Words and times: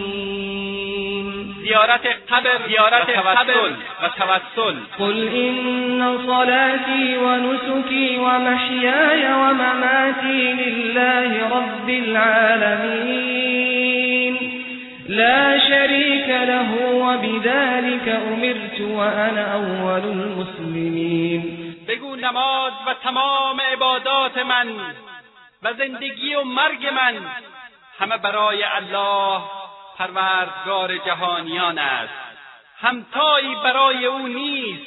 زیارت 1.63 2.07
قبر 2.31 2.59
زیارت 2.69 3.11
قبر. 3.11 3.71
و 4.03 4.09
توسل. 4.19 4.77
قل 4.99 5.29
إن 5.29 6.19
صلاتي 6.27 7.17
ونسكي 7.17 8.19
ومحياي 8.19 9.33
ومماتي 9.33 10.53
لله 10.53 11.49
رب 11.57 11.89
العالمين. 11.89 13.03
لا 15.09 15.59
شريك 15.59 16.29
له 16.29 16.71
وبذلك 16.95 18.09
أمرت 18.09 18.81
وأنا 18.81 19.55
أول 19.55 20.03
المسلمين. 20.05 21.43
بگو 21.89 22.17
نماز 22.17 22.73
و 22.87 22.93
تمام 23.05 23.61
عبادات 23.73 24.39
من. 24.39 24.81
و 25.63 25.73
زندگی 25.73 26.35
و 26.35 26.45
مرگ 26.45 26.87
من 26.87 27.31
همه 27.99 28.17
برای 28.17 28.65
الله 28.65 29.43
پروردگار 29.99 30.99
جهانیان 30.99 31.79
است. 31.79 32.15
همتایی 32.81 33.55
برای 33.55 34.07
او 34.07 34.29
نیست 34.29 34.87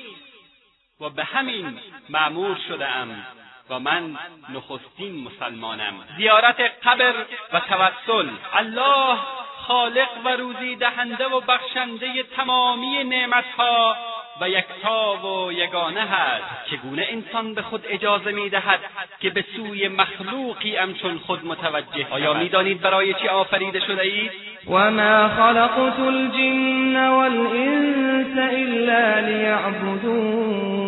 و 1.02 1.10
به 1.10 1.24
همین 1.24 1.80
معمور 2.10 2.58
شدهام 2.68 3.26
و 3.70 3.80
من 3.80 4.18
نخستین 4.50 5.24
مسلمانم. 5.24 5.94
زیارت 6.18 6.60
قبر 6.60 7.26
و 7.54 7.60
توسل. 7.60 8.30
الله 8.54 9.18
خالق 9.58 10.10
و 10.26 10.30
روزی 10.30 10.76
دهنده 10.76 11.28
و 11.28 11.40
بخشنده 11.40 12.24
تمامی 12.24 13.04
نعمتها 13.04 13.96
و 14.42 14.50
یکتا 14.50 15.28
و 15.28 15.52
یگانه 15.52 16.02
هست. 16.02 16.44
چگونه 16.72 17.08
انسان 17.10 17.54
به 17.54 17.62
خود 17.62 17.86
اجازه 17.90 18.32
می‌دهد 18.32 18.80
که 19.20 19.30
به 19.30 19.46
سوی 19.56 19.88
مخلوقی 19.88 20.76
همچون 20.78 21.18
خود 21.18 21.46
متوجه 21.46 22.08
آیا 22.10 22.34
می‌دانید 22.34 22.82
برای 22.82 23.14
چی 23.14 23.28
آفریده 23.28 23.80
شده 23.80 24.02
اید؟ 24.02 24.32
وما 24.68 25.30
خلقت 25.30 26.00
الجن 26.00 27.08
والإنس 27.08 28.38
إلا 28.38 29.20
ليعبدون. 29.20 30.82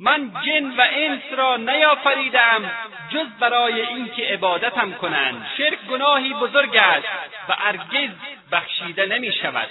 من 0.00 0.30
جن 0.46 0.64
و 0.78 0.84
انس 0.92 1.22
را 1.36 1.56
نیافریدم 1.56 2.70
جز 3.10 3.26
برای 3.40 3.80
اینکه 3.80 4.22
عبادتم 4.22 4.92
کنند. 4.92 5.46
شرک 5.58 5.78
گناهی 5.90 6.34
بزرگ 6.34 6.76
است 6.76 7.06
و 7.48 7.52
هرگز 7.52 8.10
بخشیده 8.52 9.06
نمی 9.06 9.32
شود 9.32 9.68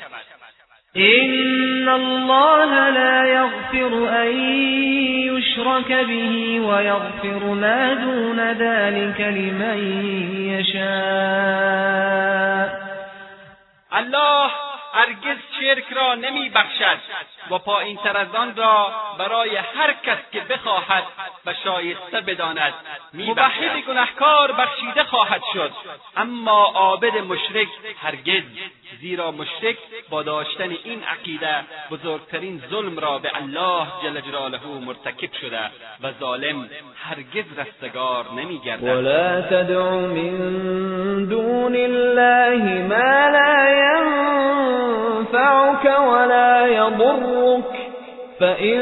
إن 0.97 1.89
الله 1.89 2.89
لا 2.89 3.25
يغفر 3.25 4.09
أن 4.23 4.27
يشرك 5.27 5.91
به 5.91 6.59
ويغفر 6.59 7.43
ما 7.45 7.93
دون 7.93 8.39
ذلك 8.39 9.21
لمن 9.21 9.77
يشاء. 10.47 11.85
الله 13.97 14.51
هرگز 14.93 15.37
شرک 15.59 15.93
را 15.93 16.15
نمی 16.15 16.49
بخشد 16.49 16.99
و 17.51 17.57
پایین 17.57 17.97
تر 17.97 18.17
از 18.17 18.35
آن 18.35 18.55
را 18.55 18.91
برای 19.17 19.55
هر 19.55 19.93
کس 20.03 20.17
که 20.31 20.39
بخواهد 20.39 21.03
و 21.45 21.53
شایسته 21.63 22.21
بداند. 22.21 22.73
مبحد 23.13 23.81
گنهکار 23.87 24.51
بخشیده 24.51 25.03
خواهد 25.03 25.41
شد. 25.53 25.71
اما 26.17 26.63
عابد 26.63 27.17
مشرک 27.17 27.67
هرگز 28.01 28.43
زیرا 29.01 29.31
مشرک 29.31 29.77
با 30.09 30.23
داشتن 30.23 30.69
این 30.83 31.03
عقیده 31.03 31.55
بزرگترین 31.91 32.63
ظلم 32.69 32.99
را 32.99 33.17
به 33.17 33.31
الله 33.37 33.87
جل 34.03 34.21
جلاله 34.21 34.59
مرتکب 34.85 35.33
شده 35.41 35.59
و 36.03 36.11
ظالم 36.19 36.69
هرگز 37.03 37.45
رستگار 37.57 38.25
نمیگردد. 38.31 38.83
ولا 38.83 39.41
تدع 39.41 39.89
من 39.89 41.25
دون 41.25 41.75
الله 41.75 42.87
ما 42.87 43.29
لا 43.29 43.69
ينفعك 44.99 45.85
ولا 45.85 46.67
يضرك. 46.67 47.34
فإن 48.39 48.79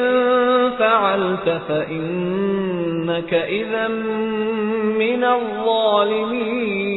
فعلت 0.79 1.61
فإنك 1.67 3.33
إذا 3.33 3.87
من 4.97 5.23
الظالمين. 5.23 6.93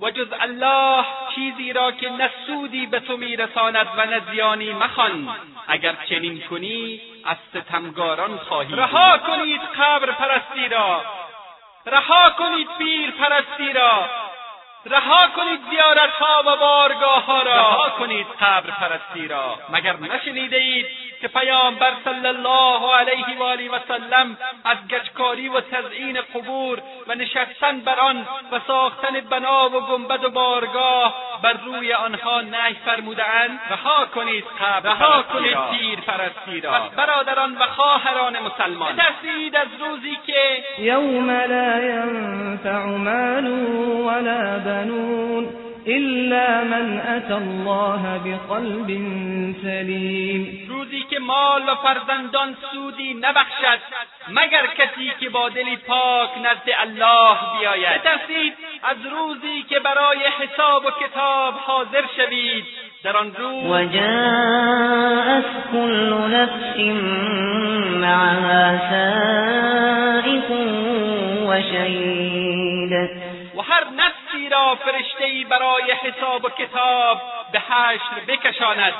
و 0.00 0.10
جز 0.10 0.28
الله 0.40 1.04
چیزی 1.34 1.72
را 1.72 1.92
که 1.92 2.10
نه 2.10 2.30
سودی 2.46 2.86
به 2.86 3.00
تو 3.00 3.16
میرساند 3.16 3.86
و 3.98 4.06
نه 4.06 4.20
زیانی 4.32 4.72
مخوان. 4.72 5.28
اگر 5.68 5.94
چنین 6.08 6.40
کنی 6.50 7.00
از 7.24 7.36
ستمگاران 7.50 8.36
خواهی 8.36 8.76
رها 8.76 9.18
کنید 9.18 9.60
قبر 9.60 10.10
پرستی 10.10 10.68
را. 10.68 11.00
رها 11.86 12.30
کنید 12.38 12.68
پیر 12.78 13.10
پرستی 13.10 13.72
را. 13.72 14.08
رها 14.86 15.28
کنید 15.36 15.60
زیارتها 15.70 16.42
و 16.46 16.56
بارگاهها 16.56 17.42
را. 17.42 17.52
رها 17.52 17.90
کنید 17.98 18.26
قبر 18.40 18.70
پرستی 18.70 19.28
را. 19.28 19.58
مگر 19.68 19.96
نشنیده 19.96 20.56
اید 20.56 20.86
که 21.20 21.28
پیامبر 21.28 21.92
صلی 22.04 22.26
الله 22.26 22.94
علیه 22.94 23.38
و 23.38 23.42
آله 23.42 23.70
و 23.70 23.78
سلم 23.88 24.36
از 24.64 24.78
گچکاری 24.88 25.48
و 25.48 25.60
تزیین 25.60 26.20
قبور 26.20 26.82
و 27.06 27.14
نشستن 27.14 27.80
بر 27.80 28.00
آن 28.00 28.26
و 28.52 28.60
ساختن 28.66 29.20
بنا 29.20 29.70
و 29.70 29.80
گنبد 29.80 30.24
و 30.24 30.30
بارگاه 30.30 31.14
بر 31.42 31.52
روی 31.52 31.92
آنها 31.92 32.40
نهی 32.40 32.74
فرمودهاند. 32.84 33.60
رها 33.70 34.06
کنید 34.14 34.44
قبر 34.60 34.90
رها 34.90 35.22
کنید 35.22 35.56
پیر 35.70 36.00
پرستی 36.00 36.60
را 36.60 36.70
پس 36.72 36.90
برادران 36.96 37.54
و 37.54 37.66
خواهران 37.66 38.36
مسلمان. 38.38 38.92
بترسید 38.92 39.56
از 39.56 39.68
روزی 39.80 40.18
که 40.26 40.64
يوم 40.78 41.30
لا 41.30 41.78
ينفع 41.84 42.84
مال 42.84 43.46
ولا 44.06 44.58
بنون. 44.58 45.61
إلا 45.86 46.64
من 46.64 47.00
أتى 47.00 47.34
الله 47.34 48.20
بقلب 48.24 48.88
سليم. 49.62 50.66
روزی 50.68 51.02
که 51.10 51.18
مال 51.18 51.62
و 51.62 51.74
فرزندان 51.74 52.56
سودی 52.72 53.14
نبخشد 53.14 53.78
مگر 54.28 54.66
کسی 54.66 55.12
که 55.20 55.28
با 55.28 55.48
دلی 55.48 55.76
پاک 55.76 56.30
نزد 56.38 56.70
الله 56.80 57.36
بیاید. 57.58 58.00
بترسید 58.00 58.54
از 58.82 58.96
روزی 59.12 59.62
که 59.68 59.80
برای 59.80 60.18
حساب 60.18 60.84
و 60.84 60.90
کتاب 60.90 61.54
حاضر 61.54 62.04
شوید 62.16 62.64
در 63.04 63.16
آن 63.16 63.34
روز 63.34 63.64
وجاءت 63.64 65.44
كل 65.72 66.14
نفس 66.30 66.78
معها 68.00 68.78
سائق 68.90 70.50
وشهيد 71.48 72.92
و 73.56 73.62
هر 73.62 73.84
نفسی 74.32 74.48
را 74.48 74.74
فرشتهای 74.74 75.44
برای 75.44 75.92
حساب 75.92 76.44
و 76.44 76.48
کتاب 76.48 77.20
به 77.52 77.60
حشر 77.60 78.20
بکشاند 78.28 78.94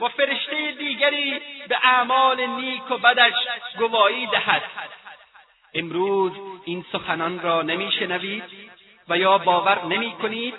و 0.00 0.08
فرشته 0.08 0.72
دیگری 0.78 1.40
به 1.68 1.76
اعمال 1.82 2.46
نیک 2.46 2.90
و 2.90 2.98
بدش 2.98 3.34
گواهی 3.78 4.26
دهد. 4.26 4.62
امروز 5.74 6.32
این 6.64 6.84
سخنان 6.92 7.40
را 7.40 7.62
نمیشنوید 7.62 8.42
و 9.08 9.18
یا 9.18 9.38
باور 9.38 9.84
نمی 9.84 10.12
کنید 10.12 10.54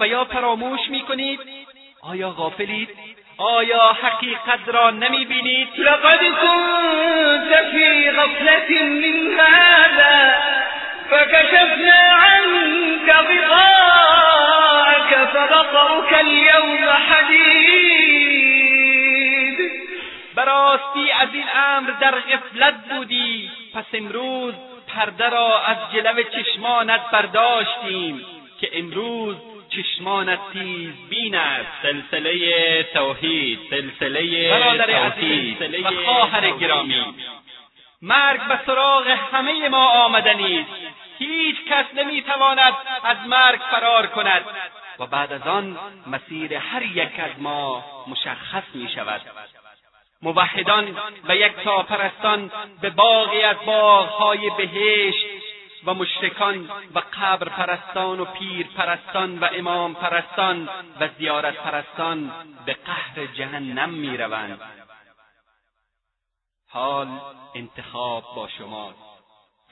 و 0.00 0.06
یا 0.06 0.24
فراموش 0.24 0.80
می 0.88 1.00
کنید 1.00 1.40
آیا 2.02 2.30
غافلید؟ 2.30 2.88
آیا 3.36 3.92
حقیقت 4.02 4.68
را 4.68 4.90
نمی 4.90 5.24
بینید 5.24 5.68
لقد 5.78 6.18
كنت 6.18 7.70
في 7.70 8.10
غفلة 8.10 8.82
من 8.82 9.40
هذا 9.40 10.52
فكشفنا 11.12 12.00
عنك 12.24 13.08
غطاءك 13.28 15.10
فبصرك 15.32 16.12
اليوم 16.12 16.84
حديد. 17.08 18.52
براستی 20.34 21.10
از 21.20 21.28
این 21.32 21.44
امر 21.54 21.90
در 22.00 22.14
غفلت 22.14 22.74
بودی. 22.90 23.50
پس 23.74 23.84
امروز 23.94 24.54
پرده 24.88 25.28
را 25.28 25.60
از 25.60 25.76
جلو 25.94 26.22
چشمانت 26.22 27.00
برداشتیم 27.12 28.24
که 28.60 28.70
امروز 28.72 29.36
چشمانت 29.68 30.38
تیز 30.52 30.92
بین 31.10 31.34
است. 31.34 31.70
سلسله 31.82 32.82
توحید 32.82 33.58
سلسله 33.70 34.50
برادر 34.50 34.90
عزیز 34.90 35.56
و 35.84 35.90
خواهر 36.04 36.50
گرامی. 36.50 37.04
مرگ 38.02 38.40
به 38.48 38.58
سراغ 38.66 39.06
همه 39.32 39.68
ما 39.68 39.88
آمدنی 39.88 40.58
است. 40.58 40.70
هیچ 41.26 41.56
کس 41.68 41.86
نمی‌تواند 41.94 42.74
از 43.04 43.16
مرگ 43.26 43.60
فرار 43.70 44.06
کند. 44.06 44.44
و 44.98 45.06
بعد 45.06 45.32
از 45.32 45.42
آن 45.42 45.78
مسیر 46.06 46.54
هر 46.54 46.82
یک 46.82 47.20
از 47.20 47.30
ما 47.38 47.84
مشخص 48.08 48.62
می 48.74 48.88
شود 48.88 49.20
موحدان 50.22 50.96
و 51.28 51.36
یک 51.36 51.52
پرستان 51.88 52.50
به 52.80 52.90
باغی 52.90 53.42
از 53.42 53.56
باغهای 53.66 54.50
بهشت 54.50 55.26
و 55.84 55.94
مشرکان 55.94 56.70
و 56.94 57.02
قبر 57.20 57.48
پرستان 57.48 58.20
و 58.20 58.24
پیر 58.24 58.66
پرستان 58.66 59.38
و 59.38 59.48
امام 59.52 59.94
پرستان 59.94 60.68
و 61.00 61.08
زیارت 61.18 61.56
پرستان 61.56 62.32
به 62.66 62.76
قهر 62.86 63.26
جهنم 63.26 63.90
می 63.90 64.16
روند. 64.16 64.60
حال 66.68 67.08
انتخاب 67.54 68.24
با 68.36 68.48
شماست. 68.48 69.11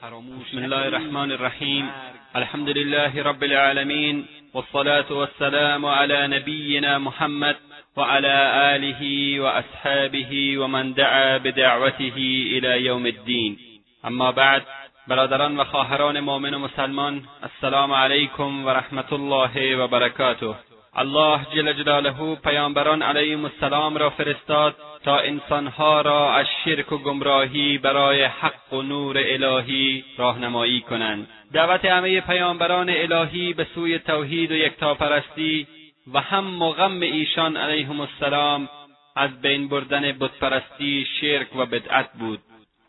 بسم 0.01 0.57
الله 0.57 0.87
الرحمن 0.87 1.31
الرحیم 1.31 1.89
الحمد 2.35 2.69
لله 2.69 3.23
رب 3.23 3.43
العالمین 3.43 4.25
والصلاة 4.53 5.11
والسلام 5.11 5.85
على 5.85 6.27
نبینا 6.27 6.97
محمد 6.97 7.55
وعلى 7.97 8.35
آله 8.75 9.01
وأصحابه 9.39 10.57
ومن 10.57 10.93
دعا 10.93 11.37
بدعوته 11.37 12.17
إلى 12.57 12.85
يوم 12.85 13.05
الدين. 13.05 13.57
أما 14.05 14.31
بعد 14.31 14.61
برادران 15.07 15.59
و 15.59 15.63
خواهران 15.63 16.19
مؤمن 16.19 16.55
مسلمان 16.55 17.21
السلام 17.43 17.91
علیکم 17.93 18.65
و 18.65 18.69
رحمت 18.69 19.13
الله 19.13 19.75
و 19.75 19.87
برکاته 19.87 20.55
الله 20.95 21.39
جل 21.55 21.73
جلاله 21.73 22.35
پیامبران 22.35 23.01
علیهم 23.01 23.45
السلام 23.45 23.97
را 23.97 24.09
فرستاد 24.09 24.75
تا 25.03 25.17
انسانها 25.17 26.01
را 26.01 26.33
از 26.33 26.45
شرک 26.65 26.91
و 26.91 26.97
گمراهی 26.97 27.77
برای 27.77 28.23
حق 28.23 28.73
و 28.73 28.81
نور 28.81 29.17
الهی 29.17 30.03
راهنمایی 30.17 30.81
کنند. 30.81 31.27
دعوت 31.53 31.85
همه 31.85 32.21
پیامبران 32.21 32.89
الهی 32.89 33.53
به 33.53 33.67
سوی 33.75 33.99
توحید 33.99 34.51
و 34.51 34.55
یکتاپرستی 34.55 35.67
و 36.13 36.19
هم 36.19 36.61
و 36.61 36.71
غم 36.71 37.01
ایشان 37.01 37.57
علیهم 37.57 37.99
السلام 37.99 38.69
از 39.15 39.41
بین 39.41 39.69
بردن 39.69 40.11
بتپرستی 40.11 41.07
شرک 41.21 41.55
و 41.55 41.65
بدعت 41.65 42.09
بود. 42.19 42.39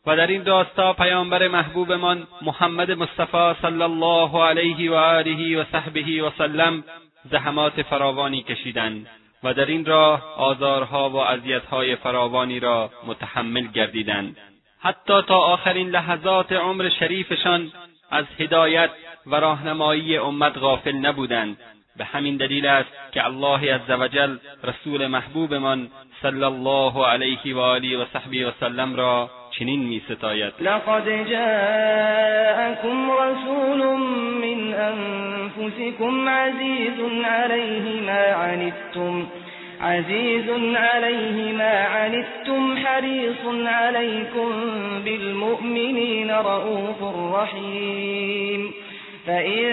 و 0.07 0.17
در 0.17 0.27
این 0.27 0.47
راستا 0.47 0.93
پیامبر 0.93 1.49
محبوبمان 1.49 2.27
محمد 2.43 2.91
مصطفی 2.91 3.55
صلی 3.63 3.83
الله 3.83 4.45
علیه 4.45 4.91
و 4.91 4.95
آله 4.95 5.61
و 5.61 5.65
صحبه 5.73 6.23
و 6.23 6.31
سلم 6.39 6.85
زحمات 7.31 7.83
فراوانی 7.83 8.43
کشیدند 8.43 9.07
و 9.43 9.55
در 9.55 9.67
این 9.67 9.85
راه 9.85 10.35
آزارها 10.37 11.11
و 11.11 11.17
اذیتهای 11.17 11.97
فراوانی 11.97 12.61
را 12.61 12.91
متحمل 13.07 13.67
گردیدند 13.67 14.37
حتی 14.81 15.23
تا 15.23 15.37
آخرین 15.37 15.91
لحظات 15.91 16.53
عمر 16.53 16.89
شریفشان 16.89 17.73
از 18.11 18.25
هدایت 18.39 18.91
و 19.27 19.37
راهنمایی 19.37 20.17
امت 20.17 20.59
غافل 20.59 20.97
نبودند. 20.97 21.57
به 21.97 22.05
همین 22.05 22.37
دلیل 22.37 22.67
است 22.67 22.91
که 23.13 23.25
الله 23.25 23.75
عزوجل 23.75 24.37
رسول 24.65 25.07
محبوبمان 25.07 25.91
صلی 26.23 26.45
الله 26.45 27.07
علیه 27.07 27.55
و 27.55 27.59
آله 27.59 27.99
و 27.99 28.05
صحبه 28.13 28.49
و 28.49 28.53
سلم 28.61 28.97
را 28.97 29.31
چنین 29.59 29.81
می 29.81 30.03
ستاید. 30.09 30.53
لقد 30.61 31.09
جاءكم 31.31 33.11
رسول 33.11 33.83
من 34.43 34.75
أنفسكم 34.75 36.29
عزیز 36.29 37.25
علیه 37.25 38.03
ما 38.03 38.43
عنتم 38.45 39.27
عزیز 39.81 40.49
علیه 40.95 41.53
ما 41.53 41.75
عنتم 41.99 42.77
حریص 42.87 43.67
علیکم 43.69 44.51
بالمؤمنین 45.05 46.31
رؤوف 46.31 47.03
رحیم 47.35 48.75
فإن 49.27 49.73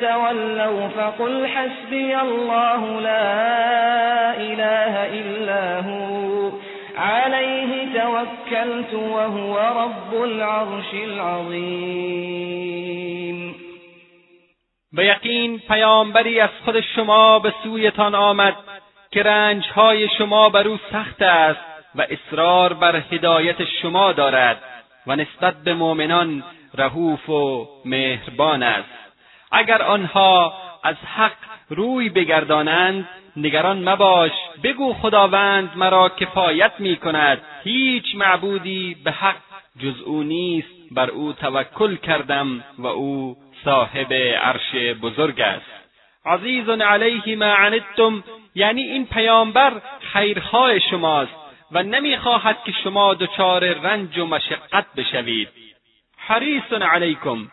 تولوا 0.00 0.88
فقل 0.88 1.46
حسبي 1.46 2.16
الله 2.16 3.00
لا 3.00 4.36
إله 4.36 4.94
إلا 5.20 5.80
هو. 5.80 6.50
عليه 6.96 8.00
توكلت 8.00 8.94
وهو 8.94 9.58
رب 9.58 10.14
العرش 10.14 10.94
العظیم 10.94 12.64
به 14.92 15.04
یقین 15.04 15.58
پیامبری 15.58 16.40
از 16.40 16.50
خود 16.64 16.80
شما 16.80 17.38
به 17.38 17.54
سویتان 17.62 18.14
آمد 18.14 18.56
که 19.10 19.22
رنجهای 19.22 20.08
شما 20.18 20.48
بر 20.48 20.68
او 20.68 20.78
سخت 20.92 21.22
است 21.22 21.60
و 21.94 22.06
اصرار 22.10 22.72
بر 22.72 23.02
هدایت 23.10 23.64
شما 23.64 24.12
دارد 24.12 24.62
و 25.06 25.16
نسبت 25.16 25.54
به 25.64 25.74
مؤمنان 25.74 26.44
رهوف 26.74 27.28
و 27.28 27.68
مهربان 27.84 28.62
است. 28.62 28.88
اگر 29.52 29.82
آنها 29.82 30.54
از 30.82 30.96
حق 31.16 31.36
روی 31.68 32.08
بگردانند 32.08 33.08
نگران 33.36 33.88
مباش. 33.88 34.32
بگو 34.62 34.94
خداوند 34.94 35.72
مرا 35.76 36.08
کفایت 36.08 36.72
می 36.78 36.96
کند 36.96 37.42
هیچ 37.64 38.14
معبودی 38.14 38.96
به 39.04 39.10
حق 39.10 39.36
جز 39.82 40.00
او 40.00 40.22
نیست. 40.22 40.68
بر 40.90 41.10
او 41.10 41.32
توکل 41.32 41.96
کردم 41.96 42.64
و 42.78 42.86
او 42.86 43.36
صاحب 43.64 44.12
عرش 44.42 44.74
بزرگ 45.02 45.40
است. 45.40 45.66
عزیز 46.26 46.68
علیه 46.68 47.36
ما 47.36 47.54
عنتم. 47.54 48.24
یعنی 48.54 48.82
این 48.82 49.06
پیامبر 49.06 49.72
خیرخواه 50.12 50.78
شماست 50.78 51.34
و 51.72 51.82
نمی‌خواهد 51.82 52.56
که 52.64 52.72
شما 52.84 53.14
دچار 53.14 53.64
رنج 53.64 54.18
و 54.18 54.26
مشقت 54.26 54.86
بشوید. 54.96 55.48
حریص 56.16 56.72
علیکم. 56.72 57.48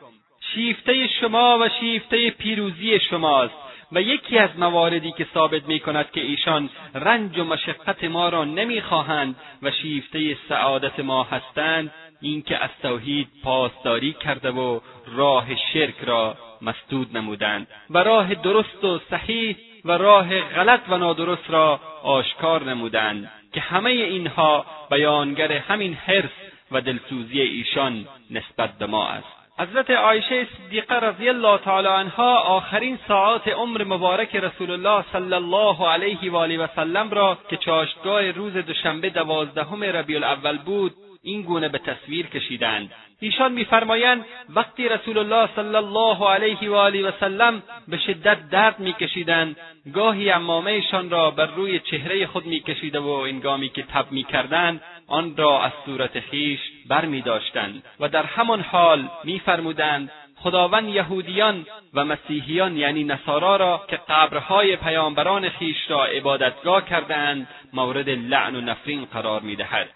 شیفته 0.53 1.07
شما 1.07 1.57
و 1.61 1.69
شیفته 1.79 2.29
پیروزی 2.29 2.99
شماست. 2.99 3.70
و 3.91 4.01
یکی 4.01 4.37
از 4.37 4.49
مواردی 4.57 5.11
که 5.11 5.27
ثابت 5.33 5.67
می 5.67 5.79
کند 5.79 6.11
که 6.11 6.21
ایشان 6.21 6.69
رنج 6.95 7.37
و 7.37 7.43
مشقت 7.43 8.03
ما 8.03 8.29
را 8.29 8.45
نمی‌خواهند 8.45 9.35
و 9.61 9.71
شیفته 9.71 10.37
سعادت 10.49 10.99
ما 10.99 11.23
هستند 11.23 11.91
اینکه 12.21 12.57
از 12.57 12.69
توحید 12.81 13.27
پاسداری 13.43 14.13
کرده 14.13 14.51
و 14.51 14.79
راه 15.15 15.55
شرک 15.55 15.95
را 16.03 16.35
مسدود 16.61 17.17
نمودند 17.17 17.67
و 17.89 17.97
راه 17.97 18.35
درست 18.35 18.83
و 18.83 18.99
صحیح 19.09 19.55
و 19.85 19.91
راه 19.91 20.41
غلط 20.41 20.81
و 20.89 20.97
نادرست 20.97 21.49
را 21.49 21.79
آشکار 22.03 22.63
نمودند 22.63 23.31
که 23.53 23.61
همه 23.61 23.89
اینها 23.89 24.65
بیانگر 24.91 25.51
همین 25.51 25.93
حرص 25.93 26.31
و 26.71 26.81
دلسوزی 26.81 27.41
ایشان 27.41 28.07
نسبت 28.31 28.77
به 28.77 28.85
ما 28.85 29.07
است. 29.07 29.40
حضرت 29.61 29.91
عایشه 29.91 30.47
صدیقه 30.57 30.95
رضی 30.95 31.29
الله 31.29 31.57
تعالی 31.57 31.87
عنها 31.87 32.39
آخرین 32.39 32.99
ساعات 33.07 33.47
عمر 33.47 33.83
مبارک 33.83 34.35
رسول 34.35 34.71
الله 34.71 35.05
صلی 35.11 35.33
الله 35.33 35.87
علیه 35.89 36.31
و 36.31 36.35
آله 36.35 36.57
و 36.57 36.67
سلم 36.75 37.09
را 37.09 37.37
که 37.49 37.57
چاشتگاه 37.57 38.31
روز 38.31 38.53
دوشنبه 38.53 39.09
دوازدهم 39.09 39.83
ربیع 39.83 40.17
الاول 40.17 40.57
بود 40.57 40.93
این 41.23 41.41
گونه 41.41 41.69
به 41.69 41.77
تصویر 41.77 42.27
کشیدند. 42.27 42.91
ایشان 43.19 43.51
میفرمایند 43.51 44.25
وقتی 44.49 44.89
رسول 44.89 45.17
الله 45.17 45.49
صلی 45.55 45.75
الله 45.75 46.29
علیه 46.29 46.69
و 46.69 46.73
آله 46.73 47.07
و 47.07 47.11
سلم 47.19 47.63
به 47.87 47.97
شدت 47.97 48.49
درد 48.49 48.79
میکشیدند 48.79 49.57
گاهی 49.93 50.29
عمامهشان 50.29 51.09
را 51.09 51.31
بر 51.31 51.45
روی 51.45 51.79
چهره 51.79 52.27
خود 52.27 52.45
میکشیده 52.45 52.99
و 52.99 53.07
انگامی 53.07 53.69
که 53.69 53.83
تب 53.83 54.11
می‌کردند 54.11 54.81
آن 55.07 55.37
را 55.37 55.63
از 55.63 55.71
صورت 55.85 56.19
خویش 56.19 56.59
برمیداشتند 56.87 57.83
و 57.99 58.09
در 58.09 58.23
همان 58.23 58.61
حال 58.61 59.09
میفرمودند 59.23 60.11
خداوند 60.35 60.89
یهودیان 60.89 61.65
و 61.93 62.05
مسیحیان 62.05 62.77
یعنی 62.77 63.03
نصارا 63.03 63.55
را 63.55 63.85
که 63.87 63.99
قبرهای 64.09 64.75
پیامبران 64.75 65.49
خویش 65.49 65.77
را 65.89 66.05
عبادتگاه 66.05 66.85
کردهاند 66.89 67.47
مورد 67.73 68.09
لعن 68.09 68.55
و 68.55 68.61
نفرین 68.61 69.05
قرار 69.05 69.41
می‌دهد. 69.41 69.89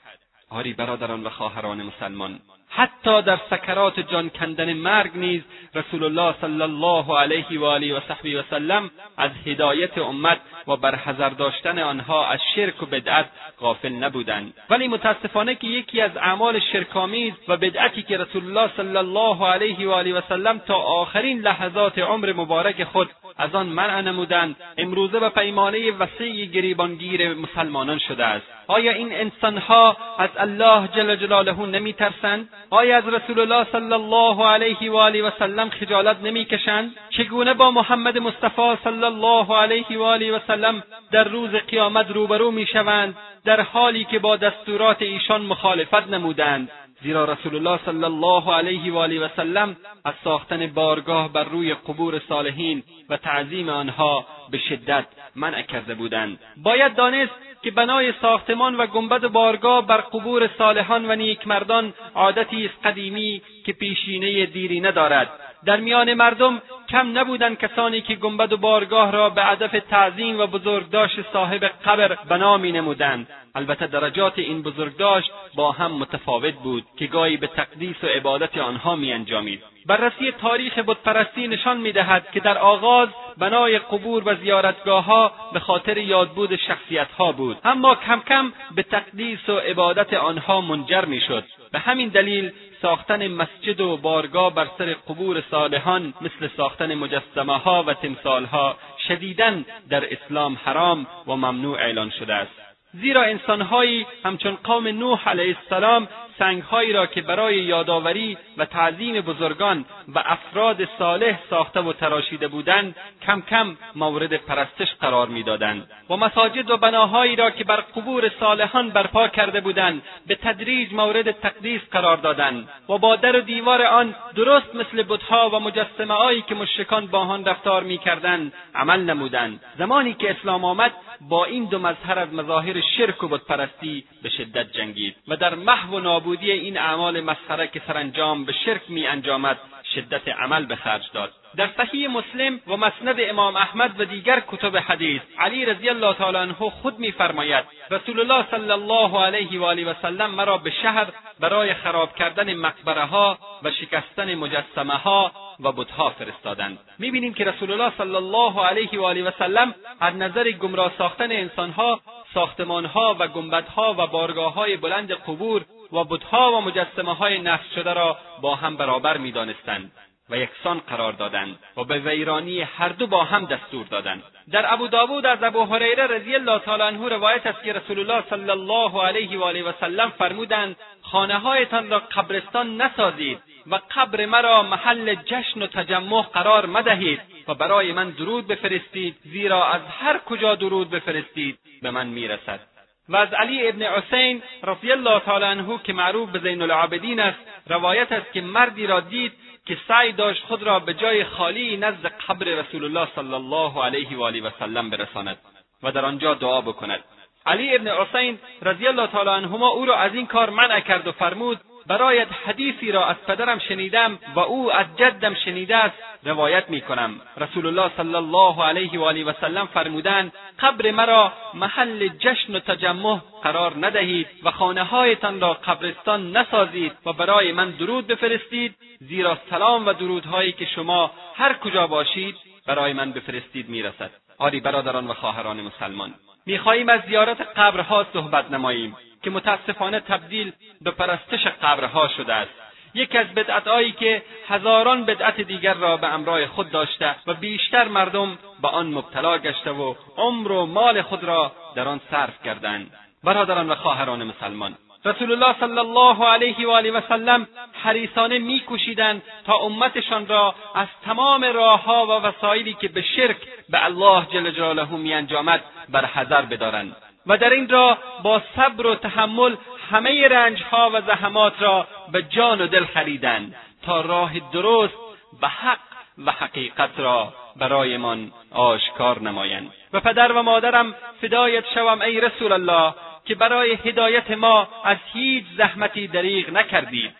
آری 0.55 0.73
برادران 0.73 1.23
و 1.23 1.29
خواهران 1.29 1.81
مسلمان 1.81 2.39
حتی 2.69 3.21
در 3.21 3.39
سکرات 3.49 3.99
جان 3.99 4.29
کندن 4.29 4.73
مرگ 4.73 5.11
نیز 5.15 5.41
رسول 5.75 6.03
الله 6.03 6.35
صلی 6.41 6.61
الله 6.61 7.19
علیه 7.19 7.59
و 7.59 7.65
آله 7.65 7.97
و 7.97 7.99
صحبه 8.07 8.39
و 8.39 8.43
سلم 8.49 8.91
از 9.17 9.31
هدایت 9.45 9.97
امت 9.97 10.37
و 10.67 10.75
برحذر 10.75 11.29
داشتن 11.29 11.79
آنها 11.79 12.27
از 12.27 12.39
شرک 12.55 12.83
و 12.83 12.85
بدعت 12.85 13.25
غافل 13.59 13.93
نبودند. 13.93 14.53
ولی 14.69 14.87
متاسفانه 14.87 15.55
که 15.55 15.67
یکی 15.67 16.01
از 16.01 16.17
اعمال 16.17 16.59
شرکآمیز 16.59 17.33
و 17.47 17.57
بدعتی 17.57 18.03
که 18.03 18.17
رسول 18.17 18.45
الله 18.45 18.71
صلی 18.77 18.97
الله 18.97 19.47
علیه 19.47 19.87
و 19.87 19.91
آله 19.91 20.13
و 20.13 20.21
سلم 20.29 20.57
تا 20.57 20.75
آخرین 20.75 21.39
لحظات 21.39 21.99
عمر 21.99 22.33
مبارک 22.33 22.83
خود 22.83 23.09
از 23.37 23.55
آن 23.55 23.67
منع 23.67 24.01
نمودند 24.01 24.55
امروزه 24.77 25.19
به 25.19 25.29
پیمانه 25.29 25.91
وسیع 25.91 26.45
گریبانگیر 26.45 27.33
مسلمانان 27.33 27.99
شده 27.99 28.25
است. 28.25 28.54
آیا 28.67 28.91
این 28.91 29.13
انسانها 29.13 29.97
از 30.17 30.29
الله 30.37 30.87
جل 30.87 31.15
جلاله 31.15 31.65
نمیترسند؟ 31.65 32.49
آیا 32.69 32.97
از 32.97 33.07
رسول 33.07 33.39
الله 33.39 33.67
صلی 33.71 33.93
الله 33.93 34.45
علیه 34.45 34.91
و 34.91 34.95
آله 34.95 35.23
و 35.23 35.31
سلم 35.39 35.69
خجالت 35.69 36.17
نمی‌کشند؟ 36.23 36.95
چگونه 37.09 37.53
با 37.53 37.71
محمد 37.71 38.17
مصطفی 38.17 38.77
صلی 38.83 39.03
الله 39.03 39.57
علیه 39.57 39.97
و 39.97 40.01
آله 40.01 40.31
و 40.31 40.39
سلم 40.47 40.83
در 41.11 41.23
روز 41.23 41.49
قیامت 41.49 42.11
روبرو 42.11 42.51
می‌شوند 42.51 43.15
در 43.45 43.61
حالی 43.61 44.05
که 44.05 44.19
با 44.19 44.35
دستورات 44.35 45.01
ایشان 45.01 45.41
مخالفت 45.41 46.07
نمودند؟ 46.07 46.71
زیرا 47.03 47.25
رسول 47.25 47.55
الله 47.55 47.79
صلی 47.85 48.03
الله 48.03 48.53
علیه 48.53 48.93
و 48.93 48.97
آله 48.97 49.19
و 49.19 49.29
سلم 49.35 49.75
از 50.05 50.13
ساختن 50.23 50.67
بارگاه 50.67 51.33
بر 51.33 51.43
روی 51.43 51.73
قبور 51.73 52.21
صالحین 52.29 52.83
و 53.09 53.17
تعظیم 53.17 53.69
آنها 53.69 54.25
به 54.51 54.57
شدت 54.57 55.05
منع 55.35 55.61
کرده 55.61 55.95
بودند. 55.95 56.39
باید 56.57 56.95
دانست 56.95 57.33
که 57.65 57.71
بنای 57.71 58.13
ساختمان 58.21 58.75
و 58.75 58.85
گنبد 58.87 59.23
و 59.23 59.29
بارگاه 59.29 59.87
بر 59.87 59.97
قبور 59.97 60.49
صالحان 60.57 61.11
و 61.11 61.15
نیکمردان 61.15 61.93
عادتی 62.15 62.65
است 62.65 62.85
قدیمی 62.85 63.41
که 63.65 63.73
پیشینه 63.73 64.45
دیری 64.45 64.79
ندارد. 64.81 65.29
در 65.65 65.77
میان 65.77 66.13
مردم 66.13 66.61
کم 66.89 67.17
نبودند 67.17 67.57
کسانی 67.57 68.01
که 68.01 68.15
گنبد 68.15 68.53
و 68.53 68.57
بارگاه 68.57 69.11
را 69.11 69.29
به 69.29 69.43
هدف 69.43 69.71
تعظیم 69.89 70.39
و 70.39 70.47
بزرگداشت 70.47 71.31
صاحب 71.33 71.63
قبر 71.85 72.15
بنا 72.29 72.57
می 72.57 72.71
نمودند 72.71 73.27
البته 73.55 73.87
درجات 73.87 74.39
این 74.39 74.61
بزرگداشت 74.61 75.31
با 75.55 75.71
هم 75.71 75.91
متفاوت 75.91 76.53
بود 76.53 76.83
که 76.97 77.07
گاهی 77.07 77.37
به 77.37 77.47
تقدیس 77.47 78.03
و 78.03 78.07
عبادت 78.07 78.57
آنها 78.57 78.95
می 78.95 79.13
انجامید. 79.13 79.63
بررسی 79.85 80.31
تاریخ 80.31 80.79
بتپرستی 80.79 81.47
نشان 81.47 81.77
می‌دهد 81.77 82.31
که 82.31 82.39
در 82.39 82.57
آغاز 82.57 83.09
بنای 83.37 83.79
قبور 83.79 84.23
و 84.25 84.35
زیارتگاهها 84.35 85.31
به 85.53 85.59
خاطر 85.59 85.97
یادبود 85.97 86.55
شخصیتها 86.55 87.31
بود. 87.31 87.57
اما 87.63 87.95
کم 87.95 88.21
کم 88.27 88.53
به 88.75 88.83
تقدیس 88.83 89.49
و 89.49 89.57
عبادت 89.57 90.13
آنها 90.13 90.61
منجر 90.61 91.05
می‌شد. 91.05 91.43
به 91.71 91.79
همین 91.79 92.09
دلیل 92.09 92.51
ساختن 92.81 93.27
مسجد 93.27 93.81
و 93.81 93.97
بارگاه 93.97 94.53
بر 94.55 94.67
سر 94.77 94.93
قبور 94.93 95.43
صالحان 95.51 96.13
مثل 96.21 96.49
ساختن 96.57 96.95
مجسمه 96.95 97.57
ها 97.57 97.83
و 97.87 97.93
تمثال 97.93 98.45
ها 98.45 98.77
شدیدا 99.07 99.53
در 99.89 100.13
اسلام 100.13 100.57
حرام 100.65 101.07
و 101.27 101.35
ممنوع 101.35 101.77
اعلان 101.77 102.09
شده 102.09 102.33
است. 102.33 102.64
زیرا 103.01 103.23
انسانهایی 103.23 104.05
همچون 104.25 104.57
قوم 104.63 104.87
نوح 104.87 105.29
علیه 105.29 105.57
السلام 105.63 106.07
سنگهایی 106.39 106.93
را 106.93 107.05
که 107.05 107.21
برای 107.21 107.55
یادآوری 107.55 108.37
و 108.57 108.65
تعظیم 108.65 109.21
بزرگان 109.21 109.85
و 110.15 110.23
افراد 110.25 110.87
صالح 110.99 111.39
ساخته 111.49 111.79
و 111.79 111.93
تراشیده 111.93 112.47
بودند 112.47 112.95
کم 113.25 113.41
کم 113.41 113.77
مورد 113.95 114.33
پرستش 114.33 114.87
قرار 115.01 115.27
می‌دادند. 115.27 115.89
و 116.09 116.17
مساجد 116.17 116.69
و 116.69 116.77
بناهایی 116.77 117.35
را 117.35 117.51
که 117.51 117.63
بر 117.63 117.75
قبور 117.75 118.31
صالحان 118.39 118.89
برپا 118.89 119.27
کرده 119.27 119.61
بودند 119.61 120.01
به 120.27 120.35
تدریج 120.35 120.93
مورد 120.93 121.31
تقدیس 121.31 121.81
قرار 121.91 122.17
دادند. 122.17 122.69
و 122.89 122.97
با 122.97 123.15
در 123.15 123.35
و 123.35 123.41
دیوار 123.41 123.81
آن 123.81 124.15
درست 124.35 124.75
مثل 124.75 125.03
بتها 125.03 125.49
و 125.49 125.59
مجسمههایی 125.59 126.41
که 126.41 126.55
مشرکان 126.55 127.07
با 127.07 127.19
آن 127.19 127.45
رفتار 127.45 127.83
می‌کردند 127.83 128.53
عمل 128.75 128.99
نمودند. 128.99 129.61
زمانی 129.77 130.13
که 130.13 130.31
اسلام 130.31 130.65
آمد 130.65 130.91
با 131.21 131.45
این 131.45 131.65
دو 131.65 131.79
مظهر 131.79 132.19
از 132.19 132.33
مظاهر 132.33 132.81
شرک 132.81 133.23
و 133.23 133.27
بتپرستی 133.27 134.03
به 134.23 134.29
شدت 134.29 134.71
جنگید. 134.71 135.15
و 135.27 135.35
در 135.35 135.55
محو 135.55 135.99
و 135.99 135.99
نابودی 136.25 136.51
این 136.51 136.77
اعمال 136.77 137.21
مسخره 137.21 137.67
که 137.67 137.81
سرانجام 137.87 138.45
به 138.45 138.53
شرک 138.65 138.81
می 138.89 139.07
انجامد 139.07 139.57
شدت 139.95 140.27
عمل 140.27 140.65
به 140.65 140.75
خرج 140.75 141.03
داد. 141.13 141.31
در 141.55 141.69
صحیح 141.77 142.07
مسلم 142.07 142.59
و 142.67 142.77
مسند 142.77 143.15
امام 143.19 143.55
احمد 143.55 143.99
و 143.99 144.05
دیگر 144.05 144.43
کتب 144.47 144.77
حدیث 144.77 145.21
علی 145.39 145.65
رضی 145.65 145.89
الله 145.89 146.13
تعالی 146.13 146.37
عنه 146.37 146.53
خود 146.53 146.99
میفرماید 146.99 147.65
رسول 147.91 148.19
الله 148.19 148.45
صلی 148.51 148.71
الله 148.71 149.23
علیه 149.25 149.59
و 149.59 149.63
آله 149.63 149.85
و 149.85 149.93
سلم 150.01 150.31
مرا 150.31 150.57
به 150.57 150.71
شهر 150.71 151.07
برای 151.39 151.73
خراب 151.73 152.15
کردن 152.15 152.53
مقبره 152.53 153.05
ها 153.05 153.37
و 153.63 153.71
شکستن 153.71 154.35
مجسمه 154.35 154.93
ها 154.93 155.31
و 155.59 155.71
بتها 155.71 156.09
فرستادند. 156.09 156.79
می‌بینیم 156.99 157.33
که 157.33 157.43
رسول 157.43 157.71
الله 157.71 157.91
صلی 157.97 158.15
الله 158.15 158.65
علیه 158.65 158.99
و 158.99 159.03
آله 159.03 159.23
و 159.23 159.31
سلم 159.39 159.75
از 159.99 160.15
نظر 160.15 160.51
گمراه 160.51 160.91
ساختن 160.97 161.31
انسانها 161.31 161.99
ساختمانها 162.33 163.15
و 163.19 163.27
گنبدها 163.27 163.95
و 163.97 164.07
بارگاههای 164.07 164.77
بلند 164.77 165.11
قبور 165.11 165.65
و 165.95 166.03
بتها 166.03 166.51
و 166.51 166.61
مجسمه 166.61 167.15
های 167.15 167.39
نصب 167.39 167.71
شده 167.75 167.93
را 167.93 168.17
با 168.41 168.55
هم 168.55 168.77
برابر 168.77 169.17
می‌دانستند 169.17 169.91
و 170.29 170.37
یکسان 170.37 170.79
قرار 170.79 171.13
دادند 171.13 171.59
و 171.77 171.83
به 171.83 171.99
ویرانی 171.99 172.61
هر 172.61 172.89
دو 172.89 173.07
با 173.07 173.23
هم 173.23 173.45
دستور 173.45 173.85
دادند. 173.85 174.23
در 174.51 174.73
ابو 174.73 174.87
داوود 174.87 175.25
از 175.25 175.43
ابو 175.43 175.63
هریره 175.65 176.07
رضی 176.07 176.35
الله 176.35 176.59
تعالی 176.59 176.83
عنه 176.83 177.09
روایت 177.09 177.47
است 177.47 177.63
که 177.63 177.73
رسول 177.73 177.99
الله 177.99 178.23
صلی 178.29 178.49
الله 178.49 179.03
علیه 179.03 179.39
و 179.39 179.43
آله 179.43 179.63
و 179.63 179.71
سلم 179.79 180.09
فرمودند 180.09 180.75
خانههایتان 181.01 181.89
را 181.89 181.99
قبرستان 181.99 182.81
نسازید 182.81 183.39
و 183.67 183.79
قبر 183.95 184.25
مرا 184.25 184.63
محل 184.63 185.15
جشن 185.15 185.61
و 185.61 185.67
تجمع 185.67 186.21
قرار 186.21 186.65
مدهید 186.65 187.21
و 187.47 187.53
برای 187.53 187.91
من 187.91 188.09
درود 188.09 188.47
بفرستید 188.47 189.15
زیرا 189.23 189.65
از 189.65 189.81
هر 189.99 190.17
کجا 190.17 190.55
درود 190.55 190.89
بفرستید 190.89 191.59
به 191.81 191.91
من 191.91 192.07
می‌رسد. 192.07 192.74
و 193.09 193.15
از 193.15 193.33
علی 193.33 193.67
ابن 193.67 193.81
حسین 193.81 194.41
رضی 194.63 194.91
الله 194.91 195.19
تعالی 195.19 195.45
عنه 195.45 195.79
که 195.83 195.93
معروف 195.93 196.29
به 196.29 196.39
زین 196.39 196.61
العابدین 196.61 197.19
است 197.19 197.39
روایت 197.67 198.11
است 198.11 198.33
که 198.33 198.41
مردی 198.41 198.87
را 198.87 198.99
دید 198.99 199.33
که 199.65 199.77
سعی 199.87 200.11
داشت 200.11 200.43
خود 200.43 200.63
را 200.63 200.79
به 200.79 200.93
جای 200.93 201.23
خالی 201.23 201.77
نزد 201.77 202.05
قبر 202.05 202.45
رسول 202.45 202.83
الله 202.83 203.07
صلی 203.15 203.33
الله 203.33 203.83
علیه 203.83 204.17
و 204.17 204.23
آله 204.23 204.41
و 204.41 204.49
سلم 204.59 204.89
برساند 204.89 205.37
و 205.83 205.91
در 205.91 206.05
آنجا 206.05 206.33
دعا 206.33 206.61
بکند. 206.61 207.03
علی 207.45 207.75
ابن 207.75 207.87
حسین 207.87 208.39
رضی 208.61 208.87
الله 208.87 209.07
تعالی 209.07 209.29
عنهما 209.29 209.67
او 209.67 209.85
را 209.85 209.95
از 209.95 210.15
این 210.15 210.27
کار 210.27 210.49
منع 210.49 210.79
کرد 210.79 211.07
و 211.07 211.11
فرمود 211.11 211.59
برایت 211.87 212.27
حدیثی 212.45 212.91
را 212.91 213.05
از 213.05 213.15
پدرم 213.27 213.59
شنیدم 213.59 214.19
و 214.35 214.39
او 214.39 214.73
از 214.73 214.85
جدم 214.97 215.33
شنیده 215.33 215.75
است 215.75 215.95
روایت 216.23 216.69
می 216.69 216.81
کنم 216.81 217.21
رسول 217.37 217.65
الله 217.65 217.91
صلی 217.97 218.15
الله 218.15 218.63
علیه 218.63 218.99
و 218.99 219.03
آله 219.03 219.23
و 219.23 219.33
سلم 219.41 219.65
فرمودند 219.65 220.33
قبر 220.59 220.91
مرا 220.91 221.33
محل 221.53 222.07
جشن 222.07 222.55
و 222.55 222.59
تجمع 222.59 223.19
قرار 223.43 223.73
ندهید 223.85 224.27
و 224.43 224.51
خانه 224.51 224.83
هایتان 224.83 225.41
را 225.41 225.53
قبرستان 225.53 226.37
نسازید 226.37 226.91
و 227.05 227.13
برای 227.13 227.51
من 227.51 227.69
درود 227.69 228.07
بفرستید 228.07 228.75
زیرا 228.99 229.37
سلام 229.49 229.87
و 229.87 229.93
درودهایی 229.93 230.51
که 230.51 230.65
شما 230.65 231.11
هر 231.35 231.53
کجا 231.53 231.87
باشید 231.87 232.35
برای 232.67 232.93
من 232.93 233.11
بفرستید 233.11 233.69
می‌رسد. 233.69 234.11
آری 234.37 234.59
برادران 234.59 235.07
و 235.07 235.13
خواهران 235.13 235.61
مسلمان 235.61 236.13
می‌خواهیم 236.45 236.89
از 236.89 237.01
زیارت 237.07 237.41
قبرها 237.41 238.05
صحبت 238.13 238.51
نماییم. 238.51 238.95
که 239.25 239.31
متاسفانه 239.31 239.99
تبدیل 239.99 240.51
به 240.81 240.91
پرستش 240.91 241.47
قبرها 241.63 242.07
شده 242.07 242.33
است. 242.33 242.51
یکی 242.93 243.17
از 243.17 243.27
بدعتهایی 243.27 243.91
که 243.91 244.23
هزاران 244.47 245.05
بدعت 245.05 245.41
دیگر 245.41 245.73
را 245.73 245.97
به 245.97 246.13
امرای 246.13 246.47
خود 246.47 246.71
داشته 246.71 247.15
و 247.27 247.33
بیشتر 247.33 247.87
مردم 247.87 248.37
به 248.61 248.67
آن 248.67 248.87
مبتلا 248.87 249.37
گشته 249.37 249.71
و 249.71 249.93
عمر 250.17 250.51
و 250.51 250.65
مال 250.65 251.01
خود 251.01 251.23
را 251.23 251.51
در 251.75 251.87
آن 251.87 252.01
صرف 252.11 252.43
کردند. 252.43 252.91
برادران 253.23 253.69
و 253.69 253.75
خواهران 253.75 254.23
مسلمان 254.23 254.75
رسول 255.05 255.31
الله 255.31 255.55
صلی 255.59 255.79
الله 255.79 256.25
علیه 256.25 256.67
و 256.67 256.69
آله 256.69 256.91
و 256.91 257.01
سلم 257.09 257.47
حریصانه 257.83 258.39
میکوشیدند 258.39 259.21
تا 259.45 259.53
امتشان 259.57 260.27
را 260.27 260.55
از 260.75 260.87
تمام 261.05 261.43
راهها 261.43 262.05
و 262.05 262.11
وسایلی 262.11 262.73
که 262.73 262.87
به 262.87 263.01
شرک 263.01 263.37
به 263.69 263.85
الله 263.85 264.25
جل 264.33 264.51
جلاله 264.51 264.91
میانجامد 264.91 265.63
بر 265.89 266.05
حذر 266.05 266.41
بدارند. 266.41 266.95
و 267.27 267.37
در 267.37 267.49
این 267.49 267.69
راه 267.69 267.97
با 268.23 268.41
صبر 268.55 268.87
و 268.87 268.95
تحمل 268.95 269.55
همه 269.91 270.27
رنجها 270.27 270.91
و 270.93 271.01
زحمات 271.01 271.61
را 271.61 271.87
به 272.11 272.21
جان 272.21 272.61
و 272.61 272.67
دل 272.67 272.85
خریدند 272.85 273.55
تا 273.85 274.01
راه 274.01 274.31
درست 274.53 274.93
و 275.41 275.47
حق 275.47 275.79
و 276.25 276.31
حقیقت 276.31 276.89
را 276.97 277.33
برایمان 277.55 278.31
آشکار 278.51 279.21
نمایند. 279.21 279.71
و 279.93 279.99
پدر 279.99 280.31
و 280.31 280.43
مادرم 280.43 280.95
فدایت 281.21 281.63
شوم 281.73 282.01
ای 282.01 282.21
رسول 282.21 282.51
الله 282.51 282.93
که 283.25 283.35
برای 283.35 283.73
هدایت 283.73 284.31
ما 284.31 284.67
از 284.83 284.97
هیچ 285.13 285.45
زحمتی 285.57 286.07
دریغ 286.07 286.49
نکردید. 286.49 287.11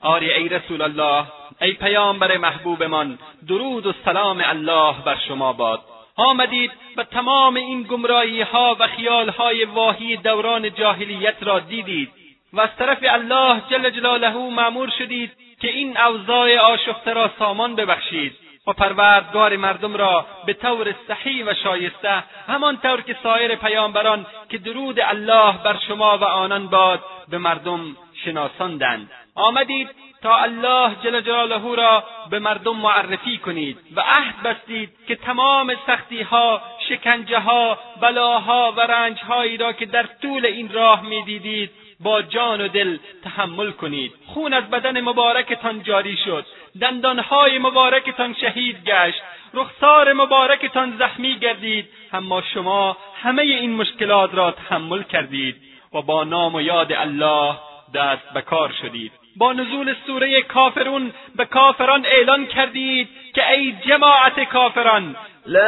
آری 0.00 0.32
ای 0.32 0.48
رسول 0.48 0.82
الله 0.82 1.24
ای 1.60 1.72
پیامبر 1.72 2.36
محبوبمان 2.36 3.18
درود 3.48 3.86
و 3.86 3.92
سلام 4.04 4.42
الله 4.44 4.94
بر 5.04 5.18
شما 5.28 5.52
باد. 5.52 5.80
آمدید 6.20 6.72
و 6.96 7.04
تمام 7.04 7.54
این 7.54 7.82
گمراهی 7.82 8.42
ها 8.42 8.76
و 8.80 8.86
خیال 8.86 9.28
های 9.28 9.64
واهی 9.64 10.16
دوران 10.16 10.74
جاهلیت 10.74 11.42
را 11.42 11.58
دیدید 11.58 12.10
و 12.52 12.60
از 12.60 12.76
طرف 12.78 12.98
الله 13.02 13.62
جل 13.70 13.90
جلاله 13.90 14.36
معمور 14.36 14.90
شدید 14.98 15.32
که 15.60 15.68
این 15.68 15.98
اوضاع 15.98 16.58
آشفته 16.58 17.12
را 17.12 17.30
سامان 17.38 17.76
ببخشید 17.76 18.32
و 18.66 18.72
پروردگار 18.72 19.56
مردم 19.56 19.96
را 19.96 20.26
به 20.46 20.52
طور 20.52 20.94
صحیح 21.08 21.44
و 21.44 21.54
شایسته 21.54 22.24
همانطور 22.48 23.02
که 23.02 23.16
سایر 23.22 23.54
پیامبران 23.54 24.26
که 24.48 24.58
درود 24.58 25.00
الله 25.00 25.52
بر 25.64 25.78
شما 25.88 26.18
و 26.18 26.24
آنان 26.24 26.66
باد 26.66 27.04
به 27.28 27.38
مردم 27.38 27.96
شناساندند. 28.24 29.10
آمدید 29.34 29.88
تا 30.22 30.36
الله 30.36 30.96
جل 31.04 31.20
جلاله 31.20 31.76
را 31.76 32.04
به 32.30 32.38
مردم 32.38 32.76
معرفی 32.76 33.38
کنید 33.38 33.78
و 33.96 34.00
عهد 34.00 34.42
بستید 34.42 34.90
که 35.08 35.16
تمام 35.16 35.74
سختی 35.86 36.22
ها 36.22 36.62
شکنجه 36.88 37.38
ها 37.38 37.78
بلاها 38.00 38.74
و 38.76 38.80
رنج 38.80 39.20
هایی 39.20 39.56
را 39.56 39.72
که 39.72 39.86
در 39.86 40.06
طول 40.22 40.46
این 40.46 40.72
راه 40.72 41.02
می‌دیدید 41.02 41.70
با 42.00 42.22
جان 42.22 42.60
و 42.60 42.68
دل 42.68 42.98
تحمل 43.24 43.70
کنید. 43.70 44.12
خون 44.26 44.54
از 44.54 44.70
بدن 44.70 45.00
مبارکتان 45.00 45.82
جاری 45.82 46.16
شد. 46.16 46.46
دندانهای 46.80 47.58
مبارکتان 47.58 48.34
شهید 48.40 48.84
گشت. 48.84 49.22
رخسار 49.54 50.12
مبارکتان 50.12 50.96
زخمی 50.98 51.38
گردید. 51.38 51.88
اما 52.12 52.42
شما 52.42 52.96
همه 53.22 53.42
این 53.42 53.74
مشکلات 53.74 54.34
را 54.34 54.50
تحمل 54.50 55.02
کردید 55.02 55.56
و 55.94 56.02
با 56.02 56.24
نام 56.24 56.54
و 56.54 56.60
یاد 56.60 56.92
الله 56.92 57.54
دست 57.94 58.32
به 58.34 58.40
کار 58.40 58.72
شدید. 58.82 59.19
با 59.36 59.52
نزول 59.52 59.94
سوره 60.06 60.42
کافرون 60.42 61.12
به 61.36 61.44
کافران 61.44 62.06
اعلان 62.06 62.46
کردید 62.46 63.08
که 63.34 63.50
ای 63.50 63.74
جماعت 63.86 64.40
کافران 64.40 65.16
لا 65.46 65.60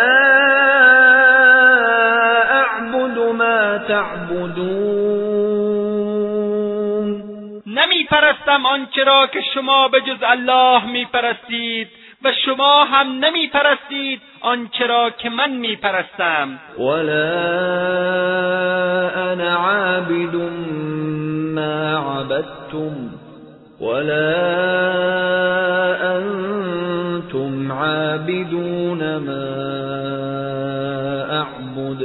اعبد 2.50 3.18
ما 3.18 3.78
تعبدون. 3.88 5.42
نمی 7.66 8.04
پرستم 8.04 8.66
آنچه 8.66 9.04
را 9.04 9.26
که 9.26 9.40
شما 9.54 9.88
به 9.88 10.00
جز 10.00 10.22
الله 10.22 10.84
می 10.86 11.04
پرستید 11.04 11.88
و 12.24 12.32
شما 12.32 12.84
هم 12.84 13.24
نمی 13.24 13.48
پرستید 13.48 14.20
آنچه 14.40 14.86
را 14.86 15.10
که 15.10 15.30
من 15.30 15.50
می 15.50 15.76
پرستم 15.76 16.60
ولا 16.78 17.32
انا 19.14 19.56
عابد 19.56 20.34
ما 21.54 22.20
عبدتم. 22.20 23.21
ولا 23.82 24.32
انتم 26.16 27.72
عابدون 27.72 29.16
ما 29.16 29.42
اعبد 31.30 32.02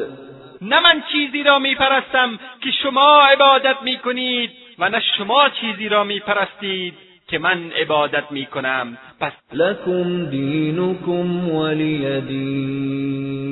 نه 0.62 0.79
من 0.79 1.03
چیزی 1.12 1.43
را 1.43 1.60
می 1.60 1.75
پرستم 1.75 2.39
که 2.62 2.72
شما 2.84 3.22
عبادت 3.22 3.75
می 3.84 3.98
کنید 3.98 4.51
و 4.79 4.89
نه 4.89 5.01
شما 5.17 5.50
چیزی 5.62 5.89
را 5.89 6.03
می 6.03 6.19
پرستید 6.19 6.93
که 7.27 7.39
من 7.39 7.72
عبادت 7.72 8.31
می 8.31 8.46
کنم 8.46 8.98
پس 9.19 9.31
لکم 9.53 10.25
دینکم 10.25 11.50
ولی 11.55 12.22
دین 12.22 13.48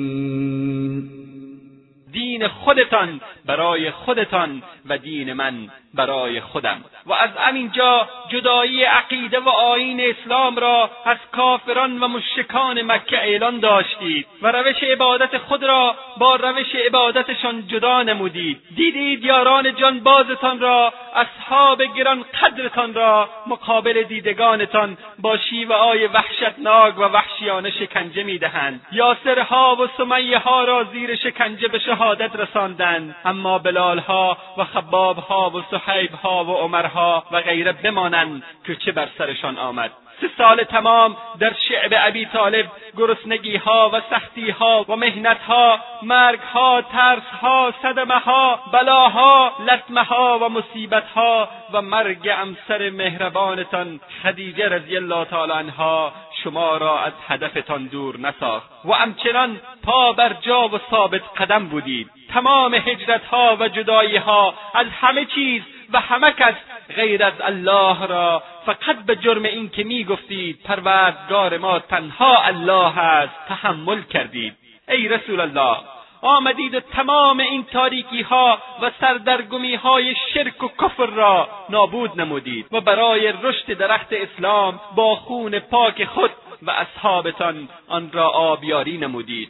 دین 2.16 2.48
خودتان 2.48 3.20
برای 3.46 3.90
خودتان 3.90 4.62
و 4.88 4.98
دین 4.98 5.32
من 5.32 5.68
برای 5.94 6.40
خودم. 6.40 6.84
و 7.06 7.12
از 7.12 7.30
همینجا 7.38 8.08
جدایی 8.28 8.84
عقیده 8.84 9.40
و 9.40 9.48
آیین 9.48 10.00
اسلام 10.00 10.56
را 10.56 10.90
از 11.04 11.16
کافران 11.32 12.00
و 12.00 12.08
مشکان 12.08 12.82
مکه 12.82 13.16
اعلان 13.16 13.60
داشتید 13.60 14.26
و 14.42 14.52
روش 14.52 14.82
عبادت 14.82 15.38
خود 15.38 15.64
را 15.64 15.94
با 16.18 16.36
روش 16.36 16.74
عبادتشان 16.86 17.66
جدا 17.66 18.02
نمودید. 18.02 18.60
دیدید 18.76 19.24
یاران 19.24 19.74
جان 19.74 20.00
بازتان 20.00 20.60
را 20.60 20.92
اصحاب 21.14 21.82
گران 21.82 22.24
قدرتان 22.42 22.94
را 22.94 23.28
مقابل 23.46 24.02
دیدگانتان 24.02 24.96
با 25.18 25.38
شیوه 25.38 25.76
های 25.76 26.06
وحشتناک 26.06 26.98
و 26.98 27.02
وحشیانه 27.02 27.70
شکنجه 27.70 28.22
می‌دهند. 28.22 28.80
یاسرها 28.92 29.76
و 29.76 29.88
سمیه 29.96 30.38
ها 30.38 30.64
را 30.64 30.84
زیر 30.84 31.16
شکنجه 31.16 31.68
به 31.68 31.78
شهادت 32.06 32.36
رساندند 32.36 33.16
اما 33.24 33.58
بلالها 33.58 34.36
و 34.56 34.64
خبابها 34.64 35.50
و 35.50 35.62
صحیبها 35.70 36.44
و 36.44 36.50
عمرها 36.50 37.24
و 37.32 37.40
غیره 37.40 37.72
بمانند 37.72 38.42
که 38.66 38.76
چه 38.76 38.92
بر 38.92 39.08
سرشان 39.18 39.58
آمد. 39.58 39.90
سه 40.20 40.30
سال 40.38 40.62
تمام 40.62 41.16
در 41.38 41.52
شعب 41.68 41.90
ابی 41.96 42.26
طالب 42.26 42.66
گرسنگی 42.96 43.56
ها 43.56 43.90
و 43.92 44.00
سختی 44.10 44.50
ها 44.50 44.84
و 44.88 44.96
مهنت 44.96 45.40
ها 45.40 45.78
مرگ 46.02 46.40
ها 46.40 46.82
ترس 46.82 47.22
ها 47.42 47.74
صدمه 47.82 48.18
ها 48.18 48.60
بلاها 48.72 49.52
لطمه 49.68 50.02
ها 50.02 50.38
و 50.38 50.48
مصیبت 50.48 51.08
ها 51.14 51.48
و 51.72 51.82
مرگ 51.82 52.30
امسر 52.38 52.90
مهربانتان 52.90 54.00
خدیجه 54.22 54.68
رضی 54.68 54.96
الله 54.96 55.24
تعالی 55.24 55.52
عنها 55.52 56.12
شما 56.46 56.76
را 56.76 57.00
از 57.00 57.12
هدفتان 57.28 57.86
دور 57.86 58.20
نساخت 58.20 58.70
و 58.84 58.92
همچنان 58.92 59.60
پا 59.82 60.12
بر 60.12 60.32
جا 60.32 60.68
و 60.68 60.78
ثابت 60.90 61.22
قدم 61.36 61.68
بودید. 61.68 62.10
تمام 62.34 62.74
هجرت 62.74 63.24
ها 63.24 63.56
و 63.60 63.68
جدایی 63.68 64.16
ها 64.16 64.54
از 64.74 64.86
همه 65.00 65.24
چیز 65.24 65.62
و 65.92 66.00
همه 66.00 66.32
کس 66.32 66.54
غیر 66.96 67.24
از 67.24 67.32
الله 67.40 68.06
را. 68.06 68.42
فقط 68.66 68.96
به 69.06 69.16
جرم 69.16 69.42
این 69.42 69.70
که 69.70 69.84
می 69.84 70.04
گفتید 70.04 70.62
پروردگار 70.64 71.58
ما 71.58 71.78
تنها 71.78 72.42
الله 72.42 72.98
است. 72.98 73.34
تحمل 73.48 74.02
کردید. 74.02 74.54
ای 74.88 75.08
رسول 75.08 75.40
الله 75.40 75.76
آمدید 76.22 76.74
و 76.74 76.80
تمام 76.80 77.40
این 77.40 77.64
تاریکی 77.64 78.22
ها 78.22 78.58
و 78.82 78.90
سردرگمی 79.00 79.74
های 79.74 80.14
شرک 80.34 80.62
و 80.62 80.68
کفر 80.68 81.06
را 81.06 81.48
نابود 81.70 82.20
نمودید 82.20 82.66
و 82.72 82.80
برای 82.80 83.32
رشد 83.42 83.72
درخت 83.72 84.12
اسلام 84.12 84.80
با 84.96 85.16
خون 85.16 85.58
پاک 85.58 86.04
خود 86.04 86.30
و 86.62 86.70
اصحابتان 86.70 87.68
آن 87.88 88.10
را 88.12 88.28
آبیاری 88.28 88.98
نمودید. 88.98 89.48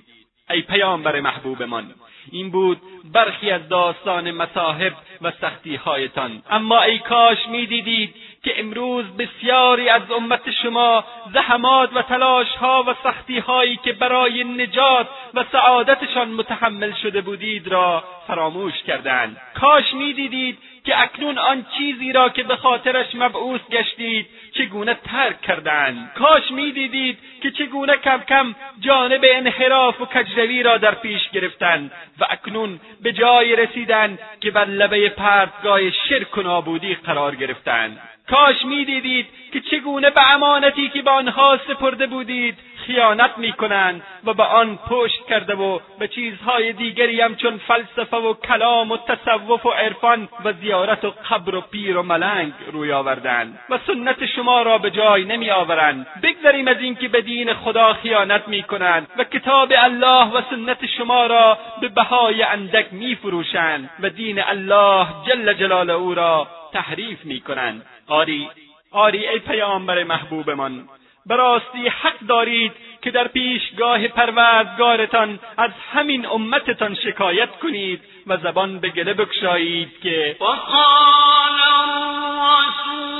ای 0.51 0.63
پیامبر 0.63 1.21
محبوبمان 1.21 1.95
این 2.33 2.51
بود 2.51 2.81
برخی 3.13 3.51
از 3.51 3.69
داستان 3.69 4.31
مصاحب 4.31 4.93
و 5.23 5.33
سختیهایتان. 5.41 6.43
اما 6.51 6.83
ای 6.83 6.99
کاش 6.99 7.49
می‌دیدید 7.49 8.15
که 8.47 8.61
امروز 8.61 9.05
بسیاری 9.17 9.89
از 9.89 10.11
امت 10.11 10.51
شما 10.63 11.05
زحمات 11.33 11.91
و 11.97 12.03
تلاشها 12.03 12.85
و 12.87 12.95
سختیهایی 13.03 13.77
که 13.77 13.93
برای 13.93 14.45
نجات 14.45 15.09
و 15.35 15.45
سعادتشان 15.53 16.29
متحمل 16.29 16.93
شده 17.03 17.21
بودید 17.21 17.69
را 17.69 18.05
فراموش 18.27 18.83
کردند. 18.83 19.37
کاش 19.55 19.95
می‌دیدید 19.95 20.59
که 20.85 21.03
اکنون 21.03 21.39
آن 21.39 21.67
چیزی 21.79 22.13
را 22.13 22.29
که 22.29 22.43
به 22.43 22.57
خاطرش 22.57 23.15
مبعوث 23.15 23.61
گشتید 23.71 24.27
چگونه 24.53 24.95
ترک 24.95 25.41
کردند. 25.41 26.13
کاش 26.15 26.51
می‌دیدید 26.51 27.19
که 27.43 27.51
چگونه 27.51 27.97
کم 27.97 28.19
کم 28.29 28.55
جانب 28.81 29.25
انحراف 29.25 30.01
و 30.01 30.05
کجروی 30.05 30.63
را 30.63 30.79
در 30.79 30.95
پیش 30.95 31.31
گرفتند 31.31 31.91
و 32.19 32.27
اکنون 32.31 32.81
به 33.03 33.13
جایی 33.13 33.57
رسیدند 33.57 34.19
که 34.41 34.51
بر 34.51 34.65
لبه 34.65 35.09
پرتگاه 35.09 35.91
شرک 35.91 36.39
و 36.39 36.43
نابودی 36.43 36.95
قرار 36.95 37.35
گرفتند. 37.35 38.16
کاش 38.31 38.65
می‌دیدید 38.65 39.27
که 39.53 39.61
چگونه 39.61 40.11
به 40.11 40.33
امانتی 40.35 40.89
که 40.89 41.03
به 41.03 41.11
آنها 41.11 41.59
سپرده 41.69 42.07
بودید 42.07 42.59
خیانت 42.87 43.39
می‌کنند 43.39 44.03
و 44.25 44.35
به 44.35 44.43
آن 44.43 44.79
پشت 44.89 45.27
کرده 45.29 45.55
و 45.55 45.79
به 45.99 46.09
چیزهای 46.09 46.73
دیگری 46.73 47.21
همچون 47.21 47.59
فلسفه 47.59 48.17
و 48.17 48.35
کلام 48.35 48.91
و 48.91 48.97
تصوف 48.97 49.67
و 49.67 49.71
عرفان 49.71 50.29
و 50.45 50.53
زیارت 50.53 51.05
و 51.05 51.11
قبر 51.31 51.55
و 51.55 51.61
پیر 51.61 51.97
و 51.97 52.03
ملنگ 52.03 52.53
روی 52.73 52.93
آوردند 52.93 53.59
و 53.71 53.79
سنت 53.87 54.27
شما 54.27 54.63
را 54.63 54.79
به 54.79 54.91
جای 54.91 55.25
نمی 55.25 55.51
آورند 55.51 56.07
بگذریم 56.23 56.69
از 56.69 56.81
اینکه 56.81 57.09
به 57.09 57.21
دین 57.21 57.55
خدا 57.55 57.93
خیانت 57.93 58.49
می‌کنند 58.49 59.07
و 59.19 59.25
کتاب 59.25 59.73
الله 59.77 60.33
و 60.33 60.43
سنت 60.51 60.87
شما 60.87 61.27
را 61.27 61.59
به 61.81 61.89
بهای 61.89 62.43
اندک 62.43 62.87
میفروشند 62.93 63.91
و 64.01 64.11
دین 64.11 64.43
الله 64.43 65.07
جل 65.27 65.53
جلاله 65.53 65.93
او 65.93 66.15
را 66.15 66.49
تحریف 66.73 67.25
می‌کنند. 67.25 67.83
آری 68.09 68.49
آری 68.91 69.29
ای 69.29 69.39
پیامبر 69.39 70.05
محبوبمان 70.05 70.89
به 71.27 71.37
راستی 71.37 71.89
حق 71.89 72.19
دارید 72.29 72.73
که 73.03 73.11
در 73.11 73.29
پیشگاه 73.29 74.09
پروردگارتان 74.09 75.39
از 75.57 75.71
همین 75.93 76.27
امتتان 76.27 76.95
شکایت 76.95 77.51
کنید 77.51 78.01
و 78.27 78.37
زبان 78.37 78.79
به 78.81 78.89
گله 78.89 79.15
بگشایید 79.15 80.01
که 80.03 80.37
وقال 80.41 81.61
الرسول 81.81 83.17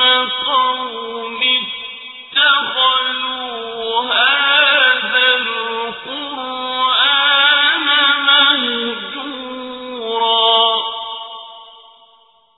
رب 0.00 0.28
قوم 0.46 1.40
اتخذوا 2.32 3.30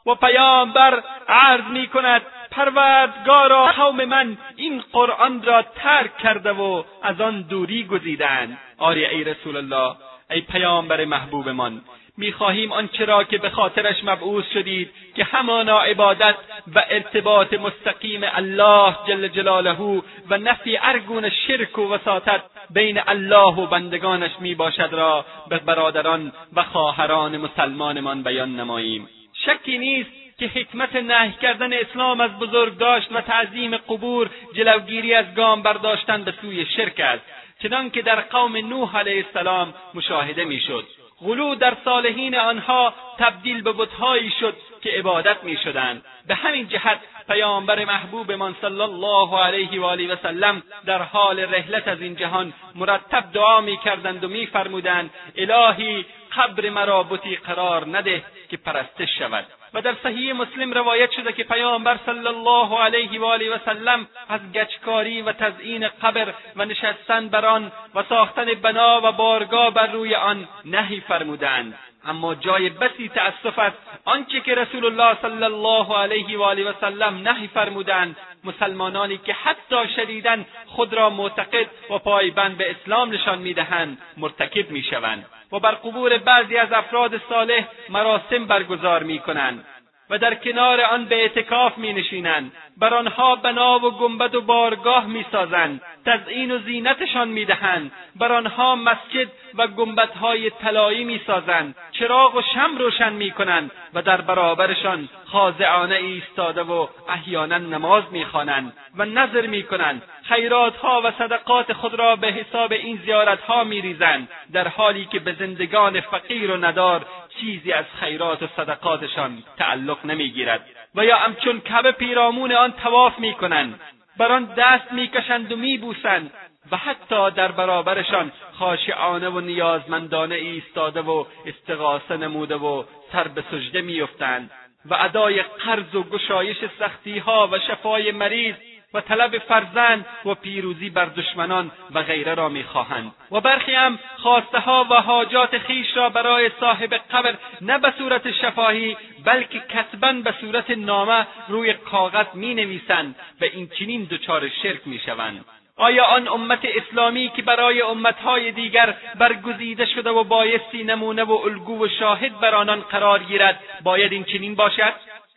و 0.06 0.14
پیامبر 0.14 1.02
عرض 1.28 1.64
می 1.64 1.86
کند 1.86 2.22
پروردگارا 2.50 3.66
قوم 3.66 4.04
من 4.04 4.38
این 4.56 4.82
قرآن 4.92 5.42
را 5.42 5.62
ترک 5.62 6.18
کرده 6.18 6.52
و 6.52 6.82
از 7.02 7.20
آن 7.20 7.42
دوری 7.42 7.84
گزیدند. 7.84 8.58
آری 8.78 9.06
ای 9.06 9.24
رسول 9.24 9.56
الله 9.56 9.96
ای 10.30 10.40
پیامبر 10.40 11.04
محبوبمان 11.04 11.80
می‌خواهیم 12.16 12.72
آنچه 12.72 13.04
را 13.04 13.24
که 13.24 13.38
به 13.38 13.50
خاطرش 13.50 14.04
مبعوث 14.04 14.44
شدید 14.54 14.90
که 15.16 15.24
همانا 15.24 15.80
عبادت 15.80 16.34
و 16.74 16.84
ارتباط 16.90 17.54
مستقیم 17.54 18.20
الله 18.24 18.96
جل 19.08 19.28
جلاله 19.28 20.02
و 20.30 20.36
نفی 20.38 20.78
ارگون 20.82 21.30
شرک 21.30 21.78
و 21.78 21.94
وساطت 21.94 22.42
بین 22.70 23.00
الله 23.06 23.54
و 23.54 23.66
بندگانش 23.66 24.30
می 24.40 24.54
باشد 24.54 24.88
را 24.92 25.24
به 25.48 25.58
برادران 25.58 26.32
و 26.56 26.62
خواهران 26.62 27.36
مسلمانمان 27.36 28.22
بیان 28.22 28.56
نماییم. 28.56 29.08
شکی 29.46 29.78
نیست 29.78 30.10
که 30.38 30.46
حکمت 30.46 30.96
نهی 30.96 31.32
کردن 31.42 31.72
اسلام 31.72 32.20
از 32.20 32.38
بزرگداشت 32.38 33.12
و 33.12 33.20
تعظیم 33.20 33.76
قبور 33.76 34.30
جلوگیری 34.54 35.14
از 35.14 35.34
گام 35.34 35.62
برداشتن 35.62 36.24
به 36.24 36.34
سوی 36.40 36.66
شرک 36.66 37.00
است 37.00 37.22
چنان 37.62 37.90
که 37.90 38.02
در 38.02 38.20
قوم 38.20 38.56
نوح 38.56 38.98
علیه 38.98 39.24
السلام 39.26 39.74
مشاهده 39.94 40.44
می‌شد. 40.44 40.86
غلو 41.20 41.54
در 41.54 41.76
صالحین 41.84 42.36
آنها 42.38 42.94
تبدیل 43.18 43.62
به 43.62 43.72
بتهایی 43.72 44.32
شد 44.40 44.56
که 44.82 44.90
عبادت 44.90 45.44
می‌شدند. 45.44 46.04
به 46.28 46.34
همین 46.34 46.68
جهت 46.68 46.98
پیامبر 47.28 47.84
محبوبمان 47.84 48.56
صلی 48.60 48.80
الله 48.80 49.38
علیه 49.38 49.80
و 49.80 49.84
آله 49.84 50.12
و 50.12 50.16
سلم 50.22 50.62
در 50.86 51.02
حال 51.02 51.40
رحلت 51.40 51.88
از 51.88 52.00
این 52.00 52.16
جهان 52.16 52.52
مرتب 52.74 53.24
دعا 53.32 53.60
می‌کردند 53.60 54.24
و 54.24 54.28
میفرمودند 54.28 55.10
الهی 55.36 56.04
قبر 56.36 56.70
مرا 56.70 57.02
بتی 57.02 57.36
قرار 57.36 57.86
نده 57.86 58.24
که 58.50 58.56
پرستش 58.56 59.18
شود. 59.18 59.46
و 59.74 59.82
در 59.82 59.94
صحیح 60.02 60.32
مسلم 60.32 60.72
روایت 60.72 61.10
شده 61.10 61.32
که 61.32 61.44
پیامبر 61.44 61.98
صلی 62.06 62.26
الله 62.26 62.78
علیه 62.78 63.20
و 63.20 63.24
آله 63.24 63.54
و 63.54 63.58
سلم 63.64 64.06
از 64.28 64.40
گچکاری 64.54 65.22
و 65.22 65.32
تزئین 65.32 65.88
قبر 65.88 66.34
و 66.56 66.64
نشستن 66.64 67.28
بر 67.28 67.46
آن 67.46 67.72
و 67.94 68.02
ساختن 68.08 68.44
بنا 68.44 69.00
و 69.04 69.12
بارگاه 69.12 69.70
بر 69.70 69.86
روی 69.86 70.14
آن 70.14 70.48
نهی 70.64 71.00
فرمودند. 71.00 71.78
اما 72.04 72.34
جای 72.34 72.68
بسی 72.68 73.08
تأسف 73.08 73.58
است 73.58 73.76
آنچه 74.04 74.40
که 74.40 74.54
رسول 74.54 74.84
الله 74.84 75.16
صلی 75.22 75.44
الله 75.44 75.98
علیه 75.98 76.38
و 76.38 76.42
آله 76.42 76.70
و 76.70 76.72
سلم 76.80 77.28
نهی 77.28 77.48
فرمودند. 77.48 78.16
مسلمانانی 78.44 79.18
که 79.18 79.32
حتی 79.32 79.88
شدیدا 79.96 80.36
خود 80.66 80.94
را 80.94 81.10
معتقد 81.10 81.66
و 81.90 81.98
پایبند 81.98 82.56
به 82.56 82.70
اسلام 82.70 83.12
نشان 83.12 83.38
می‌دهند 83.38 83.98
مرتکب 84.16 84.70
می‌شوند. 84.70 85.26
و 85.52 85.58
بر 85.58 85.74
قبور 85.74 86.18
بعضی 86.18 86.56
از 86.56 86.72
افراد 86.72 87.20
صالح 87.28 87.66
مراسم 87.88 88.46
برگزار 88.46 89.02
می‌کنند 89.02 89.64
و 90.10 90.18
در 90.18 90.34
کنار 90.34 90.80
آن 90.80 91.04
به 91.04 91.14
اعتکاف 91.16 91.78
می 91.78 91.92
نشینند 91.92 92.52
بر 92.76 92.94
آنها 92.94 93.36
بنا 93.36 93.78
و 93.78 93.90
گنبد 93.90 94.34
و 94.34 94.42
بارگاه 94.42 95.06
می 95.06 95.26
سازند 95.32 95.80
تزئین 96.06 96.50
و 96.50 96.58
زینتشان 96.58 97.28
می 97.28 97.44
دهند 97.44 97.92
بر 98.16 98.32
آنها 98.32 98.76
مسجد 98.76 99.28
و 99.54 99.66
گنبدهای 99.66 100.50
طلایی 100.50 101.04
می 101.04 101.20
سازند 101.26 101.74
چراغ 101.92 102.34
و 102.34 102.42
شم 102.54 102.78
روشن 102.78 103.12
می 103.12 103.30
کنند 103.30 103.70
و 103.94 104.02
در 104.02 104.20
برابرشان 104.20 105.08
خاضعانه 105.24 105.94
ایستاده 105.94 106.62
و 106.62 106.86
احیانا 107.08 107.58
نماز 107.58 108.04
می 108.10 108.24
خوانند 108.24 108.72
و 108.96 109.04
نظر 109.04 109.46
می 109.46 109.62
کنند 109.62 110.02
خیراتها 110.22 111.00
و 111.04 111.10
صدقات 111.18 111.72
خود 111.72 111.94
را 111.94 112.16
به 112.16 112.26
حساب 112.26 112.72
این 112.72 113.00
زیارتها 113.04 113.64
می 113.64 113.80
ریزند 113.80 114.28
در 114.52 114.68
حالی 114.68 115.04
که 115.04 115.18
به 115.18 115.32
زندگان 115.32 116.00
فقیر 116.00 116.50
و 116.50 116.56
ندار 116.64 117.06
چیزی 117.40 117.72
از 117.72 117.84
خیرات 118.00 118.42
و 118.42 118.46
صدقاتشان 118.56 119.42
تعلق 119.58 120.06
نمی‌گیرد. 120.06 120.66
و 120.94 121.04
یا 121.04 121.16
همچون 121.16 121.60
کعبه 121.60 121.92
پیرامون 121.92 122.52
آن 122.52 122.72
تواف 122.72 123.18
می‌کنند 123.18 123.80
بر 124.16 124.32
آن 124.32 124.44
دست 124.44 124.92
می‌کشند 124.92 125.52
و 125.52 125.56
میبوسند 125.56 126.30
و 126.70 126.76
حتی 126.76 127.30
در 127.30 127.52
برابرشان 127.52 128.32
خاشعانه 128.52 129.28
و 129.28 129.40
نیازمندانه 129.40 130.34
ایستاده 130.34 131.00
و 131.00 131.24
استغاثه 131.46 132.16
نموده 132.16 132.54
و 132.54 132.84
سر 133.12 133.28
به 133.28 133.44
سجده 133.50 133.80
میافتند 133.80 134.50
و 134.84 134.94
ادای 134.94 135.42
قرض 135.42 135.94
و 135.94 136.02
گشایش 136.02 136.56
سختیها 136.78 137.48
و 137.52 137.58
شفای 137.58 138.12
مریض 138.12 138.54
و 138.94 139.00
طلب 139.00 139.38
فرزند 139.38 140.06
و 140.24 140.34
پیروزی 140.34 140.90
بر 140.90 141.04
دشمنان 141.04 141.70
و 141.94 142.02
غیره 142.02 142.34
را 142.34 142.48
می‌خواهند. 142.48 143.12
و 143.30 143.40
برخی 143.40 143.74
هم 143.74 143.98
خواسته 144.16 144.58
ها 144.58 144.86
و 144.90 144.94
حاجات 144.94 145.58
خیش 145.58 145.96
را 145.96 146.08
برای 146.08 146.50
صاحب 146.60 146.94
قبر 146.94 147.34
نه 147.60 147.78
به 147.78 147.92
صورت 147.98 148.32
شفاهی 148.32 148.96
بلکه 149.24 149.60
کتبا 149.60 150.12
به 150.12 150.34
صورت 150.40 150.70
نامه 150.70 151.26
روی 151.48 151.72
کاغذ 151.72 152.26
می 152.34 152.54
نویسند 152.54 153.14
و 153.40 153.44
این 153.44 153.68
چنین 153.68 154.04
دچار 154.10 154.48
شرک 154.48 154.80
می 154.86 154.98
شوند. 154.98 155.44
آیا 155.76 156.04
آن 156.04 156.28
امت 156.28 156.60
اسلامی 156.64 157.28
که 157.36 157.42
برای 157.42 157.82
امتهای 157.82 158.52
دیگر 158.52 158.94
برگزیده 159.18 159.86
شده 159.86 160.10
و 160.10 160.24
بایستی 160.24 160.84
نمونه 160.84 161.24
و 161.24 161.32
الگو 161.32 161.84
و 161.84 161.88
شاهد 161.88 162.40
بر 162.40 162.54
آنان 162.54 162.80
قرار 162.80 163.22
گیرد 163.22 163.60
باید 163.82 164.12
این 164.12 164.24
چنین 164.24 164.54
باشد؟ 164.54 164.92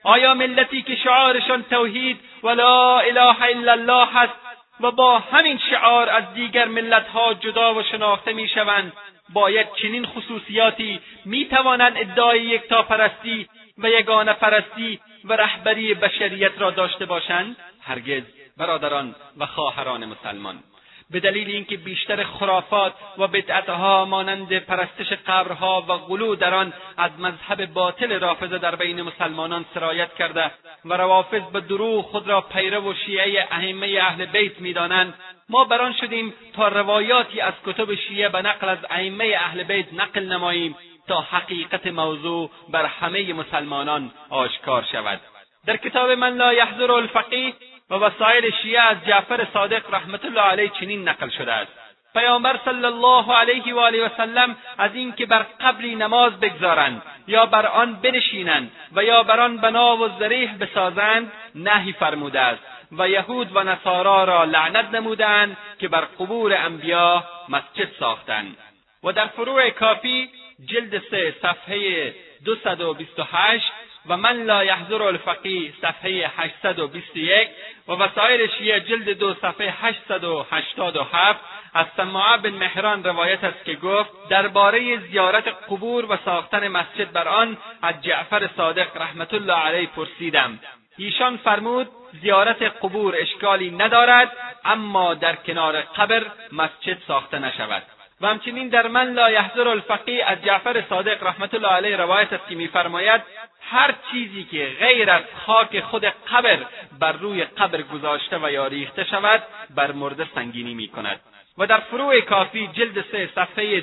آیا 0.05 0.33
ملتی 0.33 0.81
که 0.81 0.95
شعارشان 0.95 1.63
توحید 1.63 2.19
و 2.43 2.49
لا 2.49 2.99
اله 2.99 3.41
الا 3.41 3.71
الله 3.71 4.07
هست 4.13 4.33
و 4.79 4.91
با 4.91 5.19
همین 5.19 5.59
شعار 5.69 6.09
از 6.09 6.33
دیگر 6.33 6.65
ملتها 6.65 7.33
جدا 7.33 7.75
و 7.75 7.83
شناخته 7.83 8.33
می‌شوند 8.33 8.93
باید 9.33 9.67
چنین 9.81 10.05
خصوصیاتی 10.05 10.99
می‌توانند 11.25 11.97
ادعای 11.97 12.41
یکتاپرستی 12.41 13.47
و 13.77 13.89
یگانه 13.89 14.33
پرستی 14.33 14.99
و 15.25 15.33
رهبری 15.33 15.93
بشریت 15.93 16.61
را 16.61 16.71
داشته 16.71 17.05
باشند؟ 17.05 17.55
هرگز 17.81 18.23
برادران 18.57 19.15
و 19.37 19.45
خواهران 19.45 20.05
مسلمان. 20.05 20.63
به 21.11 21.19
دلیل 21.19 21.49
اینکه 21.49 21.77
بیشتر 21.77 22.23
خرافات 22.23 22.93
و 23.17 23.27
بدعتها 23.27 24.05
مانند 24.05 24.59
پرستش 24.59 25.13
قبرها 25.27 25.85
و 25.87 25.93
غلو 25.93 26.35
در 26.35 26.53
آن 26.53 26.73
از 26.97 27.11
مذهب 27.19 27.65
باطل 27.65 28.19
رافضه 28.19 28.57
در 28.57 28.75
بین 28.75 29.01
مسلمانان 29.01 29.65
سرایت 29.73 30.13
کرده 30.13 30.51
و 30.85 30.93
روافض 30.93 31.41
به 31.53 31.59
دروغ 31.59 32.05
خود 32.05 32.27
را 32.27 32.41
پیرو 32.41 32.91
و 32.91 32.93
شیعه 32.93 33.47
ائمه 33.51 33.99
اهل 34.01 34.25
بیت 34.25 34.61
می‌دانند. 34.61 35.13
ما 35.49 35.63
بران 35.63 35.93
شدیم 35.93 36.33
تا 36.53 36.67
روایاتی 36.67 37.41
از 37.41 37.53
کتب 37.65 37.95
شیعه 37.95 38.29
به 38.29 38.41
نقل 38.41 38.69
از 38.69 38.77
ائمه 38.89 39.35
اهل 39.39 39.63
بیت 39.63 39.93
نقل 39.93 40.23
نماییم 40.23 40.75
تا 41.07 41.21
حقیقت 41.21 41.87
موضوع 41.87 42.49
بر 42.69 42.85
همه 42.85 43.33
مسلمانان 43.33 44.11
آشکار 44.29 44.85
شود. 44.91 45.19
در 45.65 45.77
کتاب 45.77 46.11
من 46.11 46.37
لا 46.37 46.53
یحضر 46.53 46.91
الفقیه 46.91 47.53
و 47.89 47.95
وسایل 47.95 48.51
شیعه 48.61 48.81
از 48.81 48.97
جعفر 49.07 49.47
صادق 49.53 49.93
رحمت 49.93 50.25
الله 50.25 50.41
علیه 50.41 50.69
چنین 50.69 51.09
نقل 51.09 51.29
شده 51.29 51.53
است. 51.53 51.71
پیامبر 52.13 52.59
صلی 52.65 52.85
الله 52.85 53.33
علیه 53.33 53.73
و 53.73 53.79
آله 53.79 54.05
وسلم 54.05 54.57
از 54.77 54.95
اینکه 54.95 55.25
بر 55.25 55.45
قبری 55.61 55.95
نماز 55.95 56.39
بگذارند 56.39 57.01
یا 57.27 57.45
بر 57.45 57.65
آن 57.65 57.95
بنشینند 57.95 58.71
و 58.95 59.03
یا 59.03 59.23
بر 59.23 59.39
آن 59.39 59.57
بنا 59.57 59.97
و 59.97 60.09
ذریح 60.19 60.57
بسازند 60.57 61.31
نهی 61.55 61.93
فرموده 61.93 62.39
است. 62.39 62.61
و 62.91 63.09
یهود 63.09 63.55
و 63.55 63.63
نصارا 63.63 64.23
را 64.23 64.43
لعنت 64.43 64.85
نمودند 64.93 65.57
که 65.79 65.87
بر 65.87 66.01
قبور 66.01 66.53
انبیا 66.53 67.23
مسجد 67.49 67.89
ساختند. 67.99 68.57
و 69.03 69.11
در 69.11 69.27
فروع 69.27 69.69
کافی 69.69 70.29
جلد 70.65 71.01
سه 71.11 71.35
صفحه 71.41 72.13
228 72.45 73.73
و 74.09 74.17
من 74.17 74.43
لا 74.43 74.63
یحضر 74.63 75.03
الفقی 75.03 75.73
صفحه 75.81 76.31
821 76.37 77.49
و 77.87 77.91
وسایل 77.91 78.49
شیعه 78.57 78.79
جلد 78.79 79.09
دو 79.09 79.33
صفحه 79.33 79.73
887 79.81 81.39
از 81.73 81.85
سماعه 81.97 82.37
بن 82.37 82.49
مهران 82.49 83.03
روایت 83.03 83.43
است 83.43 83.65
که 83.65 83.75
گفت 83.75 84.09
درباره 84.29 84.97
زیارت 84.97 85.47
قبور 85.47 86.05
و 86.05 86.17
ساختن 86.25 86.67
مسجد 86.67 87.11
بر 87.11 87.27
آن 87.27 87.57
از 87.81 88.01
جعفر 88.01 88.49
صادق 88.57 88.97
رحمت 88.97 89.33
الله 89.33 89.53
علیه 89.53 89.89
پرسیدم. 89.95 90.59
ایشان 90.97 91.37
فرمود 91.37 91.87
زیارت 92.21 92.61
قبور 92.61 93.15
اشکالی 93.17 93.71
ندارد 93.71 94.31
اما 94.65 95.13
در 95.13 95.35
کنار 95.35 95.81
قبر 95.81 96.25
مسجد 96.51 96.97
ساخته 97.07 97.39
نشود. 97.39 97.83
و 98.21 98.27
همچنین 98.27 98.69
در 98.69 98.87
من 98.87 99.13
لا 99.13 99.31
یحضر 99.31 99.67
الفقیه 99.67 100.25
از 100.25 100.43
جعفر 100.43 100.83
صادق 100.89 101.23
رحمت 101.23 101.53
الله 101.53 101.67
علیه 101.67 101.97
روایت 101.97 102.33
است 102.33 102.47
که 102.49 102.55
میفرماید 102.55 103.21
هر 103.69 103.95
چیزی 104.11 104.43
که 104.43 104.75
غیر 104.79 105.09
از 105.09 105.23
خاک 105.45 105.79
خود 105.79 106.05
قبر 106.05 106.57
بر 106.99 107.11
روی 107.11 107.43
قبر 107.43 107.81
گذاشته 107.81 108.37
و 108.37 108.51
یا 108.51 108.67
ریخته 108.67 109.03
شود 109.03 109.43
بر 109.75 109.91
مرده 109.91 110.27
سنگینی 110.35 110.73
می 110.73 110.87
کند 110.87 111.19
و 111.57 111.67
در 111.67 111.79
فروع 111.79 112.21
کافی 112.21 112.67
جلد 112.67 113.05
سه 113.11 113.29
صفحه 113.35 113.79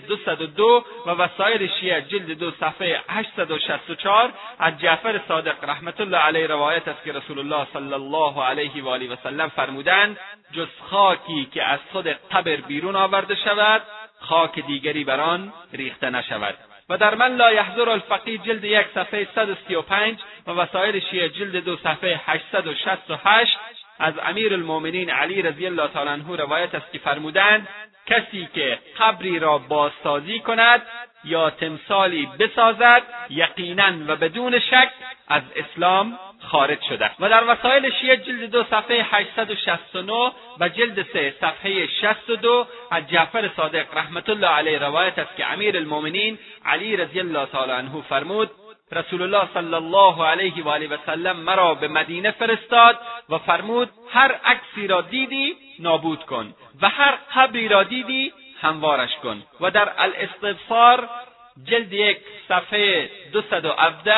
دو 0.56 0.84
و 1.06 1.10
وسایل 1.10 1.70
شیعه 1.80 2.02
جلد 2.02 2.30
دو 2.38 2.50
صفحه 2.50 3.00
864 3.08 4.32
از 4.58 4.78
جعفر 4.78 5.20
صادق 5.28 5.64
رحمت 5.64 6.00
الله 6.00 6.16
علیه 6.18 6.46
روایت 6.46 6.88
است 6.88 7.04
که 7.04 7.12
رسول 7.12 7.38
الله 7.38 7.66
صلی 7.72 7.92
الله 7.92 8.44
علیه 8.44 8.84
و 8.84 8.88
آله 8.88 9.12
و 9.12 9.16
سلم 9.22 9.48
فرمودند 9.48 10.18
جز 10.52 10.68
خاکی 10.90 11.48
که 11.54 11.64
از 11.64 11.80
خود 11.92 12.06
قبر 12.06 12.56
بیرون 12.56 12.96
آورده 12.96 13.34
شود 13.34 13.82
خاک 14.20 14.66
دیگری 14.66 15.04
بر 15.04 15.20
آن 15.20 15.52
ریخته 15.72 16.10
نشود. 16.10 16.71
و 16.88 16.96
در 16.96 17.14
من 17.14 17.36
لا 17.36 17.52
یحضر 17.52 17.88
الفقیه 17.88 18.38
جلد 18.38 18.64
یک 18.64 18.86
صفحه 18.94 19.28
135 19.34 20.18
و 20.46 20.50
وسایل 20.50 21.00
شیعه 21.00 21.28
جلد 21.28 21.64
دو 21.64 21.76
صفحه 21.76 22.20
868 22.26 23.58
از 23.98 24.14
امیر 24.22 24.52
المؤمنین 24.52 25.10
علی 25.10 25.42
رضی 25.42 25.66
الله 25.66 25.88
تعالی 25.88 26.10
عنه 26.10 26.36
روایت 26.36 26.74
است 26.74 26.92
که 26.92 26.98
فرمودند 26.98 27.68
کسی 28.06 28.48
که 28.54 28.78
قبری 28.98 29.38
را 29.38 29.58
بازسازی 29.58 30.40
کند 30.40 30.82
یا 31.24 31.50
تمثالی 31.50 32.28
بسازد 32.38 33.02
یقینا 33.30 33.92
و 34.08 34.16
بدون 34.16 34.58
شک 34.58 34.90
از 35.28 35.42
اسلام 35.56 36.18
خارج 36.46 36.82
شده 36.88 37.10
و 37.20 37.28
در 37.28 37.44
وسایل 37.46 37.90
شیعه 37.90 38.16
جلد 38.16 38.50
دو 38.50 38.64
صفحه 38.64 39.02
869 39.02 40.32
و 40.60 40.68
جلد 40.68 41.06
سه 41.12 41.34
صفحه 41.40 41.86
62 41.86 42.66
از 42.90 43.08
جعفر 43.08 43.50
صادق 43.56 43.86
رحمت 43.96 44.30
الله 44.30 44.46
علیه 44.48 44.78
روایت 44.78 45.18
است 45.18 45.36
که 45.36 45.52
امیر 45.52 45.76
المؤمنین 45.76 46.38
علی 46.64 46.96
رضی 46.96 47.20
الله 47.20 47.46
تعالی 47.46 47.72
عنه 47.72 48.02
فرمود 48.08 48.50
رسول 48.92 49.22
الله 49.22 49.48
صلی 49.54 49.74
الله 49.74 50.26
علیه 50.26 50.64
و 50.64 50.68
آله 50.68 50.88
و 50.88 50.96
سلم 51.06 51.36
مرا 51.36 51.74
به 51.74 51.88
مدینه 51.88 52.30
فرستاد 52.30 52.98
و 53.28 53.38
فرمود 53.38 53.90
هر 54.10 54.32
عکسی 54.44 54.86
را 54.86 55.00
دیدی 55.00 55.56
نابود 55.78 56.24
کن 56.24 56.54
و 56.82 56.88
هر 56.88 57.18
قبری 57.34 57.68
را 57.68 57.82
دیدی 57.82 58.32
هموارش 58.60 59.16
کن 59.22 59.42
و 59.60 59.70
در 59.70 59.92
الاستبصار 59.98 61.08
جلد 61.64 61.92
یک 61.92 62.18
صفحه 62.48 63.10
217 63.32 64.14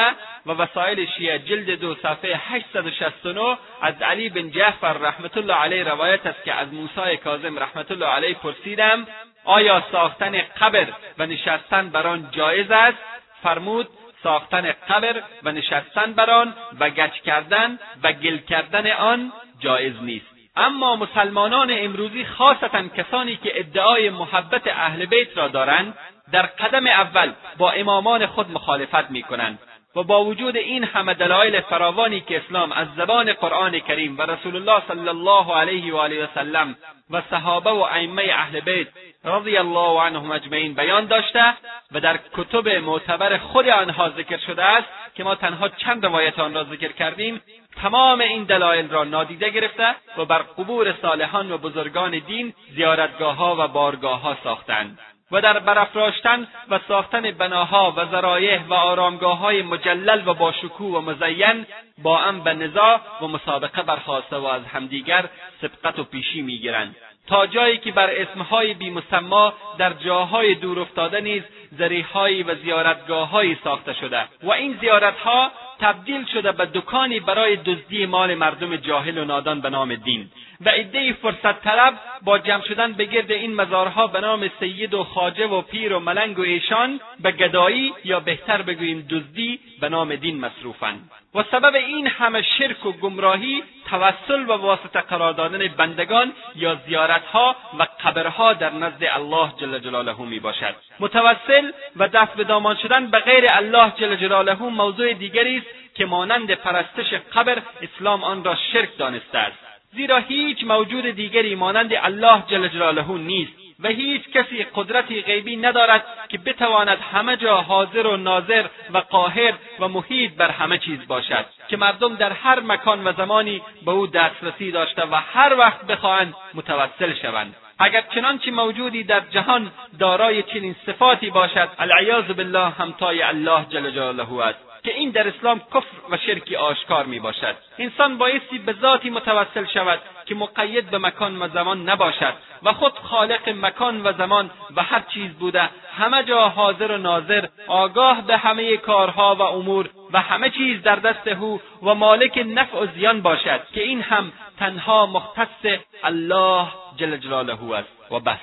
و 0.46 0.52
وسایل 0.52 1.06
شیعه 1.06 1.38
جلد 1.38 1.70
دو 1.80 1.94
صفحه 1.94 2.36
869 2.36 3.58
از 3.82 4.02
علی 4.02 4.28
بن 4.28 4.50
جعفر 4.50 4.92
رحمت 4.92 5.36
الله 5.36 5.54
علیه 5.54 5.84
روایت 5.84 6.26
است 6.26 6.44
که 6.44 6.52
از 6.52 6.72
موسی 6.72 7.16
کاظم 7.16 7.58
رحمت 7.58 7.90
الله 7.90 8.06
علیه 8.06 8.34
پرسیدم 8.34 9.06
آیا 9.44 9.84
ساختن 9.92 10.40
قبر 10.60 10.86
و 11.18 11.26
نشستن 11.26 11.88
بر 11.88 12.06
آن 12.06 12.28
جایز 12.32 12.70
است؟ 12.70 12.98
فرمود 13.42 13.88
ساختن 14.22 14.72
قبر 14.72 15.22
و 15.42 15.52
نشستن 15.52 16.12
بر 16.12 16.30
آن 16.30 16.54
و 16.80 16.90
گچ 16.90 17.20
کردن 17.20 17.78
و 18.02 18.12
گل 18.12 18.38
کردن 18.38 18.90
آن 18.90 19.32
جایز 19.60 20.02
نیست. 20.02 20.33
اما 20.56 20.96
مسلمانان 20.96 21.68
امروزی 21.70 22.24
خاصتا 22.24 22.88
کسانی 22.88 23.36
که 23.36 23.58
ادعای 23.58 24.10
محبت 24.10 24.66
اهل 24.66 25.06
بیت 25.06 25.36
را 25.38 25.48
دارند 25.48 25.98
در 26.32 26.46
قدم 26.46 26.86
اول 26.86 27.32
با 27.58 27.70
امامان 27.70 28.26
خود 28.26 28.50
مخالفت 28.50 29.10
می‌کنند. 29.10 29.58
و 29.96 30.02
با 30.02 30.24
وجود 30.24 30.56
این 30.56 30.84
همه 30.84 31.14
دلایل 31.14 31.60
فراوانی 31.60 32.20
که 32.20 32.36
اسلام 32.36 32.72
از 32.72 32.88
زبان 32.96 33.32
قرآن 33.32 33.78
کریم 33.78 34.18
و 34.18 34.22
رسول 34.22 34.56
الله 34.56 34.82
صلی 34.88 35.08
الله 35.08 35.54
علیه 35.54 35.94
و 35.94 35.96
آله 35.96 36.24
و 36.24 36.26
سلم 36.34 36.76
و 37.10 37.22
صحابه 37.30 37.70
و 37.70 37.80
ائمه 37.80 38.22
اهل 38.32 38.60
بیت 38.60 38.88
رضی 39.24 39.56
الله 39.56 40.00
عنهم 40.00 40.30
اجمعین 40.30 40.74
بیان 40.74 41.06
داشته 41.06 41.54
و 41.92 42.00
در 42.00 42.18
کتب 42.32 42.68
معتبر 42.68 43.38
خود 43.38 43.68
آنها 43.68 44.08
ذکر 44.08 44.38
شده 44.38 44.64
است 44.64 44.88
که 45.14 45.24
ما 45.24 45.34
تنها 45.34 45.68
چند 45.68 46.06
روایت 46.06 46.38
آن 46.38 46.54
را 46.54 46.64
ذکر 46.64 46.92
کردیم 46.92 47.40
تمام 47.82 48.20
این 48.20 48.44
دلایل 48.44 48.90
را 48.90 49.04
نادیده 49.04 49.50
گرفته 49.50 49.94
و 50.16 50.24
بر 50.24 50.38
قبور 50.38 50.94
صالحان 51.02 51.52
و 51.52 51.58
بزرگان 51.58 52.18
دین 52.18 52.54
زیارتگاهها 52.74 53.56
و 53.58 53.68
بارگاهها 53.68 54.36
ساختند. 54.44 54.98
و 55.34 55.40
در 55.40 55.58
برافراشتن 55.58 56.46
و 56.70 56.80
ساختن 56.88 57.30
بناها 57.30 57.94
و 57.96 58.04
ذرایح 58.10 58.62
و 58.68 58.74
آرامگاه 58.74 59.38
های 59.38 59.62
مجلل 59.62 60.28
و 60.28 60.34
با 60.34 60.52
شکوه 60.52 60.96
و 60.96 61.00
مزین 61.00 61.66
با 62.02 62.16
هم 62.16 62.40
به 62.40 62.54
نزاع 62.54 63.00
و 63.22 63.26
مسابقه 63.26 63.82
برخواسته 63.82 64.36
و 64.36 64.44
از 64.44 64.62
همدیگر 64.64 65.28
سبقت 65.60 65.98
و 65.98 66.04
پیشی 66.04 66.42
می‌گیرند. 66.42 66.96
تا 67.26 67.46
جایی 67.46 67.78
که 67.78 67.92
بر 67.92 68.10
اسمهای 68.10 68.74
بیمسما 68.74 69.52
در 69.78 69.92
جاهای 69.92 70.54
دور 70.54 70.80
افتاده 70.80 71.20
نیز 71.20 71.42
زریحهایی 71.78 72.42
و 72.42 72.54
زیارتگاههایی 72.54 73.58
ساخته 73.64 73.92
شده 73.92 74.24
و 74.42 74.52
این 74.52 74.78
زیارتها 74.80 75.50
تبدیل 75.80 76.26
شده 76.26 76.52
به 76.52 76.66
دکانی 76.66 77.20
برای 77.20 77.56
دزدی 77.56 78.06
مال 78.06 78.34
مردم 78.34 78.76
جاهل 78.76 79.18
و 79.18 79.24
نادان 79.24 79.60
به 79.60 79.70
نام 79.70 79.94
دین. 79.94 80.30
و 80.60 80.68
عدهای 80.68 81.12
فرصت 81.12 81.62
طلب 81.62 81.94
با 82.22 82.38
جمع 82.38 82.62
شدن 82.62 82.92
به 82.92 83.04
گرد 83.04 83.32
این 83.32 83.54
مزارها 83.54 84.06
به 84.06 84.20
نام 84.20 84.50
سید 84.60 84.94
و 84.94 85.04
خاجه 85.04 85.46
و 85.46 85.62
پیر 85.62 85.92
و 85.92 86.00
ملنگ 86.00 86.38
و 86.38 86.42
ایشان 86.42 87.00
به 87.20 87.32
گدایی 87.32 87.94
یا 88.04 88.20
بهتر 88.20 88.62
بگوییم 88.62 89.06
دزدی 89.10 89.60
به 89.80 89.88
نام 89.88 90.16
دین 90.16 90.40
مصروفند 90.40 91.10
و 91.34 91.42
سبب 91.50 91.74
این 91.74 92.06
همه 92.06 92.42
شرک 92.42 92.86
و 92.86 92.92
گمراهی 92.92 93.62
توسل 93.90 94.40
و 94.48 94.52
واسطه 94.52 95.00
قرار 95.00 95.32
دادن 95.32 95.68
بندگان 95.68 96.32
یا 96.56 96.74
زیارتها 96.86 97.56
و 97.78 97.86
قبرها 98.04 98.52
در 98.52 98.70
نزد 98.70 99.04
الله 99.04 99.52
جل 99.60 99.78
جلاله 99.78 100.22
می 100.22 100.40
باشد 100.40 100.74
متوسل 101.00 101.70
و 101.96 102.08
دست 102.08 102.34
به 102.34 102.44
دامان 102.44 102.76
شدن 102.76 103.06
به 103.06 103.18
غیر 103.18 103.44
الله 103.48 103.92
جل 103.96 104.16
جلاله 104.16 104.62
موضوع 104.62 105.12
دیگری 105.12 105.56
است 105.56 105.66
که 105.94 106.06
مانند 106.06 106.50
پرستش 106.50 107.14
قبر 107.34 107.62
اسلام 107.82 108.24
آن 108.24 108.44
را 108.44 108.56
شرک 108.72 108.98
دانسته 108.98 109.38
است. 109.38 109.73
زیرا 109.96 110.18
هیچ 110.18 110.64
موجود 110.64 111.06
دیگری 111.06 111.54
مانند 111.54 111.94
الله 111.94 112.42
جل 112.48 112.68
جلاله 112.68 113.08
نیست 113.08 113.52
و 113.80 113.88
هیچ 113.88 114.22
کسی 114.28 114.66
قدرتی 114.74 115.22
غیبی 115.22 115.56
ندارد 115.56 116.04
که 116.28 116.38
بتواند 116.38 116.98
همه 117.12 117.36
جا 117.36 117.56
حاضر 117.56 118.06
و 118.06 118.16
ناظر 118.16 118.66
و 118.92 118.98
قاهر 118.98 119.54
و 119.80 119.88
محیط 119.88 120.34
بر 120.34 120.50
همه 120.50 120.78
چیز 120.78 121.06
باشد 121.08 121.46
که 121.68 121.76
مردم 121.76 122.14
در 122.14 122.32
هر 122.32 122.60
مکان 122.60 123.06
و 123.06 123.12
زمانی 123.12 123.62
به 123.84 123.90
او 123.90 124.06
دسترسی 124.06 124.70
داشته 124.70 125.02
و 125.02 125.14
هر 125.14 125.54
وقت 125.58 125.86
بخواهند 125.86 126.34
متوسل 126.54 127.14
شوند. 127.14 127.56
اگر 127.78 128.04
چنانچه 128.14 128.50
موجودی 128.50 129.04
در 129.04 129.20
جهان 129.20 129.72
دارای 129.98 130.42
چنین 130.42 130.76
صفاتی 130.86 131.30
باشد 131.30 131.68
العیاذ 131.78 132.24
بالله 132.24 132.68
همتای 132.68 133.22
الله 133.22 133.66
جل 133.70 133.90
جلاله 133.90 134.44
است. 134.44 134.73
که 134.84 134.94
این 134.94 135.10
در 135.10 135.28
اسلام 135.28 135.60
کفر 135.60 135.96
و 136.10 136.16
شرکی 136.16 136.56
آشکار 136.56 137.06
می 137.06 137.20
باشد 137.20 137.56
انسان 137.78 138.18
بایستی 138.18 138.58
به 138.58 138.72
ذاتی 138.72 139.10
متوسل 139.10 139.64
شود 139.64 140.00
که 140.26 140.34
مقید 140.34 140.90
به 140.90 140.98
مکان 140.98 141.42
و 141.42 141.48
زمان 141.48 141.88
نباشد 141.90 142.34
و 142.62 142.72
خود 142.72 142.92
خالق 142.92 143.48
مکان 143.48 144.06
و 144.06 144.12
زمان 144.12 144.50
و 144.76 144.82
هر 144.82 145.00
چیز 145.00 145.32
بوده 145.32 145.70
همه 145.96 146.22
جا 146.24 146.48
حاضر 146.48 146.92
و 146.92 146.98
ناظر 146.98 147.48
آگاه 147.66 148.26
به 148.26 148.36
همه 148.36 148.76
کارها 148.76 149.34
و 149.34 149.42
امور 149.42 149.90
و 150.12 150.20
همه 150.20 150.50
چیز 150.50 150.82
در 150.82 150.96
دست 150.96 151.28
او 151.28 151.60
و 151.82 151.94
مالک 151.94 152.44
نفع 152.46 152.78
و 152.78 152.86
زیان 152.86 153.22
باشد 153.22 153.60
که 153.74 153.82
این 153.82 154.00
هم 154.00 154.32
تنها 154.58 155.06
مختص 155.06 155.80
الله 156.02 156.66
جل 156.96 157.16
جلاله 157.16 157.74
است 157.74 158.12
و 158.12 158.20
بس. 158.20 158.38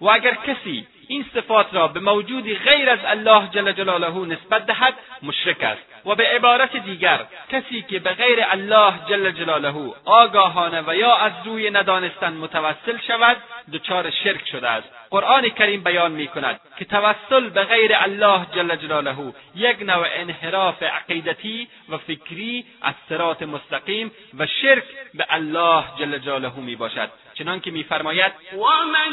و 0.00 0.08
اگر 0.08 0.34
کسی 0.34 0.86
این 1.08 1.24
صفات 1.34 1.66
را 1.72 1.88
به 1.88 2.00
موجودی 2.00 2.54
غیر 2.54 2.90
از 2.90 2.98
الله 3.04 3.48
جل 3.50 3.72
جلاله 3.72 4.26
نسبت 4.26 4.66
دهد 4.66 4.94
مشرک 5.22 5.62
است 5.62 5.82
و 6.06 6.14
به 6.14 6.28
عبارت 6.28 6.76
دیگر 6.76 7.26
کسی 7.52 7.82
که 7.82 7.98
به 7.98 8.10
غیر 8.12 8.38
الله 8.50 8.94
جل 9.08 9.30
جلاله 9.30 9.94
آگاهانه 10.04 10.82
و 10.86 10.96
یا 10.96 11.16
از 11.16 11.32
روی 11.44 11.70
ندانستن 11.70 12.32
متوسل 12.32 12.98
شود 13.06 13.36
دچار 13.72 14.10
شرک 14.10 14.48
شده 14.48 14.68
است. 14.68 14.88
قرآن 15.10 15.48
کریم 15.48 15.82
بیان 15.84 16.12
می 16.12 16.26
کند 16.26 16.60
که 16.78 16.84
توسل 16.84 17.48
به 17.48 17.64
غیر 17.64 17.92
الله 17.94 18.46
جل 18.54 18.76
جلاله 18.76 19.16
یک 19.54 19.82
نوع 19.82 20.06
انحراف 20.10 20.82
عقیدتی 20.82 21.68
و 21.88 21.98
فکری 21.98 22.64
از 22.82 22.94
صراط 23.08 23.42
مستقیم 23.42 24.10
و 24.38 24.46
شرک 24.46 24.84
به 25.14 25.26
الله 25.30 25.84
جل 25.98 26.18
جلاله 26.18 26.56
می 26.56 26.76
باشد. 26.76 27.10
چنانکه 27.34 27.70
میفرماید 27.70 28.32
و 28.52 28.64
من 28.92 29.12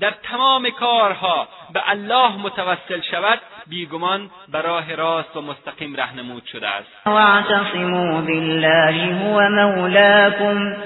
در 0.00 0.14
تمام 0.22 0.70
کارها 0.70 1.48
به 1.72 1.90
الله 1.90 2.36
متوسل 2.36 3.00
شود 3.10 3.40
بیگمان 3.66 4.30
به 4.52 4.60
راه 4.60 4.94
راست 4.94 5.36
و 5.36 5.40
مستقیم 5.42 5.96
رهنمود 5.96 6.44
شده 6.52 6.68
است. 6.68 6.88
واعتصموا 7.06 8.20
بالله 8.20 9.14
هو 9.14 9.48
مولاكم 9.48 10.76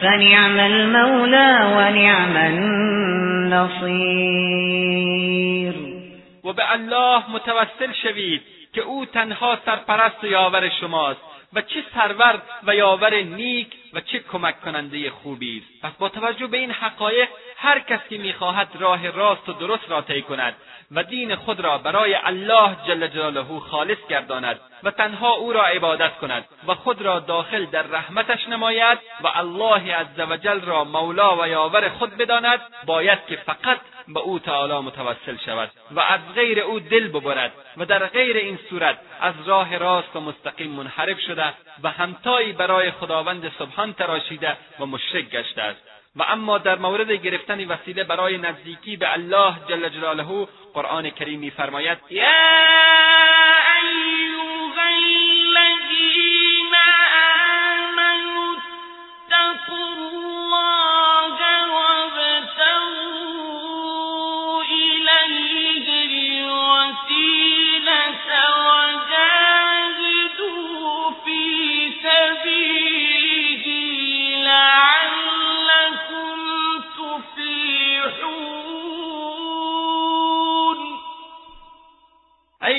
فنعم 0.00 0.58
المولى 0.60 1.58
ونعم 1.76 2.36
النصير. 2.36 4.18
و 6.44 6.52
به 6.52 6.72
الله 6.72 7.30
متوسل 7.30 7.92
شوید 8.02 8.42
که 8.72 8.80
او 8.80 9.04
تنها 9.04 9.58
سرپرست 9.64 10.24
و 10.24 10.26
یاور 10.26 10.68
شماست 10.68 11.20
و 11.52 11.60
چه 11.60 11.82
سرور 11.94 12.42
و 12.66 12.74
یاور 12.74 13.14
نیک 13.14 13.68
و 13.92 14.00
چه 14.00 14.18
کمک 14.18 14.60
کننده 14.60 15.10
خوبی 15.10 15.58
است. 15.58 15.82
پس 15.82 15.92
با 15.98 16.08
توجه 16.08 16.46
به 16.46 16.56
این 16.56 16.70
حقایق 16.70 17.28
هر 17.56 17.78
کس 17.78 18.00
که 18.10 18.18
می‌خواهد 18.18 18.68
راه 18.78 19.10
راست 19.10 19.48
و 19.48 19.52
درست 19.52 19.90
را 19.90 20.02
طی 20.02 20.22
کند 20.22 20.56
و 20.92 21.02
دین 21.02 21.34
خود 21.34 21.60
را 21.60 21.78
برای 21.78 22.14
الله 22.14 22.76
جل 22.86 23.06
جلاله 23.06 23.60
خالص 23.60 23.98
گرداند 24.08 24.60
و 24.82 24.90
تنها 24.90 25.30
او 25.30 25.52
را 25.52 25.62
عبادت 25.62 26.16
کند 26.16 26.44
و 26.66 26.74
خود 26.74 27.02
را 27.02 27.18
داخل 27.18 27.66
در 27.66 27.82
رحمتش 27.82 28.48
نماید 28.48 28.98
و 29.20 29.28
الله 29.34 29.94
عزوجل 29.94 30.60
را 30.60 30.84
مولا 30.84 31.42
و 31.42 31.48
یاور 31.48 31.88
خود 31.88 32.16
بداند 32.16 32.60
باید 32.86 33.18
که 33.28 33.36
فقط 33.36 33.80
به 34.08 34.20
او 34.20 34.38
تعالی 34.38 34.78
متوسل 34.78 35.36
شود 35.46 35.70
و 35.90 36.00
از 36.00 36.20
غیر 36.34 36.60
او 36.60 36.80
دل 36.80 37.08
ببرد 37.08 37.52
و 37.76 37.84
در 37.84 38.06
غیر 38.06 38.36
این 38.36 38.58
صورت 38.70 38.98
از 39.20 39.34
راه 39.46 39.78
راست 39.78 40.16
و 40.16 40.20
مستقیم 40.20 40.70
منحرف 40.70 41.20
شده 41.20 41.54
و 41.82 41.90
همتایی 41.90 42.52
برای 42.52 42.90
خداوند 42.90 43.52
سبحان 43.78 43.94
تراشیده 43.94 44.56
و 44.80 44.86
مشرک 44.86 45.30
گشته 45.30 45.62
است. 45.62 45.80
و 46.16 46.22
اما 46.22 46.58
در 46.58 46.78
مورد 46.78 47.10
گرفتن 47.10 47.64
وسیله 47.64 48.04
برای 48.04 48.38
نزدیکی 48.38 48.96
به 48.96 49.12
الله 49.12 49.54
جل 49.68 49.88
جلاله 49.88 50.48
قرآن 50.74 51.10
کریم 51.10 51.40
میفرماید 51.40 51.98
یا 52.10 52.26
الذین 54.88 56.74
آمنوا 57.94 58.56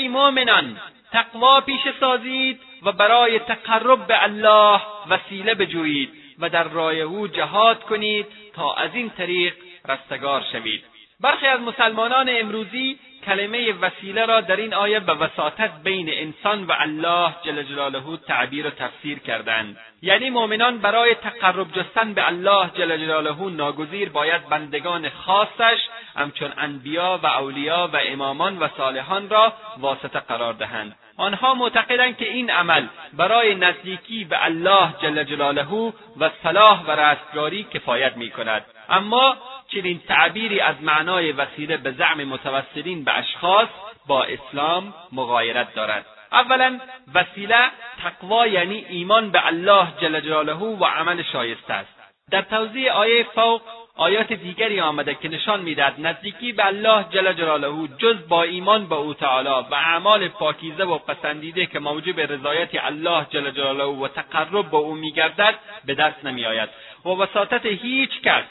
مؤمنان. 0.09 0.77
تقوا 1.11 1.61
پیش 1.61 1.81
سازید 1.99 2.59
و 2.83 2.91
برای 2.91 3.39
تقرب 3.39 4.07
به 4.07 4.23
الله 4.23 4.81
وسیله 5.09 5.55
بجویید 5.55 6.09
و 6.39 6.49
در 6.49 6.63
راه 6.63 6.93
او 6.93 7.27
جهاد 7.27 7.83
کنید 7.83 8.25
تا 8.53 8.73
از 8.73 8.89
این 8.93 9.09
طریق 9.09 9.53
رستگار 9.89 10.43
شوید. 10.51 10.83
برخی 11.19 11.47
از 11.47 11.59
مسلمانان 11.59 12.29
امروزی 12.29 12.99
کلمه 13.29 13.73
وسیله 13.73 14.25
را 14.25 14.41
در 14.41 14.55
این 14.55 14.73
آیه 14.73 14.99
به 14.99 15.13
وساطت 15.13 15.71
بین 15.83 16.09
انسان 16.09 16.63
و 16.63 16.73
الله 16.79 17.35
جل 17.43 17.63
جلاله 17.63 18.17
تعبیر 18.27 18.67
و 18.67 18.69
تفسیر 18.69 19.19
کردند. 19.19 19.77
یعنی 20.01 20.29
مؤمنان 20.29 20.77
برای 20.77 21.15
تقرب 21.15 21.67
جستن 21.71 22.13
به 22.13 22.27
الله 22.27 22.69
جل 22.75 22.97
جلاله 22.97 23.49
ناگزیر 23.49 24.09
باید 24.09 24.49
بندگان 24.49 25.09
خاصش 25.09 25.79
همچون 26.15 26.53
انبیا 26.57 27.19
و 27.23 27.25
اولیا 27.25 27.89
و 27.93 27.99
امامان 28.07 28.59
و 28.59 28.67
صالحان 28.77 29.29
را 29.29 29.53
واسطه 29.77 30.19
قرار 30.19 30.53
دهند. 30.53 30.95
آنها 31.17 31.53
معتقدند 31.53 32.17
که 32.17 32.29
این 32.29 32.51
عمل 32.51 32.87
برای 33.13 33.55
نزدیکی 33.55 34.23
به 34.23 34.45
الله 34.45 34.93
جل 35.01 35.23
جلاله 35.23 35.93
و 36.19 36.29
صلاح 36.43 36.83
و 36.85 36.91
رستگاری 36.91 37.63
کفایت 37.63 38.17
می 38.17 38.29
کند 38.29 38.65
اما 38.89 39.35
چنین 39.73 40.01
تعبیری 40.07 40.59
از 40.59 40.75
معنای 40.81 41.31
وسیله 41.31 41.77
به 41.77 41.91
زعم 41.91 42.23
متوسلین 42.23 43.03
به 43.03 43.17
اشخاص 43.17 43.67
با 44.07 44.23
اسلام 44.23 44.93
مغایرت 45.11 45.73
دارد. 45.73 46.05
اولا 46.31 46.79
وسیله 47.13 47.71
تقوا 48.03 48.47
یعنی 48.47 48.85
ایمان 48.89 49.31
به 49.31 49.47
الله 49.47 49.87
جل 50.01 50.19
جلاله 50.19 50.53
و 50.53 50.85
عمل 50.85 51.23
شایسته 51.23 51.73
است. 51.73 51.99
در 52.31 52.41
توضیح 52.41 52.91
آیه 52.91 53.23
فوق 53.23 53.61
آیات 53.95 54.33
دیگری 54.33 54.79
آمده 54.81 55.15
که 55.15 55.29
نشان 55.29 55.61
می‌دهد 55.61 55.95
نزدیکی 55.97 56.51
به 56.51 56.65
الله 56.65 57.05
جل 57.09 57.33
جلاله 57.33 57.87
جز 57.97 58.27
با 58.27 58.43
ایمان 58.43 58.89
به 58.89 58.95
او 58.95 59.13
تعالی 59.13 59.49
و 59.49 59.75
اعمال 59.75 60.27
پاکیزه 60.27 60.83
و 60.83 60.97
پسندیده 60.97 61.65
که 61.65 61.79
موجب 61.79 62.19
رضایت 62.19 62.69
الله 62.73 63.25
جل 63.29 63.51
جلاله 63.51 63.83
و 63.83 64.07
تقرب 64.07 64.71
به 64.71 64.77
او 64.77 64.95
میگردد 64.95 65.55
به 65.85 65.95
دست 65.95 66.25
نمیآید. 66.25 66.69
و 67.05 67.09
وساطت 67.09 67.65
هیچ 67.65 68.21
کس 68.21 68.43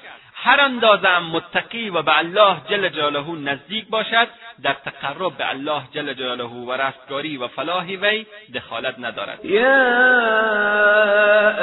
هر 0.42 0.60
اندازه 0.60 1.08
هم 1.08 1.30
متقی 1.30 1.90
و 1.90 2.02
به 2.02 2.18
الله 2.18 2.56
جل 2.70 2.88
جلاله 2.88 3.32
نزدیک 3.44 3.88
باشد 3.90 4.28
در 4.62 4.76
تقرب 4.84 5.36
به 5.38 5.50
الله 5.50 5.82
جل 5.94 6.12
جلاله 6.12 6.44
و 6.44 6.72
رستگاری 6.72 7.36
و 7.36 7.48
فلاح 7.48 7.84
وی 7.84 8.26
دخالت 8.54 8.94
ندارد. 8.98 9.44
یا 9.44 9.68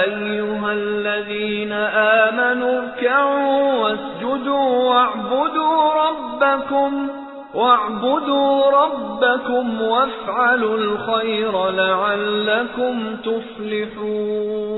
ایها 0.06 0.70
الذین 0.70 1.72
آمنوا 1.72 2.82
اركعوا 2.82 3.76
واسجدوا 3.82 4.86
واعبدوا 4.90 5.94
ربكم 6.08 7.10
واعبدوا 7.54 8.72
ربكم 8.84 9.82
وافعلوا 9.82 10.78
الخير 10.78 11.70
لعلكم 11.70 13.16
تفلحون. 13.16 14.76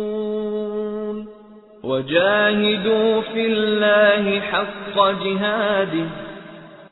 وجاهدوا 1.84 3.22
في 3.22 3.40
الله 3.40 4.40
حق 4.40 5.24
جهاده. 5.24 6.08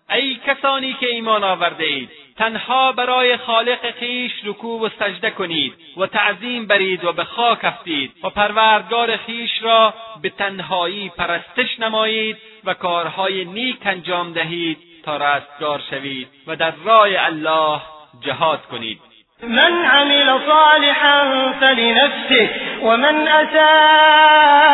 ای 0.10 0.36
کسانی 0.48 0.94
که 0.94 1.08
ایمان 1.08 1.44
آورده 1.44 1.84
اید 1.84 2.10
تنها 2.38 2.92
برای 2.92 3.38
خالق 3.38 3.92
خیش 3.92 4.32
رکوع 4.44 4.82
و 4.82 4.90
سجده 5.00 5.32
کنید 5.32 5.74
و 5.98 6.08
تعظیم 6.08 6.68
برید 6.68 7.06
و 7.06 7.14
به 7.14 7.24
خاک 7.24 7.60
افتید 7.64 8.12
و 8.24 8.30
پروردگار 8.30 9.18
خیش 9.18 9.64
را 9.64 9.94
به 10.22 10.30
تنهایی 10.30 11.10
پرستش 11.10 11.80
نمایید 11.80 12.38
و 12.64 12.74
کارهای 12.74 13.46
نیک 13.46 13.78
انجام 13.86 14.34
دهید 14.34 14.78
تا 15.04 15.18
رستگار 15.18 15.82
شوید 15.90 16.28
و 16.48 16.56
در 16.56 16.74
راه 16.86 17.08
الله 17.18 17.82
جهاد 18.22 18.62
کنید. 18.66 19.15
من 19.48 19.86
عمل 19.86 20.40
صالحا 20.48 21.52
فلنفسه 21.60 22.50
ومن 22.82 23.28
اساء 23.28 24.66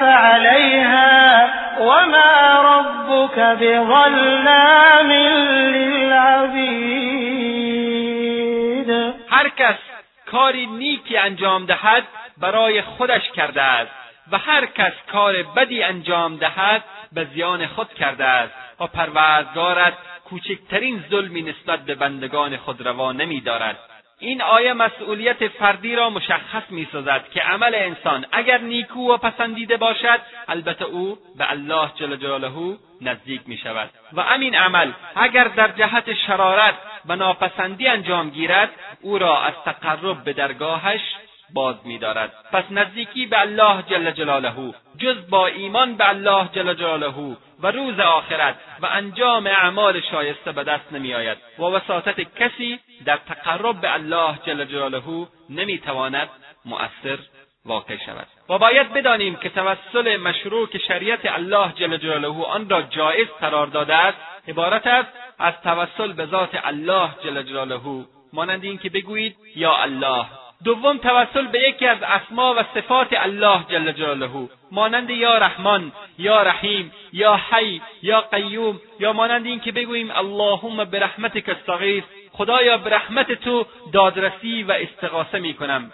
فعليها 0.00 1.48
وما 1.80 2.60
ربك 2.62 3.38
بظلام 3.38 5.12
للعبید 5.72 6.92
هر 9.30 9.48
کس 9.48 9.76
کاری 10.26 10.66
نیکی 10.66 11.16
انجام 11.16 11.66
دهد 11.66 12.02
برای 12.38 12.82
خودش 12.82 13.30
کرده 13.30 13.62
است. 13.62 13.90
و 14.32 14.38
هر 14.38 14.66
کس 14.66 14.92
کار 15.12 15.42
بدی 15.42 15.82
انجام 15.82 16.36
دهد 16.36 16.82
به 17.12 17.24
زیان 17.24 17.66
خود 17.66 17.94
کرده 17.94 18.24
است. 18.24 18.52
و 18.80 18.86
پروردگارت 18.86 19.92
کوچکترین 20.32 21.04
ظلمی 21.10 21.42
نسبت 21.42 21.80
به 21.84 21.94
بندگان 21.94 22.56
خود 22.56 22.86
روا 22.86 23.12
نمیدارد. 23.12 23.78
این 24.18 24.42
آیه 24.42 24.72
مسئولیت 24.72 25.48
فردی 25.48 25.96
را 25.96 26.10
مشخص 26.10 26.62
می‌سازد 26.70 27.24
که 27.34 27.40
عمل 27.40 27.74
انسان 27.74 28.26
اگر 28.32 28.58
نیکو 28.58 29.12
و 29.12 29.16
پسندیده 29.16 29.76
باشد 29.76 30.20
البته 30.48 30.84
او 30.84 31.18
به 31.38 31.50
الله 31.50 31.90
جل 31.94 32.16
جلاله 32.16 32.76
نزدیک 33.00 33.40
می 33.46 33.56
شود 33.56 33.90
و 34.12 34.22
همین 34.22 34.54
عمل 34.54 34.92
اگر 35.16 35.44
در 35.44 35.68
جهت 35.68 36.14
شرارت 36.14 36.74
و 37.06 37.16
ناپسندی 37.16 37.88
انجام 37.88 38.30
گیرد 38.30 38.70
او 39.02 39.18
را 39.18 39.42
از 39.42 39.54
تقرب 39.64 40.24
به 40.24 40.32
درگاهش 40.32 41.00
باز 41.54 41.76
میدارد. 41.84 42.32
پس 42.52 42.64
نزدیکی 42.70 43.26
به 43.26 43.40
الله 43.40 43.82
جل 43.82 44.10
جلاله 44.10 44.74
جز 44.98 45.30
با 45.30 45.46
ایمان 45.46 45.96
به 45.96 46.08
الله 46.08 46.48
جل 46.52 46.74
جلاله 46.74 47.36
و 47.62 47.66
روز 47.66 48.00
آخرت 48.00 48.54
و 48.80 48.86
انجام 48.86 49.46
اعمال 49.46 50.00
شایسته 50.00 50.52
به 50.52 50.64
دست 50.64 50.92
نمیآید. 50.92 51.38
و 51.58 51.62
وساطت 51.62 52.20
کسی 52.20 52.80
در 53.04 53.16
تقرب 53.16 53.80
به 53.80 53.94
الله 53.94 54.38
جل 54.46 54.64
جلاله 54.64 55.26
نمی‌تواند 55.50 56.28
مؤثر 56.64 57.18
واقع 57.64 57.96
شود. 57.96 58.26
و 58.48 58.58
باید 58.58 58.92
بدانیم 58.92 59.36
که 59.36 59.48
توسل 59.48 60.16
مشروع 60.16 60.68
که 60.68 60.78
شریعت 60.78 61.20
الله 61.24 61.72
جل 61.72 61.96
جلاله 61.96 62.44
آن 62.44 62.68
را 62.70 62.82
جایز 62.82 63.28
قرار 63.40 63.66
داده 63.66 63.94
است. 63.94 64.18
عبارت 64.48 64.86
است 64.86 65.08
از 65.38 65.54
توسل 65.62 66.12
به 66.12 66.26
ذات 66.26 66.50
الله 66.64 67.08
جل 67.24 67.42
جلاله. 67.42 68.04
مانند 68.32 68.64
اینکه 68.64 68.90
بگویید 68.90 69.36
یا 69.56 69.76
الله. 69.76 70.26
دوم 70.64 70.98
توسل 70.98 71.46
به 71.46 71.60
یکی 71.68 71.86
از 71.86 71.98
اسما 72.02 72.54
و 72.54 72.62
صفات 72.74 73.08
الله 73.12 73.64
جل 73.68 73.92
جلاله. 73.92 74.48
مانند 74.70 75.10
یا 75.10 75.38
رحمان 75.38 75.92
یا 76.18 76.42
رحیم 76.42 76.92
یا 77.12 77.40
حی 77.50 77.82
یا 78.02 78.20
قیوم 78.20 78.80
یا 79.00 79.12
مانند 79.12 79.46
این 79.46 79.60
که 79.60 79.72
بگوییم 79.72 80.10
اللهم 80.10 80.84
برحمتک 80.84 81.48
استغیث 81.48 82.04
خدایا 82.32 82.78
به 82.78 82.90
رحمت 82.90 83.32
تو 83.32 83.66
دادرسی 83.92 84.62
و 84.62 84.72
استغاثه 84.72 85.38
می‌کنم. 85.38 85.92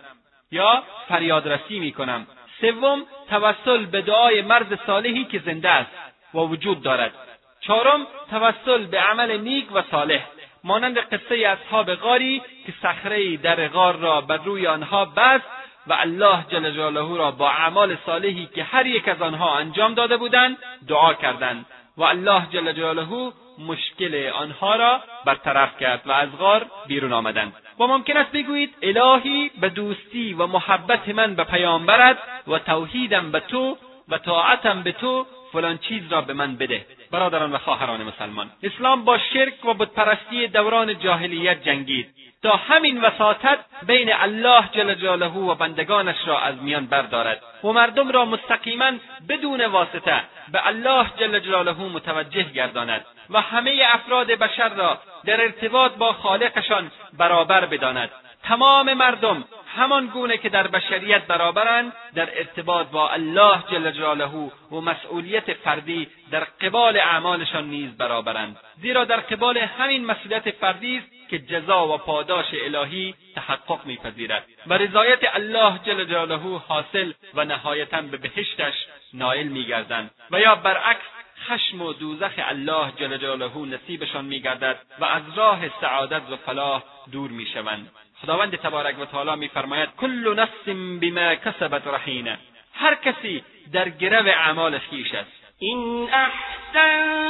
یا 0.52 0.82
فریادرسی 1.08 1.78
می‌کنم. 1.78 2.26
سوم 2.60 3.02
توسل 3.30 3.84
به 3.84 4.00
دعای 4.02 4.42
مرد 4.42 4.80
صالحی 4.86 5.24
که 5.24 5.38
زنده 5.38 5.70
است 5.70 5.90
و 6.34 6.38
وجود 6.38 6.82
دارد. 6.82 7.12
چهارم 7.60 8.06
توسل 8.30 8.86
به 8.86 9.00
عمل 9.00 9.40
نیک 9.40 9.66
و 9.72 9.82
صالح. 9.90 10.24
مانند 10.64 10.98
قصه 10.98 11.46
اصحاب 11.46 11.94
غاری 11.94 12.42
که 12.66 12.72
صخره 12.82 13.36
در 13.36 13.68
غار 13.68 13.96
را 13.96 14.20
بر 14.20 14.36
روی 14.36 14.66
آنها 14.66 15.04
بست 15.04 15.44
و 15.86 15.92
الله 15.92 16.44
جل 16.48 16.70
جلاله 16.70 17.16
را 17.16 17.30
با 17.30 17.50
اعمال 17.50 17.96
صالحی 18.06 18.48
که 18.54 18.64
هر 18.64 18.86
یک 18.86 19.08
از 19.08 19.22
آنها 19.22 19.58
انجام 19.58 19.94
داده 19.94 20.16
بودند 20.16 20.56
دعا 20.88 21.14
کردند 21.14 21.66
و 21.96 22.02
الله 22.02 22.42
جل 22.50 22.72
جلاله 22.72 23.32
مشکل 23.58 24.30
آنها 24.34 24.76
را 24.76 25.00
برطرف 25.24 25.78
کرد 25.80 26.02
و 26.06 26.12
از 26.12 26.28
غار 26.38 26.66
بیرون 26.86 27.12
آمدند. 27.12 27.52
و 27.78 27.86
ممکن 27.86 28.16
است 28.16 28.32
بگویید 28.32 28.74
الهی 28.82 29.50
به 29.60 29.68
دوستی 29.68 30.32
و 30.32 30.46
محبت 30.46 31.08
من 31.08 31.34
به 31.34 31.44
پیامبرت 31.44 32.18
و 32.46 32.58
توحیدم 32.58 33.30
به 33.30 33.40
تو 33.40 33.76
و 34.08 34.18
طاعتم 34.18 34.82
به 34.82 34.92
تو 34.92 35.26
فلان 35.52 35.78
چیز 35.78 36.12
را 36.12 36.20
به 36.20 36.32
من 36.32 36.56
بده 36.56 36.86
برادران 37.10 37.52
و 37.52 37.58
خواهران 37.58 38.02
مسلمان. 38.02 38.50
اسلام 38.62 39.04
با 39.04 39.18
شرک 39.18 39.64
و 39.64 39.74
بتپرستی 39.74 40.46
دوران 40.46 40.98
جاهلیت 40.98 41.64
جنگید. 41.64 42.14
تا 42.42 42.56
همین 42.56 43.00
وساطت 43.00 43.58
بین 43.86 44.12
الله 44.12 44.68
جل 44.72 44.94
جلاله 44.94 45.32
و 45.32 45.54
بندگانش 45.54 46.16
را 46.26 46.40
از 46.40 46.62
میان 46.62 46.86
بردارد 46.86 47.42
و 47.64 47.68
مردم 47.68 48.10
را 48.10 48.24
مستقیما 48.24 48.92
بدون 49.28 49.64
واسطه 49.64 50.20
به 50.52 50.66
الله 50.66 51.06
جل 51.16 51.38
جلاله 51.38 51.80
متوجه 51.80 52.42
گرداند 52.42 53.04
و 53.30 53.40
همه 53.40 53.82
افراد 53.94 54.26
بشر 54.26 54.68
را 54.68 54.98
در 55.24 55.40
ارتباط 55.40 55.92
با 55.92 56.12
خالقشان 56.12 56.90
برابر 57.18 57.66
بداند. 57.66 58.10
تمام 58.42 58.94
مردم 58.94 59.44
همان 59.76 60.06
گونه 60.06 60.38
که 60.38 60.48
در 60.48 60.66
بشریت 60.66 61.26
برابرند 61.26 61.92
در 62.14 62.38
ارتباط 62.38 62.86
با 62.86 63.10
الله 63.10 63.64
جل 63.70 63.90
جلاله 63.90 64.50
و 64.70 64.80
مسئولیت 64.80 65.52
فردی 65.52 66.08
در 66.30 66.44
قبال 66.44 66.96
اعمالشان 66.96 67.64
نیز 67.64 67.96
برابرند. 67.96 68.56
زیرا 68.82 69.04
در 69.04 69.20
قبال 69.20 69.58
همین 69.58 70.04
مسئولیت 70.04 70.50
فردی 70.50 70.96
است 70.96 71.30
که 71.30 71.38
جزا 71.38 71.88
و 71.88 71.98
پاداش 71.98 72.46
الهی 72.52 73.14
تحقق 73.34 73.86
میپذیرد. 73.86 74.44
و 74.66 74.74
رضایت 74.74 75.34
الله 75.34 75.78
جل 75.86 76.04
جلاله 76.04 76.58
حاصل 76.58 77.12
و 77.34 77.44
نهایتا 77.44 78.02
به 78.02 78.16
بهشتش 78.16 78.74
نائل 79.14 79.46
میگردند. 79.46 80.10
و 80.30 80.40
یا 80.40 80.54
برعکس 80.54 81.04
خشم 81.46 81.82
و 81.82 81.92
دوزخ 81.92 82.32
الله 82.38 82.92
جل 82.96 83.16
جلاله 83.16 83.58
نصیبشان 83.58 84.24
میگردد 84.24 84.78
و 84.98 85.04
از 85.04 85.22
راه 85.36 85.80
سعادت 85.80 86.22
و 86.30 86.36
فلاح 86.36 86.82
دور 87.12 87.30
می‌شوند. 87.30 87.90
خداوند 88.22 88.56
تبارک 88.56 88.98
و 88.98 89.04
تعالی 89.04 89.36
میفرماید 89.36 89.88
کل 89.96 90.34
نفس 90.40 90.68
بما 91.00 91.34
کسبت 91.34 91.86
رحینه 91.86 92.38
هر 92.74 92.94
کسی 92.94 93.44
در 93.72 93.88
گرو 93.88 94.26
اعمال 94.26 94.78
خویش 94.78 95.14
است. 95.14 95.30
این 95.58 96.10
احسنتم 96.12 97.28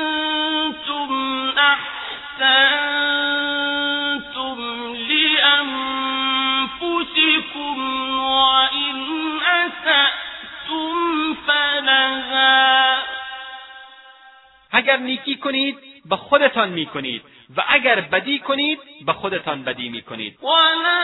أحسنتم 2.38 2.98
لأنفسكم 5.08 5.78
وإن 8.20 8.96
أسأتم 9.40 10.94
فلها. 11.46 12.98
اگر 14.72 14.96
نیکی 14.96 15.36
کنید 15.36 15.87
به 16.10 16.16
خودتان 16.16 16.68
می‌کنید 16.68 17.22
و 17.56 17.64
اگر 17.68 18.00
بدی 18.00 18.38
کنید 18.38 18.78
به 19.06 19.12
خودتان 19.12 19.64
بدی 19.64 19.88
می‌کنید. 19.88 20.38
ولا 20.42 20.98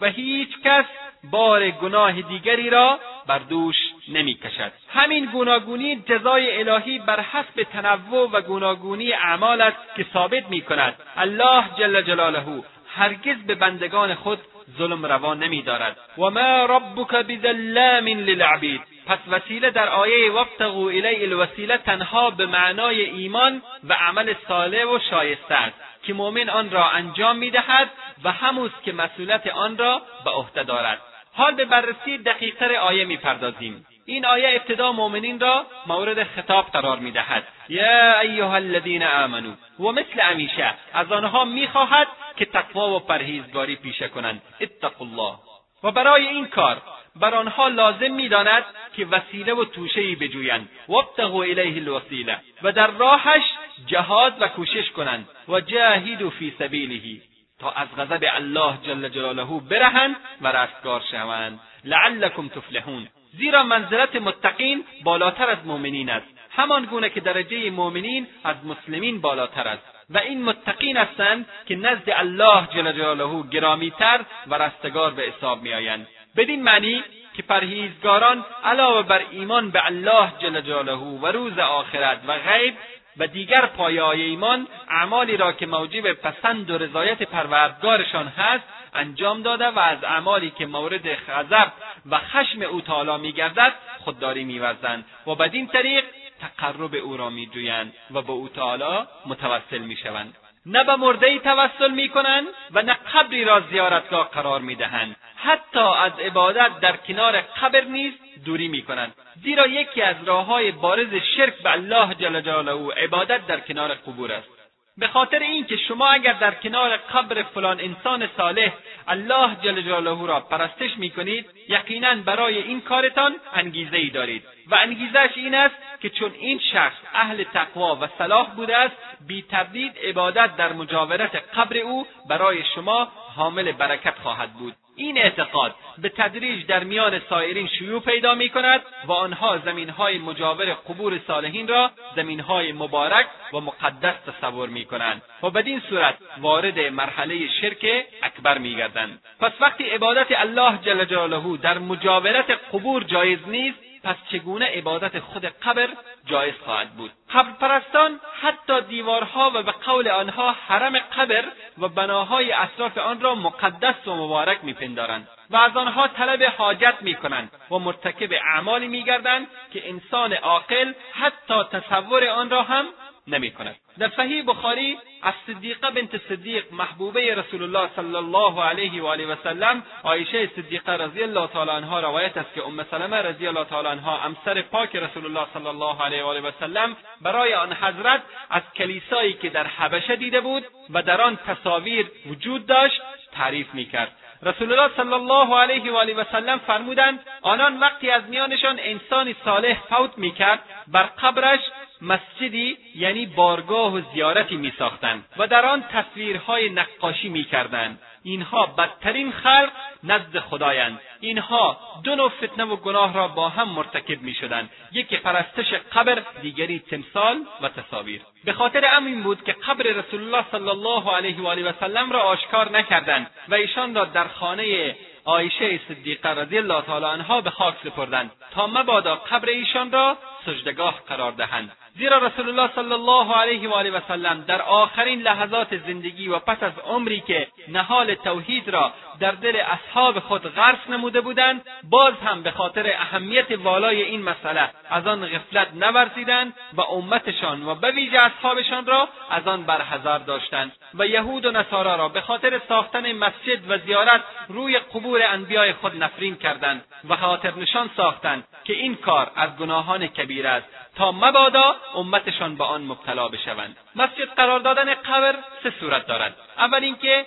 و 0.00 0.06
هیچ 0.06 0.48
کس 0.64 0.84
بار 1.30 1.70
گناه 1.70 2.22
دیگری 2.22 2.70
را 2.70 2.98
بر 3.26 3.38
دوش 3.38 3.76
نمی 4.08 4.34
کشد. 4.34 4.72
همین 4.94 5.24
گوناگونی 5.24 5.96
جزای 5.96 6.68
الهی 6.68 6.98
بر 6.98 7.20
حسب 7.20 7.62
تنوع 7.62 8.30
و 8.30 8.40
گوناگونی 8.40 9.12
اعمال 9.12 9.60
است 9.60 9.76
که 9.96 10.06
ثابت 10.12 10.50
می 10.50 10.60
کند 10.60 10.94
الله 11.16 11.64
جل 11.78 12.02
جلاله 12.02 12.64
هرگز 12.96 13.36
به 13.46 13.54
بندگان 13.54 14.14
خود 14.14 14.38
ظلم 14.78 15.06
روا 15.06 15.34
نمیدارد. 15.34 15.96
و 16.18 16.30
ما 16.30 16.66
ربک 16.68 17.14
بظلام 17.14 18.06
للعبید. 18.06 18.80
پس 19.06 19.18
وسیله 19.28 19.70
در 19.70 19.88
آیه 19.88 20.30
وابتغوا 20.30 20.88
الیه 20.88 21.22
الوسیله 21.22 21.78
تنها 21.78 22.30
به 22.30 22.46
معنای 22.46 23.00
ایمان 23.00 23.62
و 23.88 23.92
عمل 23.92 24.34
صالح 24.48 24.84
و 24.84 24.98
شایسته 25.10 25.54
است 25.54 25.76
که 26.02 26.14
مؤمن 26.14 26.48
آن 26.48 26.70
را 26.70 26.90
انجام 26.90 27.36
می‌دهد 27.36 27.90
و 28.24 28.32
هموست 28.32 28.82
که 28.84 28.92
مسئولیت 28.92 29.46
آن 29.46 29.78
را 29.78 30.02
به 30.24 30.30
عهده 30.30 30.62
دارد. 30.62 30.98
حال 31.32 31.54
به 31.54 31.64
بررسی 31.64 32.18
دقیقتر 32.18 32.74
آیه 32.74 33.04
می‌پردازیم. 33.04 33.86
این 34.06 34.26
آیه 34.26 34.48
ابتدا 34.48 34.92
مؤمنین 34.92 35.40
را 35.40 35.66
مورد 35.86 36.24
خطاب 36.24 36.66
قرار 36.66 36.98
می‌دهد. 36.98 37.44
یا 37.68 38.20
ایها 38.20 38.54
الذین 38.54 39.02
آمنو 39.02 39.52
و 39.80 39.82
مثل 39.82 40.20
همیشه 40.20 40.74
از 40.92 41.12
آنها 41.12 41.44
می‌خواهد 41.44 42.08
که 42.36 42.44
تقوا 42.44 42.96
و 42.96 42.98
پرهیزگاری 42.98 43.76
پیشه 43.76 44.08
کنند. 44.08 44.42
اتقوا 44.60 45.06
الله. 45.06 45.38
و 45.84 45.90
برای 45.90 46.26
این 46.26 46.46
کار 46.46 46.82
بر 47.16 47.34
آنها 47.34 47.68
لازم 47.68 48.12
می‌داند 48.12 48.64
که 48.96 49.06
وسیله 49.06 49.54
و 49.54 49.64
توشهای 49.64 50.14
بجویند. 50.14 50.68
وابتغوا 50.88 51.42
الیه 51.42 51.76
الوسیله. 51.82 52.38
و 52.62 52.72
در 52.72 52.86
راهش 52.86 53.42
جهاد 53.86 54.42
و 54.42 54.48
کوشش 54.48 54.90
کنند. 54.90 55.28
و 55.48 55.60
جاهدوا 55.60 56.30
فی 56.30 56.54
سبیله. 56.58 57.20
تا 57.60 57.70
از 57.70 57.88
غضب 57.98 58.24
الله 58.32 58.78
جل 58.82 59.08
جلاله 59.08 59.60
برهند 59.70 60.16
و 60.40 60.48
رستگار 60.48 61.02
شوند. 61.10 61.60
لعلکم 61.84 62.48
تفلحون. 62.48 63.08
زیرا 63.38 63.62
منزلت 63.62 64.16
متقین 64.16 64.84
بالاتر 65.04 65.50
از 65.50 65.58
مؤمنین 65.64 66.10
است. 66.10 66.26
همان 66.50 66.84
گونه 66.84 67.10
که 67.10 67.20
درجه 67.20 67.70
مؤمنین 67.70 68.26
از 68.44 68.56
مسلمین 68.64 69.20
بالاتر 69.20 69.68
است. 69.68 69.82
و 70.10 70.18
این 70.18 70.42
متقین 70.42 70.96
هستند 70.96 71.46
که 71.66 71.76
نزد 71.76 72.10
الله 72.10 72.68
جل 72.74 72.92
جلاله 72.92 73.48
گرامیتر 73.50 74.20
و 74.46 74.54
رستگار 74.54 75.10
به 75.10 75.22
حساب 75.22 75.62
میآیند. 75.62 76.06
بدین 76.36 76.62
معنی 76.62 77.04
که 77.36 77.42
پرهیزگاران 77.42 78.44
علاوه 78.64 79.02
بر 79.02 79.22
ایمان 79.30 79.70
به 79.70 79.86
الله 79.86 80.32
جل 80.38 80.60
جلاله 80.60 80.92
و 80.92 81.26
روز 81.26 81.58
آخرت 81.58 82.18
و 82.28 82.38
غیب 82.38 82.74
و 83.16 83.26
دیگر 83.26 83.66
پایه 83.66 84.04
ایمان 84.04 84.66
اعمالی 84.88 85.36
را 85.36 85.52
که 85.52 85.66
موجب 85.66 86.12
پسند 86.12 86.70
و 86.70 86.78
رضایت 86.78 87.22
پروردگارشان 87.22 88.28
هست 88.28 88.64
انجام 88.94 89.42
داده 89.42 89.66
و 89.66 89.78
از 89.78 90.04
اعمالی 90.04 90.50
که 90.50 90.66
مورد 90.66 91.14
غضب 91.14 91.72
و 92.10 92.18
خشم 92.18 92.62
او 92.62 92.80
تعالی 92.80 93.22
میگردد 93.22 93.72
خودداری 93.98 94.44
میورزند. 94.44 95.04
و 95.26 95.34
بدین 95.34 95.66
طریق 95.66 96.04
تقرب 96.40 96.94
او 96.94 97.16
را 97.16 97.30
میجویند 97.30 97.92
و 98.10 98.22
به 98.22 98.32
او 98.32 98.48
تعالی 98.48 99.06
متوسل 99.26 99.78
می‌شوند. 99.78 100.36
نه 100.66 100.84
به 100.84 100.96
مرده 100.96 101.38
توسل 101.38 101.90
می‌کنند 101.90 102.46
و 102.70 102.82
نه 102.82 102.92
قبری 103.14 103.44
را 103.44 103.60
زیارتگاه 103.60 104.30
قرار 104.30 104.60
می‌دهند. 104.60 105.16
حتی 105.36 105.78
از 105.78 106.12
عبادت 106.18 106.80
در 106.80 106.96
کنار 106.96 107.40
قبر 107.40 107.80
نیز 107.80 108.12
دوری 108.44 108.68
می‌کنند. 108.68 109.14
زیرا 109.42 109.66
یکی 109.66 110.02
از 110.02 110.16
راههای 110.26 110.72
بارز 110.72 111.14
شرک 111.36 111.54
به 111.62 111.72
الله 111.72 112.14
جل 112.14 112.40
جلاله 112.40 112.94
عبادت 112.94 113.46
در 113.46 113.60
کنار 113.60 113.94
قبور 113.94 114.32
است. 114.32 114.63
به 114.98 115.08
خاطر 115.08 115.38
اینکه 115.38 115.76
شما 115.76 116.06
اگر 116.06 116.32
در 116.32 116.54
کنار 116.54 116.96
قبر 116.96 117.42
فلان 117.42 117.80
انسان 117.80 118.28
صالح 118.36 118.72
الله 119.08 119.56
جل 119.62 119.80
جلاله 119.80 120.26
را 120.26 120.40
پرستش 120.40 120.98
می‌کنید 120.98 121.46
یقینا 121.68 122.14
برای 122.14 122.62
این 122.62 122.80
کارتان 122.80 123.34
انگیزه 123.54 123.96
ای 123.96 124.10
دارید. 124.10 124.42
و 124.70 124.74
انگیزش 124.74 125.30
این 125.34 125.54
است 125.54 125.74
که 126.00 126.10
چون 126.10 126.32
این 126.38 126.58
شخص 126.72 126.96
اهل 127.14 127.44
تقوا 127.44 127.96
و 127.96 128.08
صلاح 128.18 128.54
بوده 128.54 128.76
است 128.76 128.96
بی 129.26 129.42
تردید 129.42 129.98
عبادت 130.04 130.56
در 130.56 130.72
مجاورت 130.72 131.34
قبر 131.56 131.76
او 131.76 132.06
برای 132.28 132.64
شما 132.74 133.12
حامل 133.36 133.72
برکت 133.72 134.14
خواهد 134.22 134.52
بود. 134.52 134.74
این 134.96 135.18
اعتقاد 135.18 135.74
به 135.98 136.08
تدریج 136.08 136.66
در 136.66 136.84
میان 136.84 137.20
سایرین 137.30 137.68
شیوع 137.68 138.00
پیدا 138.00 138.34
می 138.34 138.48
کند 138.48 138.80
و 139.06 139.12
آنها 139.12 139.58
زمین 139.58 139.88
های 139.88 140.18
مجاور 140.18 140.66
قبور 140.74 141.20
صالحین 141.26 141.68
را 141.68 141.90
زمین 142.16 142.40
های 142.40 142.72
مبارک 142.72 143.26
و 143.52 143.60
مقدس 143.60 144.14
تصور 144.26 144.68
می 144.68 144.84
کنند 144.84 145.22
و 145.42 145.50
بدین 145.50 145.82
صورت 145.88 146.14
وارد 146.40 146.78
مرحله 146.78 147.48
شرک 147.60 148.06
اکبر 148.22 148.58
می 148.58 148.76
گردند. 148.76 149.22
پس 149.40 149.52
وقتی 149.60 149.84
عبادت 149.84 150.26
الله 150.30 150.78
جل 150.82 151.04
جلاله 151.04 151.56
در 151.56 151.78
مجاورت 151.78 152.50
قبور 152.50 153.04
جایز 153.04 153.38
نیست 153.46 153.83
پس 154.04 154.16
چگونه 154.32 154.66
عبادت 154.66 155.18
خود 155.18 155.44
قبر 155.44 155.88
جایز 156.26 156.54
خواهد 156.64 156.90
بود؟ 156.90 157.10
قبر 157.34 157.50
پرستان 157.52 158.20
حتی 158.40 158.80
دیوارها 158.80 159.50
و 159.54 159.62
به 159.62 159.72
قول 159.72 160.08
آنها 160.08 160.52
حرم 160.52 160.98
قبر 160.98 161.44
و 161.78 161.88
بناهای 161.88 162.52
اطراف 162.52 162.98
آن 162.98 163.20
را 163.20 163.34
مقدس 163.34 164.08
و 164.08 164.14
مبارک 164.14 164.64
میپندارند 164.64 165.28
و 165.50 165.56
از 165.56 165.76
آنها 165.76 166.08
طلب 166.08 166.42
حاجت 166.42 166.94
می‌کنند 167.00 167.52
و 167.70 167.78
مرتکب 167.78 168.32
اعمالی 168.32 168.88
میگردند 168.88 169.46
که 169.72 169.88
انسان 169.88 170.32
عاقل 170.32 170.92
حتی 171.12 171.64
تصور 171.72 172.28
آن 172.28 172.50
را 172.50 172.62
هم 172.62 172.86
نمی‌کند. 173.26 173.76
در 173.98 174.10
صحیح 174.16 174.44
بخاری 174.46 174.98
از 175.22 175.34
صدیقه 175.46 175.90
بنت 175.90 176.28
صدیق 176.28 176.72
محبوبه 176.72 177.34
رسول 177.34 177.62
الله 177.62 177.90
صلی 177.96 178.14
الله 178.14 178.62
علیه 178.62 179.02
و 179.02 179.06
آله 179.06 179.26
و 179.26 179.36
سلم 179.44 179.82
عایشه 180.04 180.46
صدیقه 180.46 180.92
رضی 180.92 181.22
الله 181.22 181.46
تعالی 181.46 181.70
عنها 181.70 182.00
روایت 182.00 182.36
است 182.36 182.54
که 182.54 182.66
ام 182.66 182.86
سلمه 182.90 183.16
رضی 183.16 183.46
الله 183.46 183.64
تعالی 183.64 183.88
عنها 183.88 184.16
همسر 184.16 184.62
پاک 184.62 184.96
رسول 184.96 185.24
الله 185.24 185.46
صلی 185.54 185.66
الله 185.66 186.02
علیه 186.02 186.24
و 186.24 186.26
آله 186.26 186.40
و 186.40 186.50
سلم 186.60 186.96
برای 187.20 187.54
آن 187.54 187.72
حضرت 187.72 188.22
از 188.50 188.62
کلیسایی 188.76 189.32
که 189.32 189.50
در 189.50 189.66
حبشه 189.66 190.16
دیده 190.16 190.40
بود 190.40 190.64
و 190.90 191.02
در 191.02 191.20
آن 191.20 191.36
تصاویر 191.36 192.10
وجود 192.26 192.66
داشت 192.66 193.02
تعریف 193.32 193.74
می‌کرد. 193.74 194.12
رسول 194.44 194.72
الله 194.72 194.96
صلی 194.96 195.12
الله 195.12 195.58
علیه 195.58 195.92
و 195.92 195.96
آله 195.96 196.14
و 196.14 196.24
سلم 196.32 196.58
فرمودند 196.58 197.20
آنان 197.42 197.80
وقتی 197.80 198.10
از 198.10 198.22
میانشان 198.28 198.78
انسانی 198.82 199.36
صالح 199.44 199.80
فوت 199.88 200.18
می‌کرد 200.18 200.60
بر 200.88 201.02
قبرش 201.02 201.60
مسجدی 202.02 202.78
یعنی 202.94 203.26
بارگاه 203.26 203.94
و 203.94 204.00
زیارتی 204.14 204.56
می 204.56 204.72
ساختند 204.78 205.24
و 205.36 205.46
در 205.46 205.66
آن 205.66 205.82
تصویرهای 205.82 206.70
نقاشی 206.70 207.28
می 207.28 207.44
کردند. 207.44 207.98
اینها 208.24 208.66
بدترین 208.66 209.32
خلق 209.32 209.72
نزد 210.04 210.38
خدایند. 210.38 211.00
اینها 211.20 211.78
دو 212.04 212.14
نوع 212.14 212.28
فتنه 212.28 212.64
و 212.64 212.76
گناه 212.76 213.14
را 213.14 213.28
با 213.28 213.48
هم 213.48 213.68
مرتکب 213.68 214.22
می 214.22 214.34
شدند 214.34 214.70
یکی 214.92 215.16
پرستش 215.16 215.74
قبر 215.92 216.22
دیگری 216.42 216.78
تمثال 216.78 217.44
و 217.62 217.68
تصاویر. 217.68 218.20
به 218.44 218.52
خاطر 218.52 218.84
امین 218.96 219.22
بود 219.22 219.44
که 219.44 219.52
قبر 219.52 219.84
رسول 219.84 220.20
الله 220.20 220.44
صلی 220.50 220.68
الله 220.68 221.16
علیه 221.16 221.40
و 221.40 221.46
آله 221.46 221.70
و 221.70 221.72
سلم 221.80 222.12
را 222.12 222.22
آشکار 222.22 222.70
نکردند 222.70 223.30
و 223.48 223.54
ایشان 223.54 223.94
را 223.94 224.04
در 224.04 224.28
خانه 224.28 224.96
عایشه 225.24 225.80
صدیقه 225.88 226.28
رضی 226.28 226.58
الله 226.58 226.80
تعالی 226.80 227.04
عنها 227.04 227.40
به 227.40 227.50
خاک 227.50 227.74
سپردند 227.84 228.30
تا 228.50 228.66
مبادا 228.66 229.14
قبر 229.16 229.48
ایشان 229.48 229.92
را 229.92 230.16
سجدگاه 230.46 231.00
قرار 231.08 231.32
دهند. 231.32 231.72
زیرا 231.98 232.18
رسول 232.18 232.48
الله 232.48 232.70
صلی 232.74 232.92
الله 232.92 233.34
علیه 233.34 233.68
و 233.68 233.72
آله 233.72 233.90
و 233.90 234.00
سلم 234.08 234.40
در 234.40 234.62
آخرین 234.62 235.22
لحظات 235.22 235.76
زندگی 235.76 236.28
و 236.28 236.38
پس 236.38 236.62
از 236.62 236.72
عمری 236.78 237.20
که 237.20 237.48
نهال 237.68 238.14
توحید 238.14 238.68
را 238.68 238.92
در 239.20 239.30
دل 239.30 239.56
اصحاب 239.56 240.18
خود 240.18 240.54
غرس 240.54 240.78
نموده 240.88 241.20
بودند 241.20 241.62
باز 241.90 242.14
هم 242.26 242.42
به 242.42 242.50
خاطر 242.50 242.86
اهمیت 242.86 243.50
والای 243.50 244.02
این 244.02 244.22
مسئله 244.22 244.70
از 244.90 245.06
آن 245.06 245.26
غفلت 245.26 245.68
نورزیدند 245.74 246.54
و 246.72 246.80
امتشان 246.80 247.66
و 247.66 247.74
به 247.74 247.90
ویژه 247.90 248.18
اصحابشان 248.18 248.86
را 248.86 249.08
از 249.30 249.48
آن 249.48 249.62
برحذر 249.62 250.18
داشتند 250.18 250.72
و 250.94 251.06
یهود 251.06 251.44
و 251.44 251.50
نصارا 251.50 251.96
را 251.96 252.08
به 252.08 252.20
خاطر 252.20 252.60
ساختن 252.68 253.12
مسجد 253.12 253.70
و 253.70 253.78
زیارت 253.78 254.20
روی 254.48 254.78
قبور 254.78 255.22
انبیای 255.22 255.72
خود 255.72 256.02
نفرین 256.02 256.36
کردند 256.36 256.84
و 257.08 257.16
خاطر 257.16 257.54
نشان 257.54 257.90
ساختند 257.96 258.44
که 258.64 258.72
این 258.72 258.96
کار 258.96 259.30
از 259.36 259.56
گناهان 259.56 260.06
کبیر 260.06 260.46
است. 260.46 260.83
تا 260.96 261.12
مبادا 261.12 261.76
امتشان 261.94 262.56
به 262.56 262.64
آن 262.64 262.82
مبتلا 262.82 263.28
بشوند. 263.28 263.76
مسجد 263.96 264.28
قرار 264.36 264.60
دادن 264.60 264.94
قبر 264.94 265.36
سه 265.62 265.72
صورت 265.80 266.06
دارد. 266.06 266.36
اول 266.58 266.84
اینکه 266.84 267.26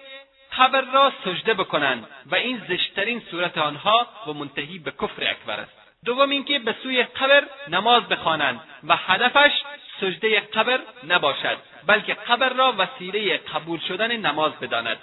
قبر 0.57 0.81
را 0.81 1.11
سجده 1.25 1.53
بکنند 1.53 2.07
و 2.25 2.35
این 2.35 2.61
زشترین 2.69 3.21
صورت 3.31 3.57
آنها 3.57 4.07
و 4.27 4.33
منتهی 4.33 4.79
به 4.79 4.91
کفر 4.91 5.23
اکبر 5.23 5.59
است. 5.59 5.71
دوم 6.05 6.29
اینکه 6.29 6.59
به 6.59 6.75
سوی 6.83 7.03
قبر 7.03 7.43
نماز 7.67 8.03
بخوانند 8.03 8.61
و 8.87 8.95
هدفش 8.95 9.51
سجده 10.01 10.39
قبر 10.39 10.79
نباشد 11.07 11.57
بلکه 11.87 12.13
قبر 12.13 12.49
را 12.49 12.73
وسیله 12.77 13.37
قبول 13.37 13.79
شدن 13.79 14.17
نماز 14.17 14.51
بداند. 14.61 14.97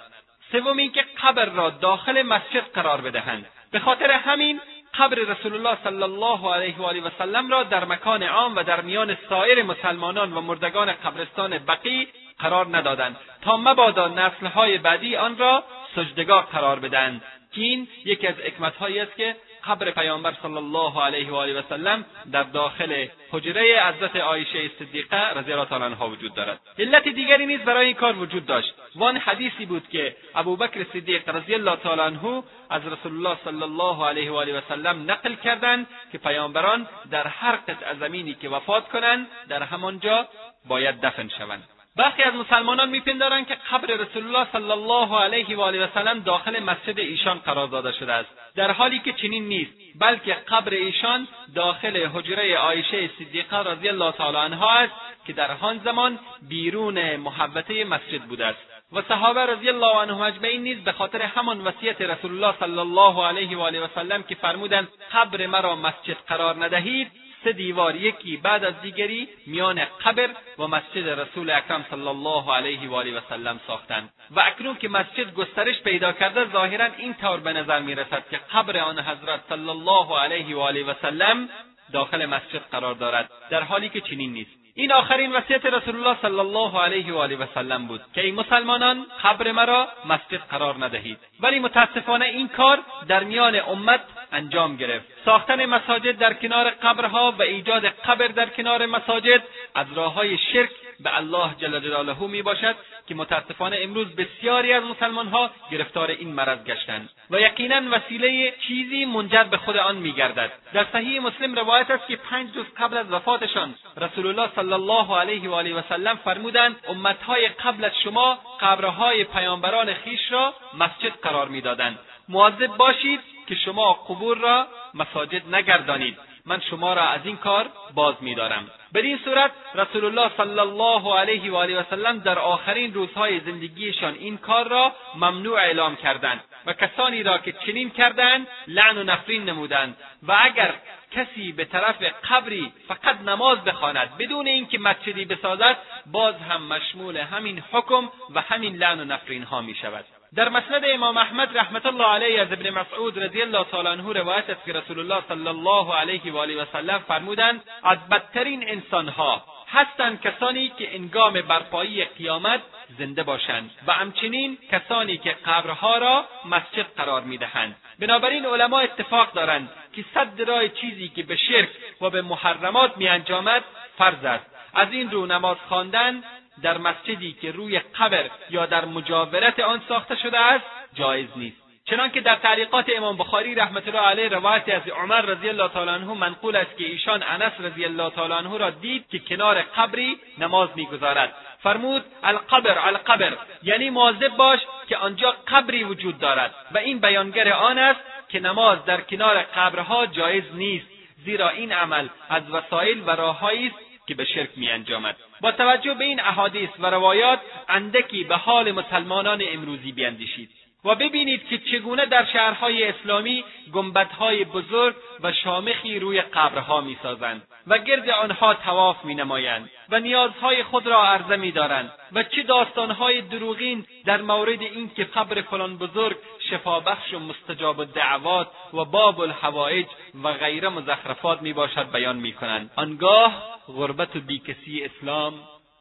سوم 0.51 0.77
اینکه 0.77 1.05
قبر 1.23 1.45
را 1.45 1.69
داخل 1.69 2.21
مسجد 2.21 2.63
قرار 2.73 3.01
بدهند. 3.01 3.45
به 3.71 3.79
خاطر 3.79 4.11
همین 4.11 4.61
قبر 4.99 5.15
رسول 5.15 5.53
الله 5.53 5.77
صلی 5.83 6.03
الله 6.03 6.53
علیه 6.53 6.77
و 6.77 6.83
آله 6.83 7.01
و 7.01 7.09
سلم 7.17 7.51
را 7.51 7.63
در 7.63 7.85
مکان 7.85 8.23
عام 8.23 8.55
و 8.55 8.63
در 8.63 8.81
میان 8.81 9.17
سایر 9.29 9.63
مسلمانان 9.63 10.33
و 10.33 10.41
مردگان 10.41 10.93
قبرستان 10.93 11.57
بقی 11.57 12.07
قرار 12.39 12.77
ندادند 12.77 13.15
تا 13.41 13.57
مبادا 13.57 14.07
نسلهای 14.07 14.77
بعدی 14.77 15.15
آن 15.15 15.37
را 15.37 15.63
سجدگاه 15.95 16.49
قرار 16.51 16.79
بدهند. 16.79 17.21
که 17.51 17.61
این 17.61 17.87
یکی 18.05 18.27
از 18.27 18.35
حکمتهایی 18.35 18.99
است 18.99 19.15
که 19.15 19.35
قبر 19.67 19.91
پیامبر 19.91 20.33
صلی 20.41 20.57
الله 20.57 21.03
علیه 21.03 21.31
و 21.31 21.35
آله 21.35 21.59
و 21.59 21.61
سلم 21.69 22.05
در 22.31 22.43
داخل 22.43 23.07
حجره 23.31 23.83
حضرت 23.87 24.15
عایشه 24.15 24.71
صدیقه 24.79 25.39
رضی 25.39 25.51
الله 25.51 25.65
تعالی 25.65 25.85
عنها 25.85 26.09
وجود 26.09 26.33
دارد. 26.33 26.59
علت 26.79 27.07
دیگری 27.07 27.45
نیز 27.45 27.59
برای 27.59 27.85
این 27.85 27.95
کار 27.95 28.17
وجود 28.17 28.45
داشت. 28.45 28.73
وان 28.95 29.17
حدیثی 29.17 29.65
بود 29.65 29.89
که 29.89 30.15
ابوبکر 30.35 30.85
صدیق 30.93 31.29
رضی 31.29 31.53
الله 31.53 31.75
تعالی 31.75 32.01
عنه 32.01 32.43
از 32.69 32.81
رسول 32.87 33.11
الله 33.11 33.37
صلی 33.43 33.63
الله 33.63 34.05
علیه 34.07 34.31
و 34.31 34.35
آله 34.35 34.57
و 34.57 34.61
سلم 34.69 35.11
نقل 35.11 35.35
کردند 35.35 35.87
که 36.11 36.17
پیامبران 36.17 36.87
در 37.11 37.27
هر 37.27 37.55
قطع 37.55 37.93
زمینی 37.93 38.33
که 38.33 38.49
وفات 38.49 38.89
کنند 38.89 39.27
در 39.49 39.63
همانجا 39.63 40.27
باید 40.67 41.01
دفن 41.01 41.27
شوند. 41.27 41.74
برخی 41.97 42.23
از 42.23 42.33
مسلمانان 42.33 42.89
میپندارند 42.89 43.47
که 43.47 43.57
قبر 43.71 43.87
رسول 43.87 44.25
الله 44.27 44.47
صلی 44.51 44.71
الله 44.71 45.19
علیه 45.19 45.57
و 45.57 45.61
آله 45.61 45.85
و 45.85 45.87
سلم 45.93 46.19
داخل 46.19 46.63
مسجد 46.63 46.99
ایشان 46.99 47.39
قرار 47.39 47.67
داده 47.67 47.91
شده 47.91 48.13
است. 48.13 48.29
در 48.55 48.71
حالی 48.71 48.99
که 48.99 49.13
چنین 49.13 49.47
نیست 49.47 49.71
بلکه 49.99 50.33
قبر 50.33 50.73
ایشان 50.73 51.27
داخل 51.55 52.07
حجره 52.13 52.55
عایشه 52.55 53.09
صدیقه 53.19 53.57
رضی 53.57 53.89
الله 53.89 54.11
تعالی 54.11 54.37
عنها 54.37 54.71
است 54.71 54.93
که 55.27 55.33
در 55.33 55.51
آن 55.61 55.81
زمان 55.83 56.19
بیرون 56.49 57.15
محوطه 57.15 57.83
مسجد 57.83 58.21
بوده 58.21 58.45
است. 58.45 58.59
و 58.93 59.01
صحابه 59.01 59.45
رضی 59.45 59.69
الله 59.69 59.97
عنهم 59.97 60.21
اجمعین 60.21 60.63
نیز 60.63 60.83
به 60.83 60.91
خاطر 60.91 61.21
همان 61.21 61.61
وصیت 61.61 62.01
رسول 62.01 62.31
الله 62.31 62.55
صلی 62.59 62.79
الله 62.79 63.25
علیه 63.27 63.57
و 63.57 63.61
آله 63.61 63.85
و 63.85 63.87
سلم 63.95 64.23
که 64.23 64.35
فرمودند 64.35 64.87
قبر 65.13 65.47
مرا 65.47 65.75
مسجد 65.75 66.17
قرار 66.27 66.65
ندهید 66.65 67.11
سه 67.45 67.53
دیوار 67.53 67.95
یکی 67.95 68.37
بعد 68.37 68.63
از 68.63 68.81
دیگری 68.81 69.27
میان 69.47 69.85
قبر 69.85 70.29
و 70.59 70.67
مسجد 70.67 71.09
رسول 71.09 71.49
اکرم 71.49 71.85
صلی 71.89 72.07
الله 72.07 72.53
علیه 72.55 72.89
و 72.89 72.95
آله 72.95 73.17
و 73.17 73.21
سلم 73.29 73.59
ساختند 73.67 74.09
و 74.31 74.39
اکنون 74.39 74.75
که 74.75 74.89
مسجد 74.89 75.33
گسترش 75.33 75.81
پیدا 75.81 76.11
کرده 76.11 76.51
ظاهرا 76.51 76.85
این 76.97 77.13
طور 77.13 77.39
به 77.39 77.53
نظر 77.53 77.79
می‌رسد 77.79 78.23
که 78.31 78.39
قبر 78.53 78.79
آن 78.79 78.99
حضرت 78.99 79.39
صلی 79.49 79.69
الله 79.69 80.19
علیه 80.19 80.55
و 80.55 80.59
آله 80.59 80.83
و 80.83 80.93
سلم 81.01 81.49
داخل 81.93 82.25
مسجد 82.25 82.61
قرار 82.71 82.93
دارد 82.95 83.31
در 83.49 83.61
حالی 83.61 83.89
که 83.89 84.01
چنین 84.01 84.33
نیست. 84.33 84.64
این 84.77 84.91
آخرین 84.91 85.31
وصیت 85.31 85.65
رسول 85.65 85.95
الله 85.95 86.17
صلی 86.21 86.39
الله 86.39 86.79
علیه 86.81 87.13
و 87.13 87.17
آله 87.17 87.35
و 87.35 87.45
سلم 87.53 87.87
بود 87.87 88.01
که 88.15 88.21
این 88.21 88.35
مسلمانان 88.35 89.05
قبر 89.23 89.51
مرا 89.51 89.87
مسجد 90.05 90.41
قرار 90.49 90.85
ندهید. 90.85 91.17
ولی 91.39 91.59
متاسفانه 91.59 92.25
این 92.25 92.47
کار 92.47 92.79
در 93.07 93.23
میان 93.23 93.55
امت 93.55 94.01
انجام 94.31 94.75
گرفت. 94.75 95.05
ساختن 95.25 95.65
مساجد 95.65 96.17
در 96.17 96.33
کنار 96.33 96.69
قبرها 96.69 97.35
و 97.39 97.41
ایجاد 97.41 97.85
قبر 97.85 98.27
در 98.27 98.49
کنار 98.49 98.85
مساجد 98.85 99.43
از 99.75 99.87
راه 99.95 100.13
های 100.13 100.37
شرک 100.37 100.71
به 100.99 101.17
الله 101.17 101.55
جل 101.57 101.79
جلاله 101.79 102.27
می 102.27 102.41
باشد 102.41 102.75
که 103.07 103.15
متاسفانه 103.15 103.77
امروز 103.81 104.07
بسیاری 104.15 104.73
از 104.73 104.83
مسلمانها 104.83 105.51
گرفتار 105.71 106.11
این 106.11 106.31
مرض 106.31 106.63
گشتند 106.63 107.09
و 107.29 107.39
یقینا 107.39 107.81
وسیله 107.91 108.53
چیزی 108.67 109.05
منجر 109.05 109.43
به 109.43 109.57
خود 109.57 109.77
آن 109.77 109.95
میگردد. 109.95 110.51
در 110.73 110.85
صحیح 110.93 111.21
مسلم 111.21 111.55
روایت 111.55 111.91
است 111.91 112.07
که 112.07 112.15
پنج 112.15 112.55
روز 112.55 112.65
قبل 112.77 112.97
از 112.97 113.11
وفاتشان 113.11 113.75
رسول 113.97 114.27
الله 114.27 114.49
صلی 114.55 114.73
الله 114.73 115.19
علیه 115.19 115.49
و 115.49 115.53
آله 115.53 115.73
و 115.73 115.81
سلم 115.89 116.15
فرمودند 116.15 116.75
امتهای 116.87 117.47
قبل 117.47 117.85
از 117.85 117.91
شما 118.03 118.39
قبرهای 118.61 119.23
پیامبران 119.23 119.93
خیش 119.93 120.31
را 120.31 120.53
مسجد 120.77 121.13
قرار 121.21 121.47
می‌دادند. 121.47 121.99
مواظب 122.29 122.67
باشید 122.67 123.19
که 123.47 123.55
شما 123.55 123.93
قبور 123.93 124.37
را 124.37 124.67
مساجد 124.93 125.55
نگردانید. 125.55 126.17
من 126.45 126.61
شما 126.69 126.93
را 126.93 127.01
از 127.01 127.21
این 127.23 127.37
کار 127.37 127.69
باز 127.93 128.15
میدارم. 128.21 128.69
بدین 128.95 129.19
صورت 129.25 129.51
رسول 129.75 130.05
الله 130.05 130.31
صلی 130.37 130.59
الله 130.59 131.19
علیه 131.19 131.51
و 131.51 131.55
آله 131.55 131.79
و 131.79 131.83
سلم 131.89 132.19
در 132.19 132.39
آخرین 132.39 132.93
روزهای 132.93 133.39
زندگیشان 133.39 134.13
این 134.13 134.37
کار 134.37 134.67
را 134.67 134.91
ممنوع 135.15 135.59
اعلام 135.59 135.95
کردند 135.95 136.43
و 136.65 136.73
کسانی 136.73 137.23
را 137.23 137.37
که 137.37 137.51
چنین 137.51 137.89
کردند 137.89 138.47
لعن 138.67 138.97
و 138.97 139.03
نفرین 139.03 139.49
نمودند 139.49 139.97
و 140.27 140.37
اگر 140.41 140.73
کسی 141.11 141.51
به 141.51 141.65
طرف 141.65 141.95
قبری 142.29 142.71
فقط 142.87 143.21
نماز 143.21 143.63
بخواند 143.63 144.17
بدون 144.17 144.47
اینکه 144.47 144.79
مسجدی 144.79 145.25
بسازد 145.25 145.77
باز 146.05 146.35
هم 146.35 146.67
مشمول 146.67 147.17
همین 147.17 147.63
حکم 147.71 148.09
و 148.35 148.41
همین 148.41 148.75
لعن 148.75 148.99
و 148.99 149.05
نفرین 149.05 149.43
ها 149.43 149.61
می 149.61 149.75
شود 149.75 150.05
در 150.35 150.49
مسند 150.49 150.81
امام 150.85 151.17
احمد 151.17 151.57
رحمت 151.57 151.85
الله 151.85 152.05
علیه 152.05 152.41
از 152.41 152.51
ابن 152.51 152.69
مسعود 152.69 153.23
رضی 153.23 153.41
الله 153.41 153.63
تعالی 153.63 153.87
عنه 153.87 154.13
روایت 154.13 154.49
است 154.49 154.65
که 154.65 154.73
رسول 154.73 154.99
الله 154.99 155.23
صلی 155.27 155.47
الله 155.47 155.95
علیه 155.95 156.33
و 156.33 156.37
آله 156.37 156.61
و 156.61 156.65
سلم 156.73 156.99
فرمودند 157.07 157.63
از 157.83 157.97
بدترین 158.11 158.69
انسانها 158.69 159.43
هستند 159.71 160.21
کسانی 160.21 160.71
که 160.77 160.95
انگام 160.95 161.33
برپایی 161.33 162.05
قیامت 162.05 162.61
زنده 162.97 163.23
باشند 163.23 163.71
و 163.87 163.93
همچنین 163.93 164.57
کسانی 164.71 165.17
که 165.17 165.35
قبرها 165.45 165.97
را 165.97 166.25
مسجد 166.45 166.85
قرار 166.97 167.21
می‌دهند. 167.21 167.75
بنابراین 167.99 168.45
علما 168.45 168.79
اتفاق 168.79 169.33
دارند 169.33 169.69
که 169.95 170.05
صد 170.13 170.41
راه 170.41 170.67
چیزی 170.67 171.07
که 171.07 171.23
به 171.23 171.35
شرک 171.35 171.69
و 172.01 172.09
به 172.09 172.21
محرمات 172.21 172.97
میانجامد 172.97 173.63
فرض 173.97 174.25
است. 174.25 174.45
از 174.73 174.87
این 174.91 175.11
رو 175.11 175.25
نماز 175.25 175.57
خواندن 175.67 176.23
در 176.63 176.77
مسجدی 176.77 177.33
که 177.33 177.51
روی 177.51 177.79
قبر 177.79 178.29
یا 178.49 178.65
در 178.65 178.85
مجاورت 178.85 179.59
آن 179.59 179.81
ساخته 179.87 180.15
شده 180.15 180.39
است 180.39 180.65
جایز 180.93 181.27
نیست. 181.35 181.65
چنانکه 181.85 182.21
در 182.21 182.35
تعلیقات 182.35 182.85
امام 182.97 183.17
بخاری 183.17 183.55
رحمت 183.55 183.87
الله 183.87 183.99
علیه 183.99 184.29
روایتی 184.29 184.71
از 184.71 184.87
عمر 184.87 185.21
رضی 185.21 185.49
الله 185.49 185.67
تعالی 185.67 185.91
عنه 185.91 186.13
منقول 186.13 186.55
است 186.55 186.77
که 186.77 186.85
ایشان 186.85 187.23
انس 187.23 187.53
رضی 187.59 187.85
الله 187.85 188.09
تعالی 188.09 188.33
عنه 188.33 188.57
را 188.57 188.69
دید 188.69 189.09
که 189.09 189.19
کنار 189.19 189.61
قبری 189.61 190.17
نماز 190.37 190.69
می‌گذارد. 190.75 191.33
فرمود 191.63 192.03
القبر 192.23 192.77
القبر. 192.87 193.37
یعنی 193.63 193.89
مواظب 193.89 194.37
باش 194.37 194.59
که 194.87 194.97
آنجا 194.97 195.35
قبری 195.47 195.83
وجود 195.83 196.19
دارد. 196.19 196.55
و 196.71 196.77
این 196.77 196.99
بیانگر 196.99 197.53
آن 197.53 197.77
است 197.77 197.99
که 198.29 198.39
نماز 198.39 198.85
در 198.85 199.01
کنار 199.01 199.41
قبرها 199.41 200.05
جایز 200.05 200.43
نیست 200.53 200.87
زیرا 201.25 201.49
این 201.49 201.71
عمل 201.71 202.07
از 202.29 202.43
وسایل 202.51 203.03
و 203.05 203.09
راههایی 203.09 203.67
است 203.67 204.07
که 204.07 204.15
به 204.15 204.25
شرک 204.25 204.49
میانجامد. 204.55 205.15
با 205.41 205.51
توجه 205.51 205.93
به 205.93 206.03
این 206.03 206.19
احادیث 206.19 206.69
و 206.79 206.85
روایات 206.85 207.39
اندکی 207.69 208.23
به 208.23 208.35
حال 208.35 208.71
مسلمانان 208.71 209.43
امروزی 209.51 209.91
بیندیشید. 209.91 210.64
و 210.85 210.95
ببینید 210.95 211.47
که 211.47 211.57
چگونه 211.57 212.05
در 212.05 212.25
شهرهای 212.25 212.87
اسلامی 212.87 213.43
گنبدهای 213.73 214.45
بزرگ 214.45 214.95
و 215.23 215.33
شامخی 215.33 215.99
روی 215.99 216.21
قبرها 216.21 216.81
می‌سازند 216.81 217.47
و 217.67 217.77
گرد 217.77 218.09
آنها 218.09 218.53
تواف 218.53 219.05
مینمایند 219.05 219.69
و 219.89 219.99
نیازهای 219.99 220.63
خود 220.63 220.87
را 220.87 221.03
عرضه 221.07 221.35
میدارند 221.35 221.91
و 222.11 222.23
چه 222.23 222.43
داستانهای 222.43 223.21
دروغین 223.21 223.85
در 224.05 224.21
مورد 224.21 224.61
اینکه 224.61 225.03
قبر 225.03 225.41
فلان 225.41 225.77
بزرگ 225.77 226.17
شفابخش 226.49 227.13
و 227.13 227.19
مستجاب 227.19 227.79
الدعوات 227.79 228.47
و 228.73 228.85
باب 228.85 229.21
الحوائج 229.21 229.85
و 230.23 230.33
غیره 230.33 230.69
مزخرفات 230.69 231.41
می‌باشد 231.41 231.91
بیان 231.91 232.15
می‌کنند. 232.15 232.71
آنگاه 232.75 233.43
غربت 233.67 234.15
و 234.15 234.19
بیکسی 234.19 234.83
اسلام 234.83 235.33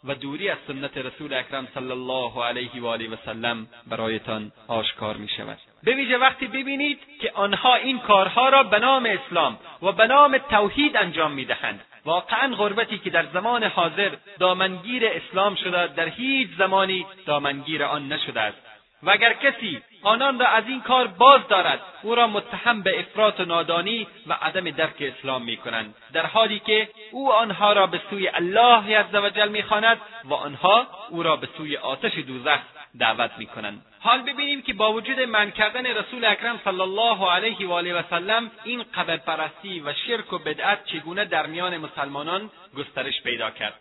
و 0.05 0.14
دوری 0.14 0.48
از 0.48 0.59
سنت 0.66 0.96
رسول 0.96 1.34
اکرم 1.34 1.68
صلی 1.74 1.90
الله 1.90 2.44
علیه 2.44 2.82
و 2.82 2.86
آله 2.86 3.09
و 3.09 3.16
سلم 3.24 3.66
برایتان 3.86 4.52
آشکار 4.68 5.16
می 5.16 5.28
شود. 5.28 5.59
به 5.82 5.94
ویژه 5.94 6.18
وقتی 6.18 6.46
ببینید 6.46 6.98
که 7.20 7.30
آنها 7.34 7.74
این 7.74 7.98
کارها 7.98 8.48
را 8.48 8.62
به 8.62 8.78
نام 8.78 9.07
اسلام 9.07 9.59
و 9.82 9.92
به 9.92 10.07
نام 10.07 10.38
توحید 10.38 10.96
انجام 10.96 11.32
می‌دهند 11.32 11.80
واقعا 12.05 12.55
غربتی 12.57 12.98
که 12.98 13.11
در 13.11 13.26
زمان 13.32 13.64
حاضر 13.64 14.11
دامنگیر 14.38 15.02
اسلام 15.07 15.55
شده 15.55 15.86
در 15.86 16.09
هیچ 16.09 16.48
زمانی 16.59 17.07
دامنگیر 17.26 17.84
آن 17.84 18.12
نشده 18.12 18.40
است. 18.40 18.59
و 19.02 19.11
اگر 19.11 19.32
کسی 19.32 19.82
آنان 20.05 20.38
را 20.38 20.46
از 20.46 20.64
این 20.68 20.80
کار 20.80 21.07
باز 21.07 21.40
دارد. 21.48 21.80
او 22.02 22.14
را 22.14 22.26
متهم 22.26 22.82
به 22.82 23.00
افراط 23.00 23.40
و 23.40 23.44
نادانی 23.44 24.07
و 24.26 24.32
عدم 24.32 24.70
درک 24.70 24.96
اسلام 25.00 25.42
می 25.42 25.57
کنند 25.57 25.94
در 26.12 26.26
حالی 26.26 26.59
که 26.59 26.88
او 27.12 27.32
آنها 27.32 27.72
را 27.72 27.86
به 27.86 28.00
سوی 28.11 28.28
الله 28.28 28.98
عزوجل 28.98 29.48
می‌خواند 29.48 30.00
و 30.24 30.34
آنها 30.34 30.86
او 31.11 31.22
را 31.22 31.36
به 31.36 31.48
سوی 31.57 31.76
آتش 31.76 32.18
دوزخ 32.18 32.59
دعوت 32.98 33.30
می 33.38 33.46
کنند 33.46 33.82
حال 34.00 34.22
ببینیم 34.22 34.62
که 34.62 34.72
با 34.72 34.92
وجود 34.92 35.20
من 35.20 35.50
کردن 35.50 35.86
رسول 35.86 36.24
اکرم 36.24 36.61
صلی 36.64 36.80
الله 36.80 37.30
علیه 37.30 37.68
و 37.68 37.72
آله 37.72 37.94
و 37.94 38.02
سلم 38.11 38.50
این 38.64 38.82
قبر 38.94 39.16
پرستی 39.16 39.80
و 39.80 39.92
شرک 40.07 40.32
و 40.32 40.38
بدعت 40.38 40.84
چگونه 40.84 41.24
در 41.24 41.46
میان 41.46 41.76
مسلمانان 41.76 42.50
گسترش 42.76 43.22
پیدا 43.22 43.50
کرد؟ 43.50 43.80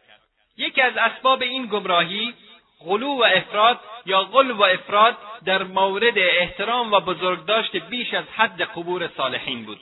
یکی 0.58 0.82
از 0.82 0.98
اسباب 0.98 1.42
این 1.42 1.66
گمراهی 1.66 2.34
غلو 2.86 3.20
و 3.20 3.24
افراد 3.24 3.80
یا 4.06 4.22
غل 4.22 4.52
و 4.52 4.64
افراد 4.64 5.18
در 5.46 5.64
مورد 5.64 6.18
احترام 6.18 6.92
و 6.92 7.00
بزرگداشت 7.00 7.76
بیش 7.76 8.14
از 8.14 8.26
حد 8.36 8.62
قبور 8.62 9.10
صالحین 9.18 9.66
بود. 9.66 9.80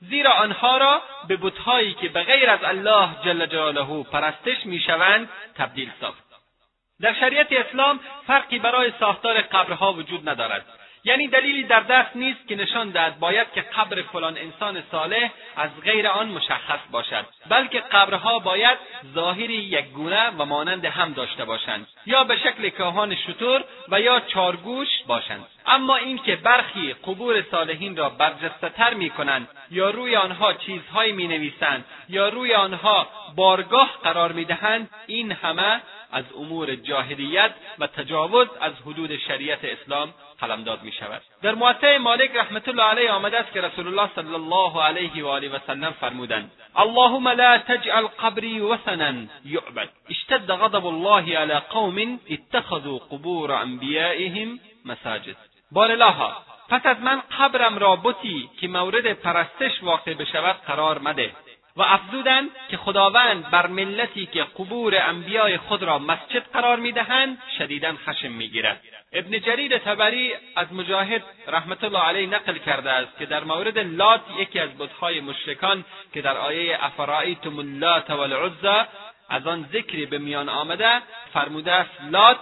زیرا 0.00 0.32
آنها 0.32 0.76
را 0.76 1.02
به 1.28 1.36
بتهایی 1.36 1.94
که 1.94 2.08
به 2.08 2.22
غیر 2.22 2.50
از 2.50 2.64
الله 2.64 3.08
جل 3.24 3.46
جلاله 3.46 4.02
پرستش 4.02 4.66
می‌شوند 4.66 5.28
تبدیل 5.54 5.90
ساخت. 6.00 6.24
در 7.00 7.14
شریعت 7.14 7.52
اسلام 7.52 8.00
فرقی 8.26 8.58
برای 8.58 8.92
ساختار 9.00 9.40
قبرها 9.40 9.92
وجود 9.92 10.28
ندارد. 10.28 10.75
یعنی 11.06 11.28
دلیلی 11.28 11.62
در 11.62 11.80
دست 11.80 12.16
نیست 12.16 12.48
که 12.48 12.56
نشان 12.56 12.90
دهد 12.90 13.18
باید 13.18 13.52
که 13.54 13.60
قبر 13.60 14.02
فلان 14.02 14.38
انسان 14.38 14.82
صالح 14.90 15.30
از 15.56 15.70
غیر 15.84 16.08
آن 16.08 16.28
مشخص 16.28 16.78
باشد 16.90 17.26
بلکه 17.48 17.80
قبرها 17.80 18.38
باید 18.38 18.78
ظاهری 19.14 19.54
یکگونه 19.54 20.30
و 20.30 20.44
مانند 20.44 20.84
هم 20.84 21.12
داشته 21.12 21.44
باشند 21.44 21.86
یا 22.06 22.24
به 22.24 22.36
شکل 22.36 22.68
کاهان 22.68 23.14
شطور 23.14 23.64
و 23.88 24.00
یا 24.00 24.20
چارگوش 24.20 24.88
باشند. 25.06 25.46
اما 25.66 25.96
اینکه 25.96 26.36
برخی 26.36 26.92
قبور 26.92 27.42
صالحین 27.50 27.96
را 27.96 28.08
برجسته 28.08 28.94
می 28.94 29.10
کنند 29.10 29.48
یا 29.70 29.90
روی 29.90 30.16
آنها 30.16 30.52
چیزهایی 30.52 31.12
می 31.12 31.28
نویسند 31.28 31.84
یا 32.08 32.28
روی 32.28 32.54
آنها 32.54 33.08
بارگاه 33.36 33.90
قرار 34.02 34.32
می 34.32 34.44
دهند 34.44 34.90
این 35.06 35.32
همه 35.32 35.80
از 36.12 36.24
امور 36.36 36.74
جاهلیت 36.74 37.54
و 37.78 37.86
تجاوز 37.86 38.48
از 38.60 38.72
حدود 38.86 39.16
شریعت 39.16 39.58
اسلام 39.64 40.14
قلمداد 40.40 40.82
می 40.82 40.92
شود 40.92 41.22
در 41.42 41.54
موطع 41.54 41.98
مالک 41.98 42.30
رحمت 42.36 42.68
الله 42.68 42.82
علیه 42.82 43.10
آمده 43.10 43.38
است 43.38 43.52
که 43.52 43.60
رسول 43.60 43.86
الله 43.86 44.10
صلی 44.14 44.34
الله 44.34 44.82
علیه 44.82 45.24
و 45.24 45.26
آله 45.26 45.48
و 45.48 45.58
سلم 45.66 45.92
فرمودند 45.92 46.50
اللهم 46.76 47.28
لا 47.28 47.58
تجعل 47.58 48.06
قبری 48.06 48.60
وثنا 48.60 49.12
یعبد. 49.44 49.88
اشتد 50.10 50.50
غضب 50.50 50.86
الله 50.86 51.38
علی 51.38 51.54
قوم 51.54 52.20
اتخذوا 52.30 52.98
قبور 52.98 53.52
انبیائهم 53.52 54.60
مساجد. 54.84 55.36
بار 55.72 55.96
پس 56.68 56.86
از 56.86 57.00
من 57.00 57.22
قبرم 57.38 57.78
را 57.78 57.96
بتی 57.96 58.50
که 58.60 58.68
مورد 58.68 59.12
پرستش 59.12 59.82
واقع 59.82 60.14
بشود 60.14 60.56
قرار 60.66 60.98
مده. 60.98 61.30
و 61.76 61.82
افزودند 61.82 62.50
که 62.68 62.76
خداوند 62.76 63.50
بر 63.50 63.66
ملتی 63.66 64.26
که 64.26 64.44
قبور 64.44 64.96
انبیای 64.96 65.58
خود 65.58 65.82
را 65.82 65.98
مسجد 65.98 66.42
قرار 66.52 66.76
می‌دهند 66.76 67.38
شدیدا 67.58 67.92
خشم 68.06 68.32
می‌گیرد. 68.32 68.80
ابن 69.12 69.38
جریر 69.40 69.78
تبری 69.78 70.34
از 70.56 70.72
مجاهد 70.72 71.22
رحمت 71.48 71.84
الله 71.84 71.98
علیه 71.98 72.26
نقل 72.26 72.58
کرده 72.58 72.90
است 72.90 73.18
که 73.18 73.26
در 73.26 73.44
مورد 73.44 73.78
لات 73.78 74.20
یکی 74.38 74.58
از 74.58 74.78
بتهای 74.78 75.20
مشرکان 75.20 75.84
که 76.12 76.22
در 76.22 76.36
آیه 76.36 76.78
افرایتم 76.84 77.58
اللات 77.58 78.10
والعزا 78.10 78.86
از 79.28 79.46
آن 79.46 79.68
ذکری 79.72 80.06
به 80.06 80.18
میان 80.18 80.48
آمده 80.48 81.02
فرموده 81.32 81.72
است 81.72 81.90
لات 82.10 82.38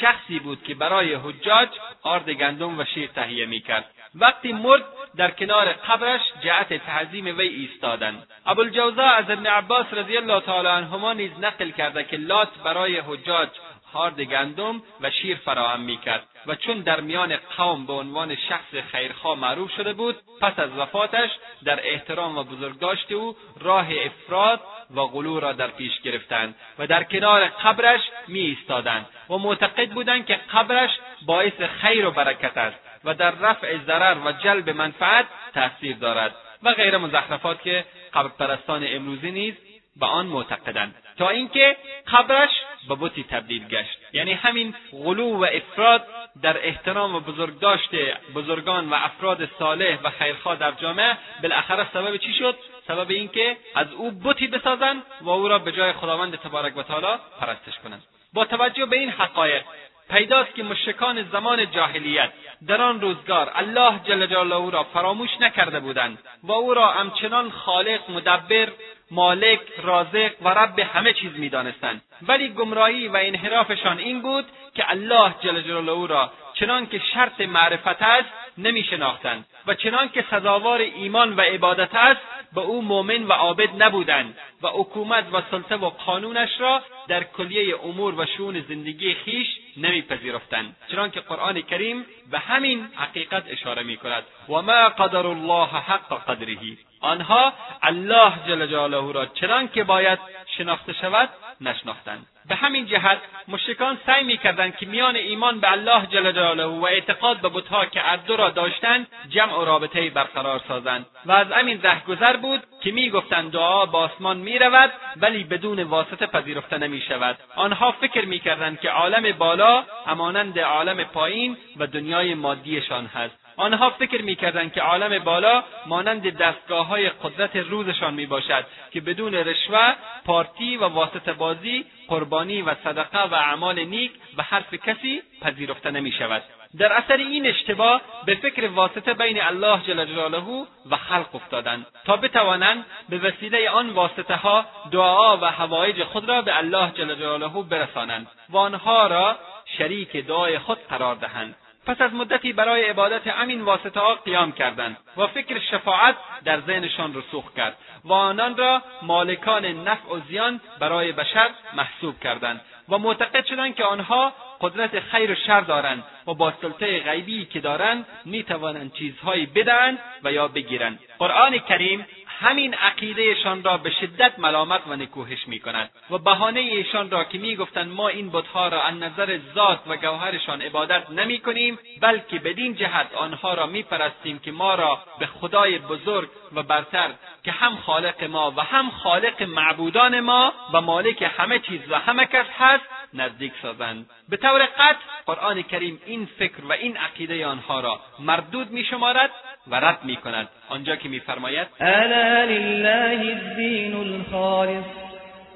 شخصی 0.00 0.38
بود 0.38 0.62
که 0.62 0.74
برای 0.74 1.14
حجاج 1.14 1.68
آرد 2.02 2.30
گندم 2.30 2.78
و 2.78 2.84
شیر 2.84 3.10
تهیه 3.14 3.46
می‌کرد. 3.46 3.93
وقتی 4.14 4.52
مرد 4.52 4.84
در 5.16 5.30
کنار 5.30 5.72
قبرش 5.72 6.20
جهت 6.40 6.74
تعظیم 6.74 7.38
وی 7.38 7.48
ایستادند. 7.48 8.28
ابوالجوزا 8.46 9.02
از 9.02 9.30
ابن 9.30 9.46
عباس 9.46 9.86
رضی 9.92 10.16
الله 10.16 10.40
تعالی 10.40 10.68
عنهما 10.68 11.12
نیز 11.12 11.30
نقل 11.40 11.70
کرده 11.70 12.04
که 12.04 12.16
لات 12.16 12.48
برای 12.64 12.98
حجاج 12.98 13.48
هارد 13.94 14.20
گندم 14.20 14.82
و 15.00 15.10
شیر 15.10 15.36
فراهم 15.36 15.80
می‌کرد 15.80 16.26
و 16.46 16.54
چون 16.54 16.80
در 16.80 17.00
میان 17.00 17.36
قوم 17.56 17.86
به 17.86 17.92
عنوان 17.92 18.36
شخص 18.36 18.74
خیرخواه 18.92 19.38
معروف 19.38 19.70
شده 19.70 19.92
بود 19.92 20.16
پس 20.40 20.58
از 20.58 20.70
وفاتش 20.78 21.30
در 21.64 21.80
احترام 21.88 22.38
و 22.38 22.44
بزرگداشت 22.44 23.12
او 23.12 23.36
راه 23.60 23.88
افراد 24.04 24.60
و 24.94 25.00
غلو 25.00 25.40
را 25.40 25.52
در 25.52 25.68
پیش 25.68 26.00
گرفتند 26.00 26.54
و 26.78 26.86
در 26.86 27.04
کنار 27.04 27.44
قبرش 27.44 28.00
می 28.28 28.40
ایستادند 28.40 29.06
و 29.30 29.38
معتقد 29.38 29.90
بودند 29.90 30.26
که 30.26 30.40
قبرش 30.52 30.90
باعث 31.26 31.62
خیر 31.80 32.06
و 32.06 32.10
برکت 32.10 32.56
است. 32.56 32.83
و 33.04 33.14
در 33.14 33.30
رفع 33.30 33.78
ضرر 33.86 34.16
و 34.24 34.32
جلب 34.32 34.70
منفعت 34.70 35.26
تاثیر 35.54 35.96
دارد 35.96 36.34
و 36.62 36.72
غیر 36.72 36.96
مزخرفات 36.96 37.62
که 37.62 37.84
قبر 38.14 38.28
پرستان 38.28 38.84
امروزی 38.86 39.30
نیز 39.30 39.54
به 39.96 40.06
آن 40.06 40.26
معتقدند. 40.26 40.94
تا 41.18 41.28
اینکه 41.28 41.76
قبرش 42.12 42.50
به 42.88 42.94
بتی 43.00 43.24
تبدیل 43.24 43.68
گشت. 43.68 43.98
یعنی 44.12 44.32
همین 44.32 44.74
غلو 44.92 45.38
و 45.38 45.46
افراد 45.52 46.06
در 46.42 46.66
احترام 46.66 47.14
و 47.14 47.20
بزرگداشت 47.20 47.90
بزرگان 48.34 48.90
و 48.90 48.94
افراد 48.94 49.48
صالح 49.58 49.98
و 50.02 50.10
خیرخواه 50.10 50.56
در 50.56 50.72
جامعه 50.72 51.16
بالاخره 51.42 51.86
سبب 51.92 52.16
چی 52.16 52.32
شد؟ 52.32 52.58
سبب 52.88 53.10
اینکه 53.10 53.56
از 53.74 53.92
او 53.92 54.10
بتی 54.10 54.46
بسازند 54.46 55.02
و 55.20 55.30
او 55.30 55.48
را 55.48 55.58
به 55.58 55.72
جای 55.72 55.92
خداوند 55.92 56.36
تبارک 56.36 56.76
و 56.76 56.82
تعالی 56.82 57.18
پرستش 57.40 57.78
کنند. 57.84 58.02
با 58.32 58.44
توجه 58.44 58.86
به 58.86 58.98
این 58.98 59.10
حقایق 59.10 59.62
پیداست 60.10 60.54
که 60.54 60.62
مشرکان 60.62 61.22
زمان 61.22 61.70
جاهلیت 61.70 62.30
در 62.66 62.82
آن 62.82 63.00
روزگار 63.00 63.52
الله 63.54 64.00
جل 64.04 64.26
جلاله 64.26 64.70
را 64.70 64.82
فراموش 64.82 65.30
نکرده 65.40 65.80
بودند 65.80 66.18
و 66.42 66.52
او 66.52 66.74
را 66.74 66.88
همچنان 66.88 67.50
خالق 67.50 68.10
مدبر 68.10 68.68
مالک 69.10 69.60
رازق 69.82 70.30
و 70.42 70.48
رب 70.48 70.78
همه 70.78 71.12
چیز 71.12 71.30
می‌دانستند. 71.38 72.02
ولی 72.22 72.48
گمراهی 72.48 73.08
و 73.08 73.16
انحرافشان 73.22 73.98
این 73.98 74.22
بود 74.22 74.44
که 74.74 74.90
الله 74.90 75.34
جل 75.42 75.60
جلاله 75.60 76.06
را 76.06 76.32
چنان 76.54 76.86
که 76.86 77.00
شرط 77.14 77.40
معرفت 77.40 78.02
است 78.02 78.28
نمی 78.58 78.84
شناختند 78.84 79.46
و 79.66 79.74
چنان 79.74 80.08
که 80.08 80.24
سزاوار 80.30 80.80
ایمان 80.80 81.36
و 81.36 81.40
عبادت 81.40 81.94
است 81.94 82.20
به 82.54 82.60
او 82.60 82.82
مؤمن 82.82 83.22
و 83.22 83.32
عابد 83.32 83.82
نبودند 83.82 84.38
و 84.62 84.68
حکومت 84.68 85.24
و 85.32 85.42
سلطه 85.50 85.76
و 85.76 85.90
قانونش 85.90 86.60
را 86.60 86.82
در 87.08 87.24
کلیه 87.24 87.76
امور 87.84 88.14
و 88.20 88.26
شون 88.26 88.60
زندگی 88.68 89.14
خیش 89.14 89.48
نمیپذیرفتند. 89.76 90.76
چنانکه 90.88 91.20
قرآن 91.20 91.60
کریم 91.60 92.06
به 92.30 92.38
همین 92.38 92.88
حقیقت 92.96 93.44
اشاره 93.48 93.82
می 93.82 93.96
کند 93.96 94.22
و 94.48 94.62
ما 94.62 94.88
قدر 94.88 95.26
الله 95.26 95.68
حق 95.68 96.24
قدره. 96.26 96.58
آنها 97.00 97.52
الله 97.82 98.32
جل 98.46 98.66
جلاله 98.66 99.12
را 99.12 99.26
چنان 99.26 99.68
که 99.68 99.84
باید 99.84 100.18
شناخته 100.58 100.92
شود 100.92 101.28
نشناختند 101.68 102.26
به 102.48 102.54
همین 102.54 102.86
جهت 102.86 103.18
مشرکان 103.48 103.98
سعی 104.06 104.24
می‌کردند 104.24 104.76
که 104.76 104.86
میان 104.86 105.16
ایمان 105.16 105.60
به 105.60 105.72
الله 105.72 106.06
جل 106.06 106.32
جلاله 106.32 106.64
و 106.64 106.84
اعتقاد 106.84 107.40
به 107.40 107.48
بتها 107.48 107.86
که 107.86 108.12
اردو 108.12 108.36
را 108.36 108.50
داشتند 108.50 109.06
جمع 109.28 109.58
و 109.58 109.64
رابطه 109.64 110.10
برقرار 110.10 110.60
سازند. 110.68 111.06
و 111.26 111.32
از 111.32 111.52
همین 111.52 111.82
رهگذر 111.82 112.36
بود 112.36 112.62
که 112.82 112.92
می‌گفتند 112.92 113.52
دعا 113.52 113.86
به 113.86 113.98
آسمان 113.98 114.36
می‌رود 114.36 114.92
ولی 115.16 115.44
بدون 115.44 115.82
واسطه 115.82 116.26
پذیرفته 116.26 116.78
نمی‌شود. 116.78 117.38
آنها 117.56 117.92
فکر 117.92 118.24
می‌کردند 118.24 118.80
که 118.80 118.90
عالم 118.90 119.32
بالا 119.32 119.84
همانند 120.06 120.58
عالم 120.58 121.04
پایین 121.04 121.56
و 121.76 121.86
دنیای 121.86 122.34
مادیشان 122.34 123.06
هست. 123.06 123.43
آنها 123.56 123.90
فکر 123.90 124.22
می‌کردند 124.22 124.72
که 124.72 124.80
عالم 124.80 125.24
بالا 125.24 125.64
مانند 125.86 126.36
دستگاه 126.38 126.86
های 126.86 127.08
قدرت 127.08 127.56
روزشان 127.56 128.14
می 128.14 128.26
باشد 128.26 128.64
که 128.92 129.00
بدون 129.00 129.34
رشوه 129.34 129.94
پارتی 130.24 130.76
و 130.76 130.84
واسطه 130.84 131.32
بازی 131.32 131.84
قربانی 132.08 132.62
و 132.62 132.74
صدقه 132.84 133.22
و 133.22 133.34
اعمال 133.34 133.84
نیک 133.84 134.12
و 134.36 134.42
حرف 134.42 134.74
کسی 134.74 135.22
پذیرفته 135.40 135.90
نمی 135.90 136.12
شود 136.12 136.42
در 136.78 136.92
اثر 136.92 137.16
این 137.16 137.46
اشتباه 137.46 138.00
به 138.26 138.34
فکر 138.34 138.66
واسطه 138.66 139.14
بین 139.14 139.42
الله 139.42 139.80
جل 139.86 140.04
جلاله 140.04 140.66
و 140.90 140.96
خلق 140.96 141.34
افتادند 141.34 141.86
تا 142.04 142.16
بتوانند 142.16 142.84
به 143.08 143.18
وسیله 143.18 143.70
آن 143.70 143.90
واسطه 143.90 144.34
ها 144.36 144.66
دعا 144.90 145.36
و 145.36 145.44
حوایج 145.44 146.04
خود 146.04 146.28
را 146.28 146.42
به 146.42 146.58
الله 146.58 146.90
جل 146.90 147.14
جلاله 147.14 147.62
برسانند 147.62 148.26
و 148.50 148.56
آنها 148.56 149.06
را 149.06 149.36
شریک 149.78 150.16
دعای 150.16 150.58
خود 150.58 150.78
قرار 150.88 151.14
دهند. 151.14 151.54
پس 151.86 152.00
از 152.00 152.14
مدتی 152.14 152.52
برای 152.52 152.84
عبادت 152.84 153.26
همین 153.26 153.62
واسطه 153.62 154.00
ها 154.00 154.14
قیام 154.14 154.52
کردند 154.52 154.96
و 155.16 155.26
فکر 155.26 155.58
شفاعت 155.58 156.16
در 156.44 156.60
ذهنشان 156.60 157.14
رسوخ 157.14 157.54
کرد 157.54 157.76
و 158.04 158.12
آنان 158.12 158.56
را 158.56 158.82
مالکان 159.02 159.64
نفع 159.66 160.08
و 160.08 160.20
زیان 160.28 160.60
برای 160.80 161.12
بشر 161.12 161.50
محسوب 161.76 162.20
کردند 162.20 162.60
و 162.88 162.98
معتقد 162.98 163.44
شدند 163.44 163.74
که 163.74 163.84
آنها 163.84 164.32
قدرت 164.60 165.00
خیر 165.00 165.32
و 165.32 165.34
شر 165.34 165.60
دارند 165.60 166.04
و 166.26 166.34
با 166.34 166.52
سلطه 166.62 167.00
غیبی 167.00 167.44
که 167.44 167.60
دارند 167.60 168.06
می‌توانند 168.24 168.92
چیزهایی 168.92 169.46
بدهند 169.46 169.98
و 170.24 170.32
یا 170.32 170.48
بگیرند. 170.48 170.98
قرآن 171.18 171.58
کریم 171.58 172.06
همین 172.40 172.74
عقیدهشان 172.74 173.64
را 173.64 173.76
به 173.76 173.90
شدت 173.90 174.38
ملامت 174.38 174.80
و 174.86 174.96
نکوهش 174.96 175.48
می 175.48 175.60
کند 175.60 175.90
و 176.10 176.18
بهانه 176.18 176.60
ایشان 176.60 177.10
را 177.10 177.24
که 177.24 177.38
می‌گفتند 177.38 177.92
ما 177.92 178.08
این 178.08 178.30
بتها 178.30 178.68
را 178.68 178.82
از 178.82 178.94
نظر 178.94 179.38
ذات 179.54 179.80
و 179.86 179.96
گوهرشان 179.96 180.62
عبادت 180.62 181.10
نمی 181.10 181.38
کنیم 181.38 181.78
بلکه 182.00 182.38
بدین 182.38 182.74
جهت 182.74 183.14
آنها 183.14 183.54
را 183.54 183.66
میپرستیم 183.66 184.38
که 184.38 184.52
ما 184.52 184.74
را 184.74 184.98
به 185.18 185.26
خدای 185.26 185.78
بزرگ 185.78 186.28
و 186.54 186.62
برتر 186.62 187.10
که 187.44 187.52
هم 187.52 187.76
خالق 187.76 188.24
ما 188.24 188.50
و 188.56 188.60
هم 188.60 188.90
خالق 188.90 189.42
معبودان 189.42 190.20
ما 190.20 190.52
و 190.72 190.80
مالک 190.80 191.30
همه 191.36 191.58
چیز 191.58 191.80
و 191.90 191.98
همه 191.98 192.26
کس 192.26 192.46
هست 192.58 192.84
نزدیک 193.14 193.52
سازند. 193.62 194.10
به 194.28 194.36
طور 194.36 194.66
قطع 194.66 194.98
قرآن 195.26 195.62
کریم 195.62 196.00
این 196.06 196.28
فکر 196.38 196.64
و 196.64 196.72
این 196.72 196.96
عقیده 196.96 197.46
آنها 197.46 197.80
را 197.80 198.00
مردود 198.18 198.70
می 198.70 198.84
شمارد 198.84 199.30
و 199.70 199.74
رد 199.74 199.98
می 200.04 200.16
کند 200.16 200.48
آنجا 200.68 200.96
که 200.96 201.08
میفرماید 201.08 201.66
الا 201.80 202.44
لله 202.44 203.20
الدین 203.20 203.94
الخالص 203.94 204.84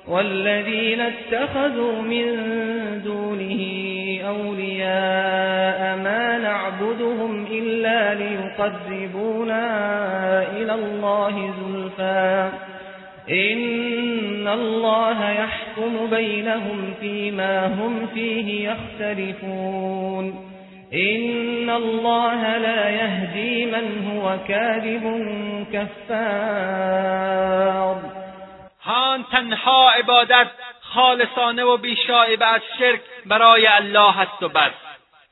والذين 0.09 1.01
اتخذوا 1.01 2.01
من 2.03 2.27
دونه 3.05 3.61
أولياء 4.29 5.97
ما 5.97 6.39
نعبدهم 6.39 7.47
إلا 7.51 8.15
ليقربونا 8.15 9.63
إلى 10.53 10.75
الله 10.75 11.55
زلفا. 11.61 12.53
إن 13.31 14.49
الله 14.49 15.31
يحكم 15.31 16.11
بينهم 16.11 16.95
فيما 17.01 17.67
هم 17.67 18.07
فيه 18.15 18.71
يختلفون 18.71 20.48
إن 20.93 21.71
الله 21.71 22.57
لا 22.57 22.91
يهدي 22.91 23.67
من 23.67 24.07
هو 24.07 24.39
كاذب 24.49 25.05
كفار. 25.73 27.19
هان 28.83 29.25
تنها 29.33 29.91
عبادت 29.91 30.51
خالصانه 30.81 31.65
و 31.65 31.77
بیشایبه 31.77 32.47
از 32.47 32.61
شرک 32.79 33.01
برای 33.27 33.67
الله 33.67 34.21
است 34.21 34.43
و 34.43 34.49
بس. 34.49 34.73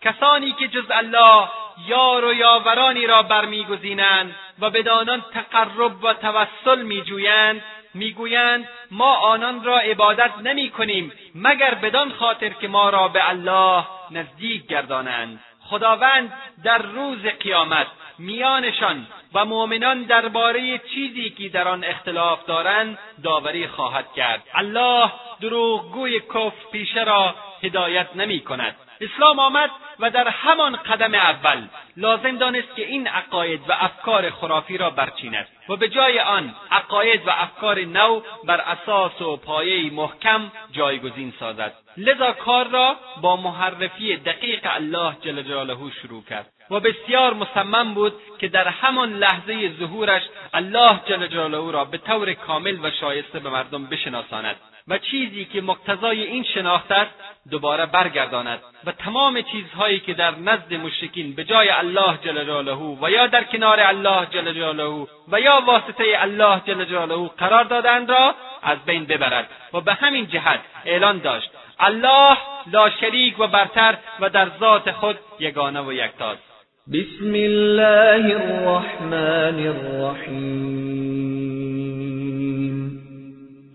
کسانی 0.02 0.52
که 0.52 0.68
جز 0.68 0.90
الله 0.90 1.48
یار 1.88 2.24
و 2.24 2.32
یاورانی 2.32 3.07
را 3.07 3.22
برمیگزینند 3.22 4.34
و 4.61 4.70
بدانان 4.70 5.24
تقرب 5.34 6.04
و 6.04 6.12
توسل 6.12 6.82
میجویند 6.82 7.62
می‌گویند 7.95 8.68
ما 8.91 9.14
آنان 9.14 9.64
را 9.64 9.78
عبادت 9.78 10.30
نمی 10.43 10.70
کنیم 10.70 11.12
مگر 11.34 11.74
بدان 11.74 12.12
خاطر 12.12 12.49
که 12.49 12.68
ما 12.68 12.91
را 12.91 13.09
به 13.09 13.28
الله 13.28 13.84
نزدیک 14.11 14.66
گردانند. 14.66 15.41
خداوند 15.61 16.32
در 16.64 16.78
روز 16.78 17.26
قیامت 17.41 17.87
میانشان 18.18 19.07
و 19.34 19.45
مؤمنان 19.45 20.03
درباره 20.03 20.78
چیزی 20.78 21.30
که 21.30 21.49
در 21.49 21.68
آن 21.68 21.84
اختلاف 21.84 22.47
دارند 22.47 22.99
داوری 23.24 23.66
خواهد 23.66 24.12
کرد. 24.12 24.43
الله 24.55 25.12
دروغگوی 25.41 26.20
کفر 26.20 26.70
پیشه 26.72 27.05
را 27.05 27.34
هدایت 27.62 28.16
نمی 28.16 28.41
کند 28.41 28.76
اسلام 29.01 29.38
آمد 29.38 29.70
و 30.01 30.11
در 30.11 30.28
همان 30.28 30.76
قدم 30.76 31.14
اول 31.14 31.62
لازم 31.97 32.36
دانست 32.36 32.76
که 32.76 32.86
این 32.86 33.07
عقاید 33.07 33.61
و 33.68 33.72
افکار 33.72 34.30
خرافی 34.30 34.78
را 34.78 34.90
برچیند 34.90 35.49
و 35.68 35.76
به 35.76 35.88
جای 35.88 36.20
آن 36.20 36.55
عقاید 36.70 37.26
و 37.26 37.30
افکار 37.30 37.80
نو 37.80 38.20
بر 38.44 38.61
اساس 38.61 39.22
و 39.22 39.36
پایه 39.36 39.92
محکم 39.92 40.53
جایگزین 40.72 41.32
سازد. 41.40 41.72
لذا 41.97 42.32
کار 42.32 42.68
را 42.68 42.97
با 43.20 43.36
محرفی 43.36 44.16
دقیق 44.16 44.61
الله 44.64 45.16
جل 45.20 45.42
جلاله 45.42 45.76
شروع 46.03 46.24
کرد 46.24 46.53
و 46.70 46.80
بسیار 46.80 47.34
مصمم 47.34 47.94
بود 47.94 48.12
که 48.38 48.49
در 48.49 48.68
همان 48.68 49.12
لحظه 49.12 49.72
ظهورش 49.78 50.22
الله 50.55 51.01
جل 51.07 51.26
جلاله 51.26 51.72
را 51.72 51.84
به 51.84 51.99
طور 51.99 52.34
کامل 52.34 52.78
و 52.82 52.90
شایسته 52.90 53.38
به 53.38 53.51
مردم 53.51 53.86
بشناساند. 53.86 54.57
و 54.89 54.99
چیزی 54.99 55.45
که 55.45 55.61
مقتضای 55.61 56.22
این 56.22 56.45
شناخت 56.45 56.93
است 56.93 57.11
دوباره 57.51 57.87
برگرداند 57.87 58.59
و 58.84 58.93
تمام 58.93 59.43
چیزهایی 59.43 60.01
که 60.01 60.14
در 60.14 60.30
نزد 60.30 60.74
مشرکین 60.74 61.34
به 61.34 61.45
جای 61.45 61.68
الله 61.68 62.18
جل 62.24 62.45
جلاله 62.45 62.97
و 63.03 63.11
یا 63.11 63.26
در 63.26 63.45
کنار 63.45 63.80
الله 63.80 64.26
جل 64.26 64.53
جلاله 64.53 65.07
و 65.32 65.41
یا 65.41 65.62
واسطه 65.66 66.05
الله 66.18 66.61
جل 66.66 66.84
جلاله 66.84 67.28
قرار 67.39 67.64
دادند 67.64 68.11
را 68.11 68.34
از 68.62 68.78
بین 68.87 69.05
ببرد 69.05 69.49
و 69.72 69.80
به 69.80 69.95
همین 69.95 70.26
جهت 70.26 70.61
اعلان 70.84 71.18
داشت 71.18 71.51
الله 71.78 72.37
لا 72.72 72.91
شریک 72.91 73.41
و 73.41 73.47
برتر 73.47 73.99
و 74.20 74.30
در 74.30 74.49
ذات 74.61 74.91
خود 74.91 75.18
یگانه 75.41 75.80
و 75.80 75.93
یکتاست. 75.93 76.43
بسم 76.93 77.32
الله 77.34 78.34
الرحمن 78.34 79.66
الرحیم. 79.66 81.05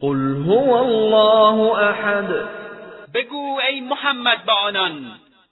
قل 0.02 0.44
هو 0.48 0.74
الله 0.74 1.80
احد 1.80 2.30
بگو 3.14 3.60
ای 3.70 3.82
محمد 3.82 4.46
به 4.46 4.52
آنان 4.52 5.12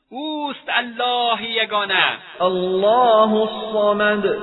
اوست 0.10 0.70
الله 0.78 1.44
یگانه. 1.44 2.18
الله 2.42 3.34
الصمد. 3.34 4.38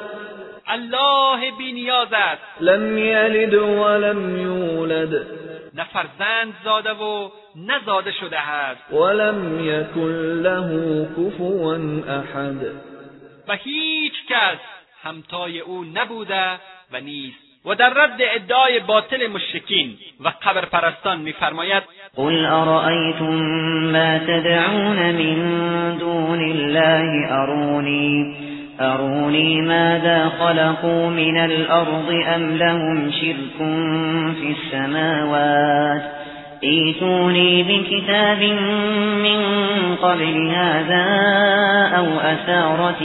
الله 0.67 1.51
بینیاز 1.59 2.09
است. 2.13 2.43
لم 2.61 2.99
یلد 2.99 3.55
ولم 3.55 4.39
یولد. 4.39 5.27
نه 5.75 5.85
فرزند 5.85 6.55
زاده 6.65 6.93
و 6.93 7.29
نزاده 7.57 8.13
شده 8.13 8.39
است. 8.39 8.93
ولم 8.93 9.61
یکن 9.65 10.11
له 10.43 11.09
کفوا 11.17 11.75
احد. 12.19 12.67
و 13.49 13.57
هیچ 13.57 14.15
کس 14.29 14.59
همتای 15.03 15.61
او 15.61 15.85
نبوده 15.85 16.53
و 16.93 17.01
نیست. 17.01 17.46
و 17.67 17.75
در 17.75 17.89
رد 17.89 18.21
ادعای 18.35 18.81
باطل 18.81 19.27
مشرکین 19.27 19.97
و 20.21 20.29
قبر 20.29 20.65
پرستان 20.65 21.19
میفرماید 21.19 21.83
قل 22.17 22.47
أرأيتم 22.47 23.35
ما 23.93 24.19
تدعون 24.19 24.97
من 25.13 25.99
دون 25.99 26.41
الله 26.41 27.33
أروني 27.43 28.37
أروني 28.81 29.61
ماذا 29.61 30.29
خلقوا 30.29 31.11
من 31.11 31.37
الأرض 31.37 32.11
أم 32.35 32.57
لهم 32.57 33.11
شرك 33.11 33.57
في 34.41 34.57
السماوات؟ 34.57 36.03
ايتوني 36.63 37.63
بكتاب 37.63 38.43
من 39.23 39.41
قبل 39.97 40.51
هذا 40.51 41.07
أو 41.97 42.21
أثارة 42.21 43.03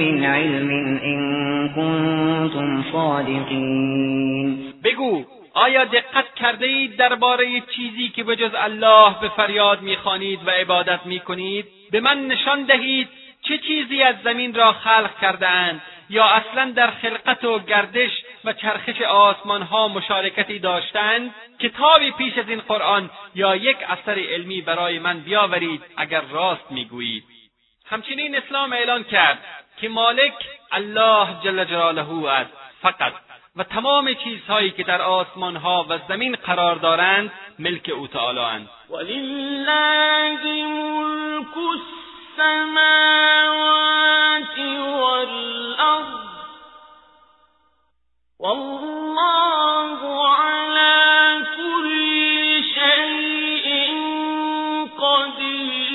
من 0.00 0.24
علم 0.24 0.70
إن 1.04 1.20
كنتم 1.68 2.82
صادقين. 2.92 4.72
بگو 4.84 5.24
آیا 5.54 5.84
دقت 5.84 6.34
کرده 6.36 6.66
اید 6.66 6.96
درباره 6.96 7.60
چیزی 7.60 8.08
که 8.08 8.24
به 8.24 8.36
جز 8.36 8.50
الله 8.54 9.14
به 9.20 9.28
فریاد 9.28 9.82
می‌خوانید 9.82 10.38
و 10.46 10.50
عبادت 10.50 11.00
می‌کنید؟ 11.06 11.64
به 11.92 12.00
من 12.00 12.26
نشان 12.26 12.64
دهید 12.64 13.08
چه 13.42 13.58
چیزی 13.58 14.02
از 14.02 14.14
زمین 14.24 14.54
را 14.54 14.72
خلق 14.72 15.20
کرده 15.20 15.48
اند 15.48 15.80
یا 16.10 16.24
اصلا 16.24 16.72
در 16.76 16.90
خلقت 16.90 17.44
و 17.44 17.58
گردش 17.58 18.10
و 18.44 18.52
چرخش 18.52 19.02
آسمان 19.02 19.62
ها 19.62 19.88
مشارکتی 19.88 20.58
داشتند 20.58 21.34
کتابی 21.60 22.10
پیش 22.10 22.38
از 22.38 22.48
این 22.48 22.60
قرآن 22.60 23.10
یا 23.34 23.56
یک 23.56 23.76
اثر 23.88 24.18
علمی 24.18 24.60
برای 24.60 24.98
من 24.98 25.20
بیاورید 25.20 25.82
اگر 25.96 26.20
راست 26.20 26.70
می‌گویید. 26.70 27.24
همچنین 27.86 28.36
اسلام 28.36 28.72
اعلان 28.72 29.04
کرد 29.04 29.38
که 29.80 29.88
مالک 29.88 30.34
الله 30.72 31.26
جل 31.44 31.64
جلاله 31.64 32.28
است 32.28 32.50
فقط 32.82 33.12
و 33.56 33.64
تمام 33.64 34.14
چیزهایی 34.14 34.70
که 34.70 34.82
در 34.82 35.02
آسمان 35.02 35.56
ها 35.56 35.86
و 35.88 35.98
زمین 36.08 36.36
قرار 36.36 36.76
دارند 36.76 37.32
ملک 37.58 37.90
او 37.94 38.06
تعالی 38.06 38.38
اند. 38.38 38.68
السماوات 42.40 43.78
والأرض 44.58 46.20
والله 48.38 50.00
على 50.36 51.46
كل 51.56 52.62
شيء 52.74 53.68
قدير. 54.98 55.90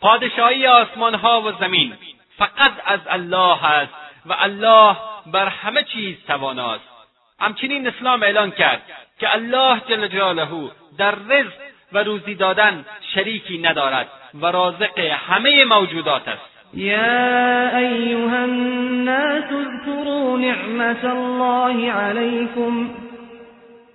پادشاهی 0.00 0.66
آسمان 0.66 1.14
ها 1.14 1.42
و 1.42 1.52
زمین 1.52 1.96
فقط 2.38 2.72
از 2.84 3.00
الله 3.06 3.64
است 3.64 3.92
و 4.26 4.36
الله 4.38 4.96
بر 5.26 5.48
همه 5.48 5.84
چیز 5.84 6.16
تواناست. 6.26 6.84
همچنین 7.40 7.88
اسلام 7.88 8.22
اعلان 8.22 8.50
کرد 8.50 8.82
که 9.20 9.34
الله 9.34 9.80
جل 9.88 10.08
جلاله 10.08 10.70
در 10.98 11.14
رزق 11.14 11.66
و 11.92 11.98
روزی 11.98 12.34
دادن 12.34 12.84
شریکی 13.14 13.58
ندارد 13.58 14.06
و 14.42 14.46
رازق 14.46 14.98
همه 14.98 15.64
موجودات 15.64 16.28
است. 16.28 16.56
يا 16.74 17.78
أيها 17.78 18.44
الناس 18.44 19.44
اذكروا 19.44 20.38
نعمة 20.38 21.12
الله 21.12 21.92
عليكم 21.92 22.90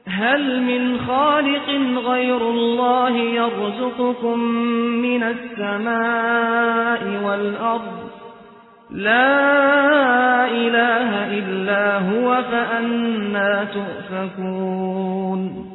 هل 0.07 0.61
من 0.61 0.99
خالق 1.07 1.69
غير 2.09 2.37
الله 2.37 3.17
يرزقكم 3.17 4.39
من 5.01 5.23
السماء 5.23 7.03
والأرض 7.23 8.11
لا 8.91 10.45
إله 10.45 11.37
إلا 11.39 11.97
هو 11.97 12.43
فأنا 12.43 13.67
تؤفكون 13.73 15.71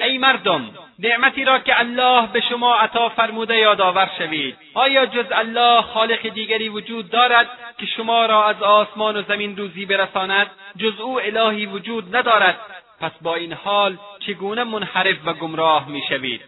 ای 0.00 0.18
مردم 0.18 0.62
نعمتی 0.98 1.44
را 1.44 1.58
که 1.58 1.80
الله 1.80 2.26
به 2.26 2.40
شما 2.40 2.74
عطا 2.74 3.08
فرموده 3.08 3.56
یادآور 3.56 4.10
شوید. 4.18 4.56
آیا 4.74 5.06
جز 5.06 5.24
الله 5.30 5.82
خالق 5.82 6.28
دیگری 6.28 6.68
وجود 6.68 7.10
دارد 7.10 7.48
که 7.78 7.86
شما 7.86 8.26
را 8.26 8.48
از 8.48 8.62
آسمان 8.62 9.16
و 9.16 9.22
زمین 9.22 9.56
روزی 9.56 9.86
برساند؟ 9.86 10.50
جز 10.76 11.00
او 11.00 11.20
الهی 11.20 11.66
وجود 11.66 12.16
ندارد. 12.16 12.58
پس 13.00 13.12
با 13.22 13.34
این 13.34 13.52
حال 13.52 13.96
چگونه 14.26 14.64
منحرف 14.64 15.16
و 15.24 15.32
گمراه 15.32 15.88
می‌شوید؟ 15.88 16.40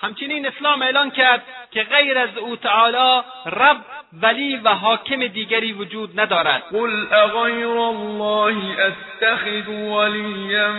همچنین 0.00 0.46
اسلام 0.46 0.82
اعلان 0.82 1.10
کرد 1.10 1.42
که 1.70 1.82
غیر 1.82 2.18
از 2.18 2.38
أو 2.38 2.56
تعالی 2.56 3.22
رب 3.46 3.76
ولی 4.22 4.56
و 4.56 4.68
حاکم 4.68 5.26
دیگری 5.26 5.72
وجود 5.72 6.20
ندارد. 6.20 6.62
قل 6.72 7.06
اغیر 7.12 7.68
الله 7.68 8.56
اتخذ 8.80 9.68
ولیا 9.68 10.72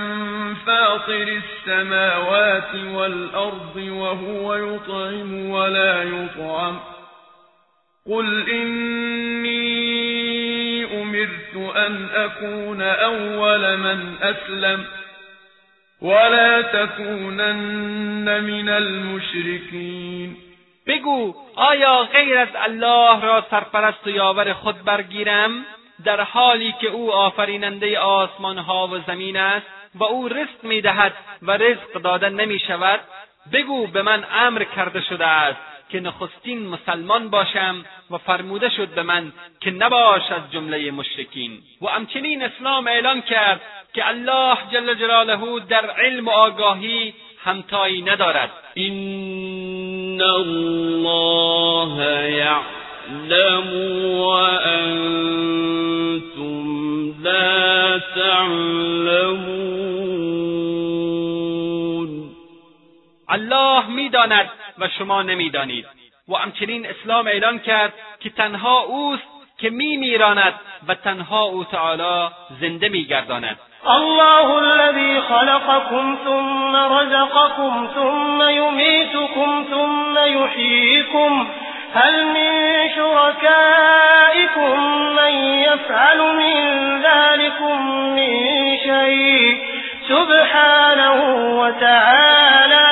فاطر 0.66 1.40
السماوات 1.68 2.76
والارض 2.94 3.76
وهو 3.76 4.58
یطعم 4.58 5.50
ولا 5.50 6.04
یطعم. 6.04 6.80
قل 8.10 8.50
إني 8.52 9.58
أمرت 11.02 11.76
أن 11.76 12.10
أكون 12.16 12.82
أول 12.82 13.78
من 13.78 14.16
أسلم. 14.22 14.86
ولا 16.02 16.62
تكونن 16.62 18.40
من 18.40 18.70
المشركين. 18.70 20.38
بگو 20.88 21.36
آیا 21.56 22.04
غیر 22.04 22.38
از 22.38 22.48
الله 22.56 23.22
را 23.22 23.46
سرپرست 23.52 24.08
و 24.08 24.10
یاور 24.10 24.54
خود 24.54 24.84
برگیرم؟ 24.84 25.66
در 26.06 26.22
حالی 26.22 26.76
که 26.82 26.88
او 26.88 27.12
آفریننده 27.12 28.00
آسمان 28.00 28.58
ها 28.58 28.88
و 28.88 28.98
زمین 29.08 29.38
است 29.38 29.66
و 29.96 30.04
او 30.04 30.28
رزق 30.28 30.64
می‌دهد 30.64 31.14
و 31.42 31.52
رزق 31.52 32.02
داده 32.04 32.30
نمی 32.30 32.60
شود 32.60 33.00
بگو 33.54 33.88
به 33.88 34.02
من 34.02 34.26
امر 34.32 34.64
کرده 34.64 35.02
شده 35.02 35.26
است. 35.26 35.77
که 35.90 36.00
نخستین 36.00 36.68
مسلمان 36.68 37.30
باشم 37.30 37.86
و 38.12 38.18
فرموده 38.18 38.70
شد 38.70 38.88
به 38.88 39.04
من 39.04 39.32
که 39.62 39.72
نباش 39.72 40.32
از 40.32 40.52
جمله 40.52 40.92
مشرکین. 40.92 41.52
و 41.82 41.88
همچنین 41.88 42.44
اسلام 42.44 42.88
اعلان 42.88 43.22
کرد 43.22 43.62
که 43.94 44.08
الله 44.08 44.58
جل 44.72 44.94
جلاله 44.94 45.60
در 45.70 45.90
علم 45.90 46.28
و 46.28 46.32
آگاهی 46.32 47.14
همتایی 47.44 48.02
ندارد. 48.02 48.52
این 48.74 50.22
الله 50.22 51.98
یعلم 52.32 53.74
و 54.14 54.28
انتم 54.28 55.38
لا 57.24 58.00
تعلمون. 58.00 59.68
الله 63.30 63.86
می‌داند 63.88 64.50
و 64.80 64.90
شما 64.90 65.22
نمی‌دانید. 65.22 65.86
و 66.30 66.36
همچنین 66.36 66.86
اسلام 66.86 67.28
اعلان 67.28 67.60
کرد 67.60 67.94
که 68.20 68.30
تنها 68.30 68.80
اوست 68.80 69.24
که 69.58 69.70
میمیراند 69.70 70.54
و 70.88 70.96
تنها 70.96 71.44
او 71.44 71.64
تعالی 71.64 72.30
زنده 72.62 72.90
میگرداند. 72.90 73.60
الله 73.88 74.50
الذي 74.52 75.22
خلقكم 75.22 76.18
ثم 76.26 76.76
رزقكم 76.76 77.88
ثم 77.96 78.50
يميتكم 78.50 79.66
ثم 79.70 80.18
يحييكم. 80.18 81.48
هل 81.94 82.26
من 82.26 82.52
شركائكم 82.96 84.80
من 85.16 85.34
يفعل 85.44 86.18
من 86.18 86.56
ذلكم 87.02 87.92
من 88.16 88.32
شيء؟ 88.78 89.58
سبحانه 90.10 91.20
وتعالى 91.60 92.87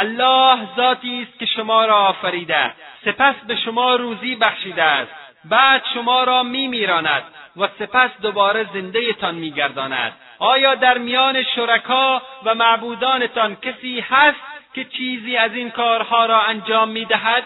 الله 0.00 0.68
ذاتی 0.76 1.22
است 1.22 1.38
که 1.38 1.46
شما 1.46 1.84
را 1.84 1.96
آفریده 1.96 2.72
سپس 3.04 3.34
به 3.46 3.56
شما 3.56 3.94
روزی 3.94 4.36
بخشیده 4.36 4.82
است. 4.82 5.12
بعد 5.44 5.82
شما 5.94 6.24
را 6.24 6.42
میمیراند 6.42 7.22
و 7.56 7.68
سپس 7.78 8.10
دوباره 8.22 8.66
زنده 8.72 9.12
تان 9.12 9.34
میگرداند. 9.34 10.12
آیا 10.38 10.74
در 10.74 10.98
میان 10.98 11.42
شرکا 11.42 12.22
و 12.44 12.54
معبودانتان 12.54 13.56
کسی 13.56 14.00
هست 14.00 14.40
که 14.74 14.84
چیزی 14.84 15.36
از 15.36 15.54
این 15.54 15.70
کارها 15.70 16.26
را 16.26 16.42
انجام 16.42 16.88
می‌دهد؟ 16.88 17.44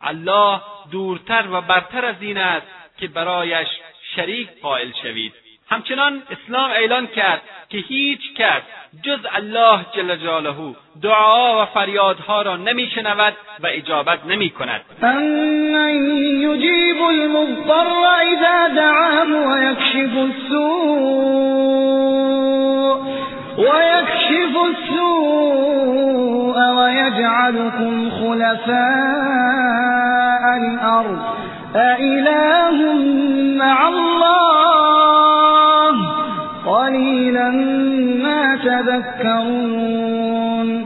الله 0.00 0.60
دورتر 0.90 1.44
و 1.52 1.60
برتر 1.60 2.04
از 2.04 2.16
این 2.20 2.38
است 2.38 2.66
که 2.98 3.08
برایش 3.08 3.68
شریک 4.16 4.48
قائل 4.62 4.92
شوید. 5.02 5.43
همچنان 5.70 6.22
اسلام 6.30 6.70
اعلان 6.70 7.06
کرد 7.06 7.42
که 7.68 7.78
هیچ 7.78 8.20
کس 8.36 8.62
جز 9.02 9.18
الله 9.34 9.80
جل 9.96 10.16
جلاله 10.16 10.74
دعا 11.02 11.62
و 11.62 11.66
فریادها 11.66 12.42
را 12.42 12.56
نمیشنود 12.56 13.32
و 13.62 13.66
اجابت 13.66 14.18
نمی 14.26 14.50
کند 14.50 14.80
امن 15.02 15.94
یجیب 16.40 17.02
المضطر 17.02 17.86
اذا 18.22 18.68
دعاه 18.68 19.24
ویکشف 19.24 20.16
السوء 20.16 21.54
ويكشف 23.58 24.56
السوء 24.70 26.56
ويجعلكم 26.76 28.10
خلفاء 28.10 29.64
الأرض 30.56 31.20
أإله 31.76 32.76
مع 33.58 33.88
الله 33.88 34.63
تذکرون 38.82 40.84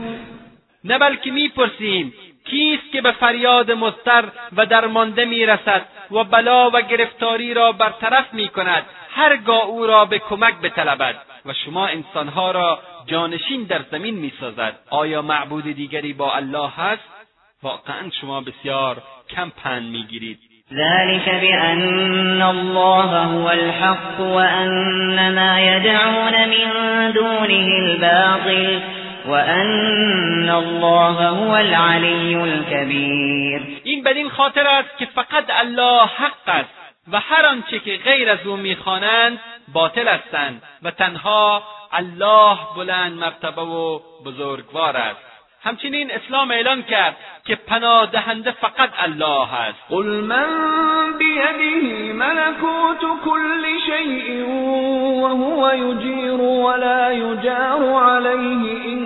نه 0.83 0.97
بلکه 0.97 1.31
می‌پرسیم 1.31 2.13
کیست 2.45 2.91
که 2.91 3.01
به 3.01 3.11
فریاد 3.11 3.71
مضطر 3.71 4.25
و 4.57 4.65
درمانده 4.65 5.25
می‌رسد 5.25 5.85
و 6.11 6.23
بلا 6.23 6.69
و 6.69 6.81
گرفتاری 6.81 7.53
را 7.53 7.71
برطرف 7.71 8.33
می‌کند 8.33 8.85
هرگاه 9.09 9.65
او 9.65 9.85
را 9.85 10.05
به 10.05 10.19
کمک 10.19 10.61
بطلبد 10.61 11.15
و 11.45 11.53
شما 11.53 11.87
انسانها 11.87 12.51
را 12.51 12.79
جانشین 13.05 13.63
در 13.63 13.81
زمین 13.91 14.15
می‌سازد. 14.15 14.79
آیا 14.89 15.21
معبود 15.21 15.63
دیگری 15.63 16.13
با 16.13 16.35
الله 16.35 16.69
هست؟ 16.69 17.03
واقعا 17.63 18.09
شما 18.21 18.41
بسیار 18.41 19.03
کم 19.29 19.49
پند 19.49 19.91
می‌گیرید. 19.91 20.48
ذلك 20.73 21.29
بأن 21.29 22.41
الله 22.41 23.23
هو 23.23 23.49
الحق 23.49 24.19
وأن 24.19 25.35
ما 25.35 25.61
يدعون 25.61 26.49
من 26.49 27.11
دونه 27.13 27.67
الباطل 27.85 28.81
وأن 29.27 30.49
الله 30.49 31.27
هو 31.27 31.55
العلی 31.55 32.35
الكبیر 32.35 33.61
این 33.83 34.03
بدین 34.03 34.29
خاطر 34.29 34.67
است 34.67 34.97
که 34.97 35.05
فقط 35.05 35.45
الله 35.49 36.05
حق 36.05 36.47
است 36.47 36.69
و 37.11 37.19
هر 37.19 37.45
آنچه 37.45 37.79
که 37.79 37.97
غیر 37.97 38.29
از 38.29 38.39
او 38.45 38.55
می‌خوانند 38.55 39.39
باطل 39.73 40.07
هستند 40.07 40.61
و 40.83 40.91
تنها 40.91 41.63
الله 41.91 42.57
بلند 42.75 43.13
مرتبه 43.13 43.61
و 43.61 43.99
بزرگوار 44.25 44.97
است. 44.97 45.28
همچنین 45.63 46.11
اسلام 46.11 46.51
اعلان 46.51 46.83
کرد 46.83 47.15
که 47.45 47.55
پناه 47.55 48.05
دهنده 48.11 48.51
فقط 48.51 48.89
الله 49.03 49.53
است. 49.53 49.79
قل 49.89 50.05
من 50.05 50.47
بیده 51.17 52.13
ملکوت 52.13 52.99
کل 53.25 53.65
شیء 53.85 54.45
وهو 55.21 55.75
یجیر 55.75 56.41
ولا 56.41 57.13
یجار 57.13 58.03
علیه 58.03 58.71
این 58.85 59.03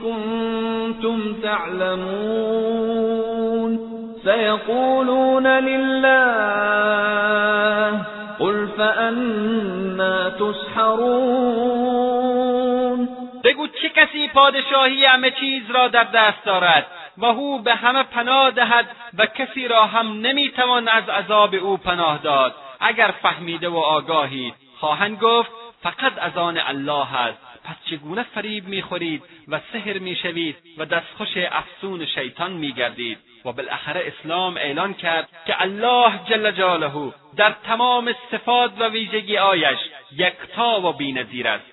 کنتم 0.00 1.20
تعلمون. 1.42 2.66
سيقولون 4.24 5.46
لله 5.46 6.06
قل 8.38 8.66
فأنا 8.66 10.30
تسحرون. 10.30 11.66
بگو 13.44 13.66
چه 13.88 14.06
کسی 14.06 14.28
پادشاهی 14.28 15.04
همه 15.04 15.30
چیز 15.30 15.70
را 15.70 15.88
در 15.88 16.04
دست 16.04 16.44
دارد 16.44 16.86
و 17.16 17.24
او 17.24 17.62
به 17.62 17.74
همه 17.74 18.02
پناه 18.02 18.50
دهد 18.50 18.96
و 19.18 19.26
کسی 19.26 19.68
را 19.68 19.86
هم 19.86 20.20
نمی‌توان 20.20 20.88
از 20.88 21.08
عذاب 21.08 21.54
او 21.54 21.76
پناه 21.76 22.18
داد. 22.18 22.54
اگر 22.80 23.14
فهمیده 23.22 23.68
و 23.68 23.76
آگاهید 23.76 24.54
خواهند 24.80 25.18
گفت 25.18 25.50
فقط 25.82 26.12
از 26.18 26.36
آن 26.36 26.58
الله 26.58 27.16
است. 27.16 27.38
پس 27.64 27.76
چگونه 27.90 28.22
فریب 28.22 28.68
می‌خورید 28.68 29.22
و 29.48 29.60
سحر 29.72 29.98
می‌شوید 29.98 30.56
و 30.78 30.84
دستخوش 30.84 31.36
افسون 31.36 32.06
شیطان 32.06 32.52
میگردید؟ 32.52 33.18
و 33.44 33.52
بالاخره 33.52 34.12
اسلام 34.12 34.56
اعلان 34.56 34.94
کرد 34.94 35.28
که 35.46 35.62
الله 35.62 36.20
جل 36.28 36.50
جلاله 36.50 37.12
در 37.36 37.54
تمام 37.66 38.14
صفات 38.30 38.72
و 38.78 38.88
ویژگی 38.88 39.38
آیش 39.38 39.78
یکتا 40.16 40.80
و 40.80 40.92
بینظیر 40.92 41.48
است. 41.48 41.64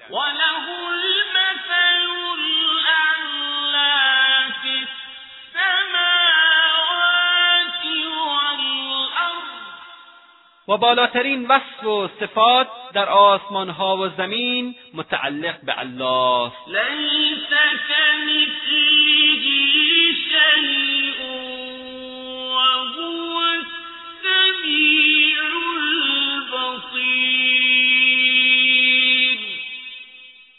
و 10.68 10.78
بالاترین 10.78 11.48
وصف 11.48 11.84
و 11.86 12.10
صفات 12.20 12.68
در 12.94 13.10
آسمان 13.10 13.70
ها 13.70 13.98
و 13.98 14.10
زمین 14.10 14.76
متعلق 14.94 15.56
به 15.66 15.80
الله 15.80 16.52
لیس 16.68 17.54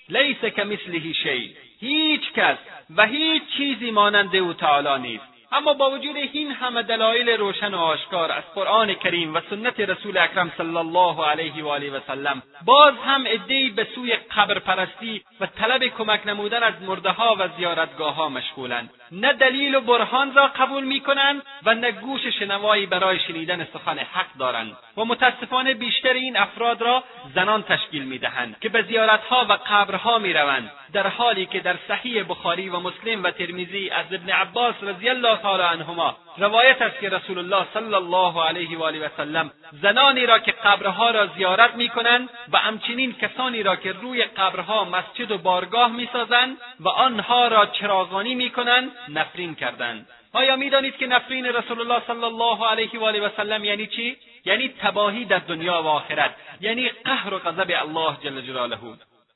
لیس 0.09 0.45
کمثله 0.45 1.13
شیء 1.13 1.49
هیچ 1.81 2.33
کس 2.33 2.59
و 2.97 3.07
هیچ 3.07 3.43
چیزی 3.57 3.91
مانند 3.91 4.37
او 4.37 4.53
تعالی 4.53 5.09
نیست. 5.09 5.34
اما 5.55 5.75
با 5.75 5.91
وجود 5.91 6.17
این 6.17 6.51
همه 6.51 6.83
دلایل 6.83 7.29
روشن 7.29 7.75
و 7.75 7.79
آشکار 7.79 8.33
از 8.33 8.43
قرآن 8.55 8.95
کریم 8.95 9.35
و 9.35 9.41
سنت 9.51 9.81
رسول 9.81 10.19
اکرم 10.19 10.53
صلی 10.59 10.77
الله 10.77 11.27
علیه 11.27 11.65
و 11.65 11.69
آله 11.69 11.91
و 11.91 12.01
سلم 12.07 12.43
باز 12.65 12.95
هم 13.07 13.27
عدهای 13.27 13.71
به 13.71 13.87
سوی 13.95 14.17
قبر 14.37 14.59
پرستی 14.59 15.23
و 15.41 15.47
طلب 15.47 15.85
کمک 15.85 16.27
نمودن 16.27 16.63
از 16.63 16.75
مردهها 16.83 17.37
و 17.39 17.49
زیارتگاهها 17.57 18.29
مشغولند. 18.29 18.91
نه 19.13 19.33
دلیل 19.33 19.75
و 19.75 19.81
برهان 19.81 20.35
را 20.35 20.47
قبول 20.47 20.85
می‌کنند 20.85 21.43
و 21.65 21.75
نه 21.75 21.93
گوش 21.93 22.27
شنوایی 22.27 22.87
برای 22.87 23.21
شنیدن 23.21 23.67
سخن 23.73 23.99
حق 23.99 24.27
دارند 24.39 24.77
و 24.97 25.05
متاسفانه 25.05 25.75
بیشتر 25.75 26.13
این 26.13 26.37
افراد 26.37 26.83
را 26.83 27.05
زنان 27.35 27.63
تشکیل 27.63 28.05
می‌دهند 28.05 28.57
که 28.61 28.69
به 28.69 28.83
زیارتها 28.83 29.47
و 29.49 29.53
قبرها 29.53 30.19
می‌روند 30.19 30.71
در 30.93 31.07
حالی 31.07 31.47
که 31.47 31.61
در 31.61 31.77
صحیح 31.89 32.23
بخاری 32.23 32.69
و 32.69 32.81
مسلم 32.81 33.23
و 33.23 33.31
ترمیزی 33.31 33.91
از 33.91 34.07
ابن 34.13 34.31
عباس 34.31 34.75
رضی 34.83 35.09
الله 35.09 35.37
تعالی 35.45 35.63
عنهما. 35.63 36.17
روایت 36.39 36.83
است 36.83 37.01
که 37.01 37.09
رسول 37.09 37.39
الله 37.39 37.67
صلی 37.75 37.95
الله 37.95 38.45
علیه 38.45 38.79
و 38.79 38.83
آله 38.83 39.07
و 39.07 39.09
سلم 39.17 39.51
زنانی 39.83 40.27
را 40.27 40.39
که 40.39 40.53
قبرها 40.53 41.11
را 41.11 41.27
زیارت 41.27 41.75
می‌کنند 41.75 42.29
و 42.53 42.59
همچنین 42.59 43.13
کسانی 43.13 43.63
را 43.63 43.77
که 43.77 43.93
روی 43.93 44.23
قبرها 44.23 44.85
مسجد 44.85 45.31
و 45.31 45.39
بارگاه 45.39 45.93
می‌سازند 45.93 46.57
و 46.81 46.89
آنها 46.89 47.49
را 47.49 47.67
چراغانی 47.67 48.35
می‌کنند 48.35 48.91
نفرین 49.09 49.55
کردند. 49.55 50.09
آیا 50.33 50.57
می‌دانید 50.57 50.97
که 50.97 51.07
نفرین 51.07 51.47
رسول 51.47 51.81
الله 51.81 52.03
صلی 52.07 52.25
الله 52.25 52.67
علیه 52.67 53.01
و 53.01 53.05
آله 53.05 53.21
و 53.21 53.29
سلم 53.37 53.65
یعنی 53.65 53.87
چی؟ 53.87 54.17
یعنی 54.45 54.69
تباهی 54.69 55.25
در 55.25 55.39
دنیا 55.39 55.83
و 55.83 55.87
آخرت 55.87 56.35
یعنی 56.61 56.89
قهر 56.89 57.35
و 57.35 57.39
غضب 57.39 57.71
الله 57.71 58.17
جل 58.23 58.41
جلاله. 58.41 58.79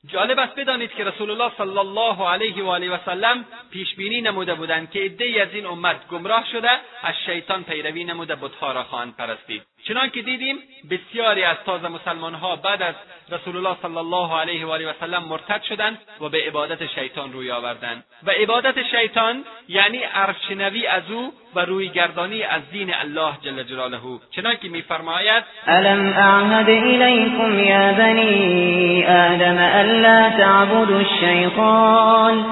جالب 0.07 0.39
است 0.39 0.55
بدانید 0.55 0.91
که 0.91 1.03
رسول 1.03 1.29
الله 1.31 1.51
صلی 1.57 1.77
الله 1.77 2.29
علیه 2.29 2.63
و 2.63 2.67
آله 2.67 2.89
و 2.89 2.97
سلم 3.05 3.45
پیش 3.71 3.95
بینی 3.95 4.21
نموده 4.21 4.53
بودند 4.53 4.91
که 4.91 4.99
عدهای 4.99 5.41
از 5.41 5.53
این 5.53 5.65
امت 5.65 6.07
گمراه 6.07 6.45
شده 6.51 6.69
از 7.03 7.15
شیطان 7.25 7.63
پیروی 7.63 8.03
نموده 8.03 8.35
بتها 8.35 8.71
را 8.71 8.83
خواهند 8.83 9.15
پرستید. 9.15 9.61
چنانکه 9.83 10.21
دیدیم 10.21 10.55
بسیاری 10.91 11.43
از 11.43 11.57
تازه 11.65 11.87
مسلمانها 11.87 12.55
بعد 12.55 12.81
از 12.83 12.95
رسول 13.31 13.57
الله 13.57 13.77
صلی 13.81 13.97
الله 13.97 14.39
علیه 14.39 14.65
و 14.65 14.69
آله 14.69 14.89
و 14.89 14.93
سلم 14.99 15.23
مرتد 15.23 15.61
شدند 15.63 15.97
و 16.21 16.29
به 16.29 16.47
عبادت 16.47 16.87
شیطان 16.87 17.33
روی 17.33 17.51
آوردند. 17.51 18.03
و 18.23 18.31
عبادت 18.31 18.83
شیطان 18.83 19.43
یعنی 19.67 19.97
عرفشنوی 19.97 20.87
از 20.87 21.03
او 21.11 21.33
و 21.55 21.59
روی 21.59 21.89
گردانی 21.89 22.43
از 22.43 22.61
دین 22.71 22.93
الله 22.93 23.33
جل 23.41 23.63
جلاله. 23.63 23.99
چنانکه 24.31 24.67
میفرماید 24.67 25.43
الم 25.67 26.13
اعهد 26.13 26.69
الیکم 26.69 27.59
یا 27.59 27.93
بنی 27.93 29.05
آدم 29.05 29.57
الا 29.57 30.29
تعبدوا 30.29 30.97
الشیطان؟ 30.97 32.45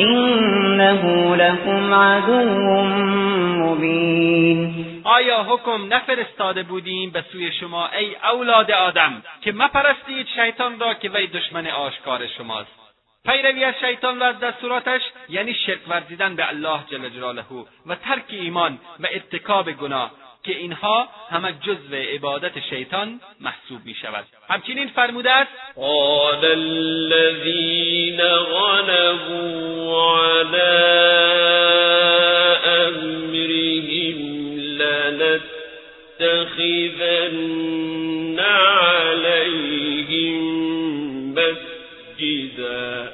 انه 0.00 1.36
لكم 1.36 1.94
عدو 1.94 2.42
مبین 3.64 5.00
آیا 5.04 5.42
حکم 5.42 5.94
نفرستاده 5.94 6.62
بودیم 6.62 7.10
به 7.10 7.24
سوی 7.32 7.52
شما 7.52 7.88
ای 7.88 8.16
اولاد 8.16 8.70
آدم 8.70 9.22
که 9.40 9.52
مپرستید 9.52 10.26
شیطان 10.26 10.80
را 10.80 10.94
که 10.94 11.10
وی 11.10 11.26
دشمن 11.26 11.66
آشکار 11.66 12.26
شماست؟ 12.26 12.80
پیروی 13.24 13.64
از 13.64 13.74
شیطان 13.80 14.18
و 14.18 14.22
از 14.22 14.40
دستوراتش 14.40 15.00
یعنی 15.28 15.54
شرک 15.54 15.88
ورزیدن 15.88 16.36
به 16.36 16.48
الله 16.48 16.80
جل 16.90 17.08
جلاله 17.08 17.44
و 17.86 17.94
ترک 17.94 18.24
ایمان 18.28 18.78
و 19.00 19.06
ارتکاب 19.10 19.72
گناه. 19.72 20.10
که 20.44 20.56
اینها 20.56 21.08
همه 21.30 21.52
جزو 21.52 21.94
عبادت 21.94 22.60
شیطان 22.70 23.20
محسوب 23.40 23.84
می 23.84 23.94
شود 23.94 24.24
همچنین 24.48 24.88
فرموده 24.88 25.30
است 25.30 25.50
قال 25.76 26.44
الذين 26.44 28.20
غلبوا 28.28 29.60
على 30.26 30.70
امرهم 32.64 34.20
لنتخذن 36.18 36.60
مسجدا. 42.20 43.08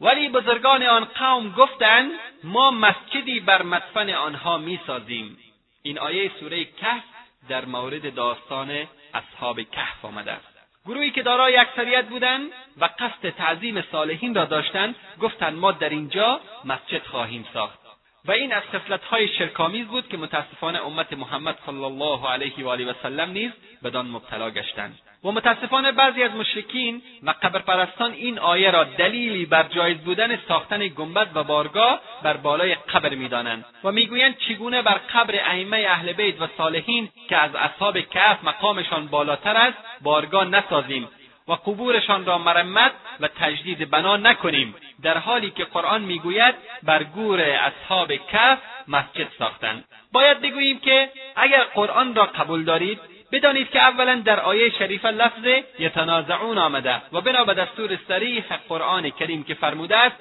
ولی 0.00 0.28
بزرگان 0.28 0.82
آن 0.82 1.04
قوم 1.04 1.52
گفتند 1.52 2.10
ما 2.44 2.70
مسجدی 2.70 3.40
بر 3.40 3.62
مدفن 3.62 4.10
آنها 4.10 4.58
می‌سازیم. 4.58 5.38
این 5.82 5.98
آیه 5.98 6.30
سوره 6.40 6.64
کهف 6.64 7.02
در 7.48 7.64
مورد 7.64 8.14
داستان 8.14 8.88
اصحاب 9.14 9.60
کهف 9.62 10.04
آمده 10.04 10.32
است. 10.32 10.46
گروهی 10.86 11.10
که 11.10 11.22
دارای 11.22 11.56
اکثریت 11.56 12.08
بودند 12.08 12.50
و 12.80 12.84
قصد 12.84 13.30
تعظیم 13.30 13.82
صالحین 13.82 14.34
را 14.34 14.44
داشتند 14.44 14.94
گفتند 15.20 15.58
ما 15.58 15.72
در 15.72 15.88
اینجا 15.88 16.40
مسجد 16.64 17.02
خواهیم 17.06 17.46
ساخت. 17.52 17.78
و 18.24 18.32
این 18.32 18.52
از 18.52 18.62
خصلتهای 18.62 19.28
شرکآمیز 19.28 19.86
بود 19.86 20.08
که 20.08 20.16
متاسفانه 20.16 20.86
امت 20.86 21.12
محمد 21.12 21.58
صلی 21.66 21.84
الله 21.84 22.28
علیه 22.28 22.64
و 22.64 22.68
آله 22.68 22.90
و 22.90 22.94
سلم 23.02 23.30
نیز 23.30 23.52
بدان 23.84 24.06
مبتلا 24.06 24.50
گشتند. 24.50 24.98
و 25.24 25.30
متاسفانه 25.30 25.92
بعضی 25.92 26.22
از 26.22 26.30
مشرکین 26.30 27.02
و 27.22 27.34
قبرپرستان 27.42 28.12
این 28.12 28.38
آیه 28.38 28.70
را 28.70 28.84
دلیلی 28.84 29.46
بر 29.46 29.62
جایز 29.62 29.98
بودن 29.98 30.38
ساختن 30.48 30.88
گنبد 30.88 31.28
و 31.34 31.44
بارگاه 31.44 32.00
بر 32.22 32.36
بالای 32.36 32.74
قبر 32.74 33.14
می‌دانند 33.14 33.64
و 33.84 33.92
می‌گویند 33.92 34.38
چگونه 34.38 34.82
بر 34.82 35.00
قبر 35.14 35.34
ائمه 35.34 35.86
اهل 35.88 36.12
بیت 36.12 36.42
و 36.42 36.46
صالحین 36.58 37.08
که 37.28 37.36
از 37.36 37.54
اصحاب 37.54 38.00
کهف 38.00 38.44
مقامشان 38.44 39.06
بالاتر 39.06 39.56
است 39.56 39.78
بارگاه 40.00 40.44
نسازیم 40.44 41.08
و 41.48 41.52
قبورشان 41.52 42.26
را 42.26 42.38
مرمت 42.38 42.92
و 43.20 43.28
تجدید 43.28 43.90
بنا 43.90 44.16
نکنیم 44.16 44.74
در 45.02 45.18
حالی 45.18 45.50
که 45.50 45.64
قرآن 45.64 46.02
می‌گوید 46.02 46.54
بر 46.82 47.04
گور 47.04 47.40
اصحاب 47.40 48.12
کف 48.12 48.58
مسجد 48.88 49.28
ساختند 49.38 49.84
باید 50.12 50.40
بگوییم 50.40 50.78
که 50.78 51.10
اگر 51.36 51.64
قرآن 51.74 52.14
را 52.14 52.24
قبول 52.26 52.64
دارید 52.64 53.11
بدانید 53.32 53.70
که 53.70 53.82
اولا 53.82 54.22
در 54.24 54.40
آیه 54.40 54.70
شریفه 54.70 55.08
لفظ 55.08 55.46
یتنازعون 55.78 56.58
آمده 56.58 56.94
و 57.12 57.20
بنا 57.20 57.44
به 57.44 57.54
دستور 57.54 57.98
صریح 58.08 58.44
قرآن 58.68 59.10
کریم 59.10 59.44
که 59.44 59.54
فرموده 59.54 59.96
است 59.96 60.20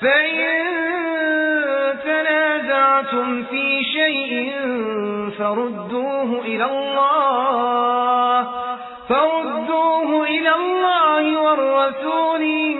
تنازعتم 2.03 3.43
في 3.43 3.84
شيء 3.84 4.51
فردوه 5.38 6.45
إلى 6.45 6.64
الله 6.64 8.47
فردوه 9.09 10.28
إلى 10.28 10.49
الله 10.49 11.38
والرسول 11.38 12.41
إن 12.41 12.78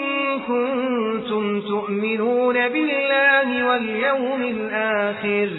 كنتم 0.48 1.62
تؤمنون 1.62 2.70
بالله 2.70 3.68
واليوم 3.68 4.42
الآخر. 4.42 5.50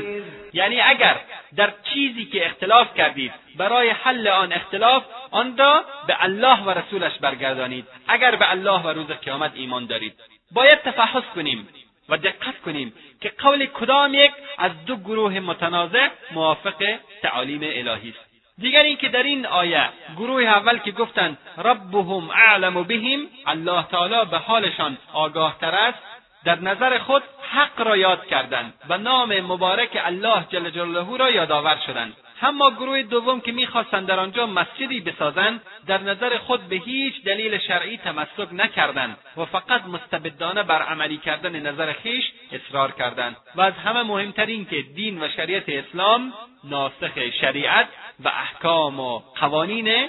یعنی 0.52 0.80
اگر 0.80 1.16
در 1.56 1.72
چیزی 1.92 2.24
که 2.24 2.46
اختلاف 2.46 2.94
کردید 2.94 3.32
برای 3.56 3.90
حل 3.90 4.28
آن 4.28 4.52
اختلاف 4.52 5.04
آن 5.30 5.56
را 5.56 5.84
به 6.06 6.16
الله 6.24 6.62
و 6.62 6.70
رسولش 6.70 7.12
برگردانید. 7.20 7.86
اگر 8.08 8.36
به 8.36 8.50
الله 8.50 8.82
و 8.82 8.88
روز 8.88 9.06
قیامت 9.06 9.52
ایمان 9.54 9.86
دارید 9.86 10.14
باید 10.50 10.82
تفحص 10.82 11.24
کنیم 11.34 11.68
و 12.08 12.16
دقت 12.16 12.60
کنیم 12.64 12.92
که 13.20 13.32
قول 13.38 13.66
کدام 13.66 14.14
یک 14.14 14.32
از 14.58 14.84
دو 14.86 14.96
گروه 14.96 15.40
متنازع 15.40 16.08
موافق 16.32 16.98
تعالیم 17.22 17.60
الهی 17.62 18.08
است. 18.08 18.32
دیگر 18.58 18.82
اینکه 18.82 19.08
در 19.08 19.22
این 19.22 19.46
آیه 19.46 19.88
گروه 20.16 20.42
اول 20.42 20.78
که 20.78 20.92
گفتند 20.92 21.38
ربهم 21.58 22.30
اعلم 22.30 22.82
بهم 22.82 23.26
الله 23.46 23.86
تعالی 23.86 24.30
به 24.30 24.38
حالشان 24.38 24.98
آگاهتر 25.12 25.74
است 25.74 25.98
در 26.44 26.60
نظر 26.60 26.98
خود 26.98 27.22
حق 27.50 27.80
را 27.80 27.96
یاد 27.96 28.26
کردند 28.26 28.74
و 28.88 28.98
نام 28.98 29.40
مبارک 29.40 30.00
الله 30.04 30.44
جل 30.50 30.70
جلاله 30.70 31.18
را 31.18 31.30
یادآور 31.30 31.78
شدند. 31.86 32.16
اما 32.42 32.70
گروه 32.70 33.02
دوم 33.02 33.40
که 33.40 33.52
می‌خواستند 33.52 34.06
در 34.06 34.20
آنجا 34.20 34.46
مسجدی 34.46 35.00
بسازند 35.00 35.62
در 35.86 36.00
نظر 36.00 36.38
خود 36.38 36.68
به 36.68 36.76
هیچ 36.76 37.24
دلیل 37.24 37.58
شرعی 37.58 37.96
تمسک 37.96 38.48
نکردند 38.52 39.16
و 39.36 39.44
فقط 39.44 39.84
مستبدانه 39.86 40.62
بر 40.62 40.82
عملی 40.82 41.16
کردن 41.16 41.60
نظر 41.60 41.92
خیش 41.92 42.24
اصرار 42.52 42.90
کردند. 42.90 43.36
و 43.54 43.60
از 43.60 43.74
همه 43.74 44.02
مهمتر 44.02 44.46
این 44.46 44.64
که 44.64 44.82
دین 44.82 45.22
و 45.22 45.28
شریعت 45.28 45.68
اسلام 45.68 46.32
ناسخ 46.64 47.30
شریعت 47.40 47.88
و 48.24 48.28
احکام 48.28 49.00
و 49.00 49.18
قوانین 49.18 50.08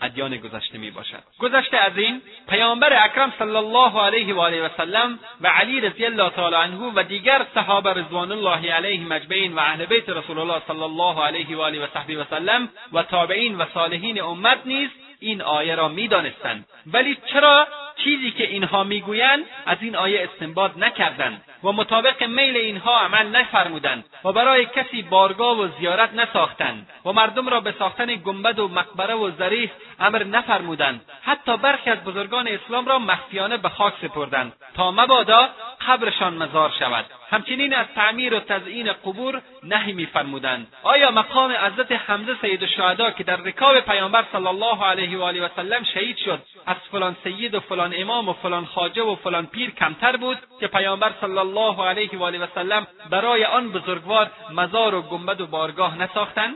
ادیان 0.00 0.36
گذشته 0.36 0.78
می 0.78 0.90
باشد. 0.90 1.22
گذشته 1.38 1.76
از 1.76 1.98
این 1.98 2.22
پیامبر 2.48 3.04
اکرم 3.04 3.32
صلی 3.38 3.56
الله 3.56 4.00
علیه 4.00 4.34
و 4.34 4.40
آله 4.40 4.66
و 4.66 4.68
سلم 4.76 5.18
و 5.40 5.48
علی 5.48 5.80
رضی 5.80 6.06
الله 6.06 6.30
تعالی 6.30 6.56
عنه 6.56 6.92
و 6.94 7.02
دیگر 7.02 7.46
صحابه 7.54 7.92
رضوان 7.92 8.32
الله 8.32 8.72
علیهم 8.72 9.12
اجمعین 9.12 9.52
و 9.52 9.58
اهل 9.58 9.84
بیت 9.84 10.08
رسول 10.08 10.38
الله 10.38 10.62
صلی 10.68 10.82
الله 10.82 11.24
علیه 11.24 11.56
و 11.56 11.60
آله 11.60 11.84
و 11.84 11.86
صحبه 11.94 12.18
و 12.18 12.24
سلم 12.30 12.68
و 12.92 13.02
تابعین 13.02 13.58
و 13.58 13.64
صالحین 13.74 14.22
امت 14.22 14.58
نیز 14.64 14.90
این 15.20 15.42
آیه 15.42 15.74
را 15.74 15.88
می‌دانستند 15.88 16.66
ولی 16.86 17.18
چرا 17.32 17.68
چیزی 17.96 18.30
که 18.30 18.44
اینها 18.44 18.84
می‌گویند 18.84 19.44
از 19.66 19.78
این 19.80 19.96
آیه 19.96 20.28
استنباط 20.32 20.76
نکردند؟ 20.76 21.42
و 21.64 21.72
مطابق 21.72 22.22
میل 22.22 22.56
اینها 22.56 23.00
عمل 23.00 23.26
نفرمودند 23.26 24.04
و 24.24 24.32
برای 24.32 24.66
کسی 24.66 25.02
بارگاه 25.02 25.60
و 25.60 25.68
زیارت 25.78 26.14
نساختند 26.14 26.88
و 27.04 27.12
مردم 27.12 27.48
را 27.48 27.60
به 27.60 27.74
ساختن 27.78 28.06
گنبد 28.06 28.58
و 28.58 28.68
مقبره 28.68 29.14
و 29.14 29.30
ظریف 29.30 29.70
امر 30.00 30.24
نفرمودند. 30.24 31.00
حتی 31.22 31.56
برخی 31.56 31.90
از 31.90 32.04
بزرگان 32.04 32.48
اسلام 32.48 32.86
را 32.86 32.98
مخفیانه 32.98 33.56
به 33.56 33.68
خاک 33.68 33.94
سپردند 34.02 34.52
تا 34.74 34.90
مبادا 34.90 35.48
قبرشان 35.88 36.34
مزار 36.34 36.72
شود. 36.78 37.04
همچنین 37.34 37.74
از 37.74 37.86
تعمیر 37.94 38.34
و 38.34 38.40
تزئین 38.40 38.92
قبور 38.92 39.42
نهی 39.62 39.92
میفرمودند. 39.92 40.66
آیا 40.82 41.10
مقام 41.10 41.52
حضرت 41.52 41.92
حمزه 41.92 42.36
سید 42.40 42.62
الشهدا 42.62 43.10
که 43.10 43.24
در 43.24 43.36
رکاب 43.36 43.80
پیامبر 43.80 44.24
صلی 44.32 44.46
الله 44.46 44.84
علیه 44.84 45.18
و 45.18 45.22
آله 45.22 45.44
و 45.44 45.48
سلم 45.56 45.84
شهید 45.84 46.16
شد 46.16 46.42
از 46.66 46.76
فلان 46.92 47.16
سید 47.24 47.54
و 47.54 47.60
فلان 47.60 47.94
امام 47.96 48.28
و 48.28 48.32
فلان 48.32 48.66
خاجه 48.66 49.02
و 49.02 49.14
فلان 49.14 49.46
پیر 49.46 49.70
کمتر 49.70 50.16
بود 50.16 50.38
که 50.60 50.66
پیامبر 50.66 51.12
صلی 51.20 51.38
الله 51.38 51.84
علیه 51.86 52.18
و 52.18 52.22
آله 52.22 52.38
و 52.38 52.46
سلم 52.54 52.86
برای 53.10 53.44
آن 53.44 53.72
بزرگوار 53.72 54.30
مزار 54.50 54.94
و 54.94 55.02
گنبد 55.02 55.40
و 55.40 55.46
بارگاه 55.46 55.98
نساختند 55.98 56.54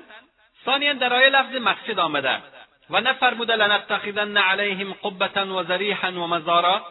ثانیا 0.64 0.92
در 0.92 1.14
آیه 1.14 1.28
لفظ 1.28 1.54
مسجد 1.54 1.98
آمده. 1.98 2.38
و 2.90 3.00
نفرموده 3.00 3.56
لنتخذن 3.56 4.36
علیهم 4.36 4.92
قبة 4.92 5.40
و 5.40 5.64
ذریحا 5.64 6.12
و 6.12 6.26
مزارا؟ 6.26 6.82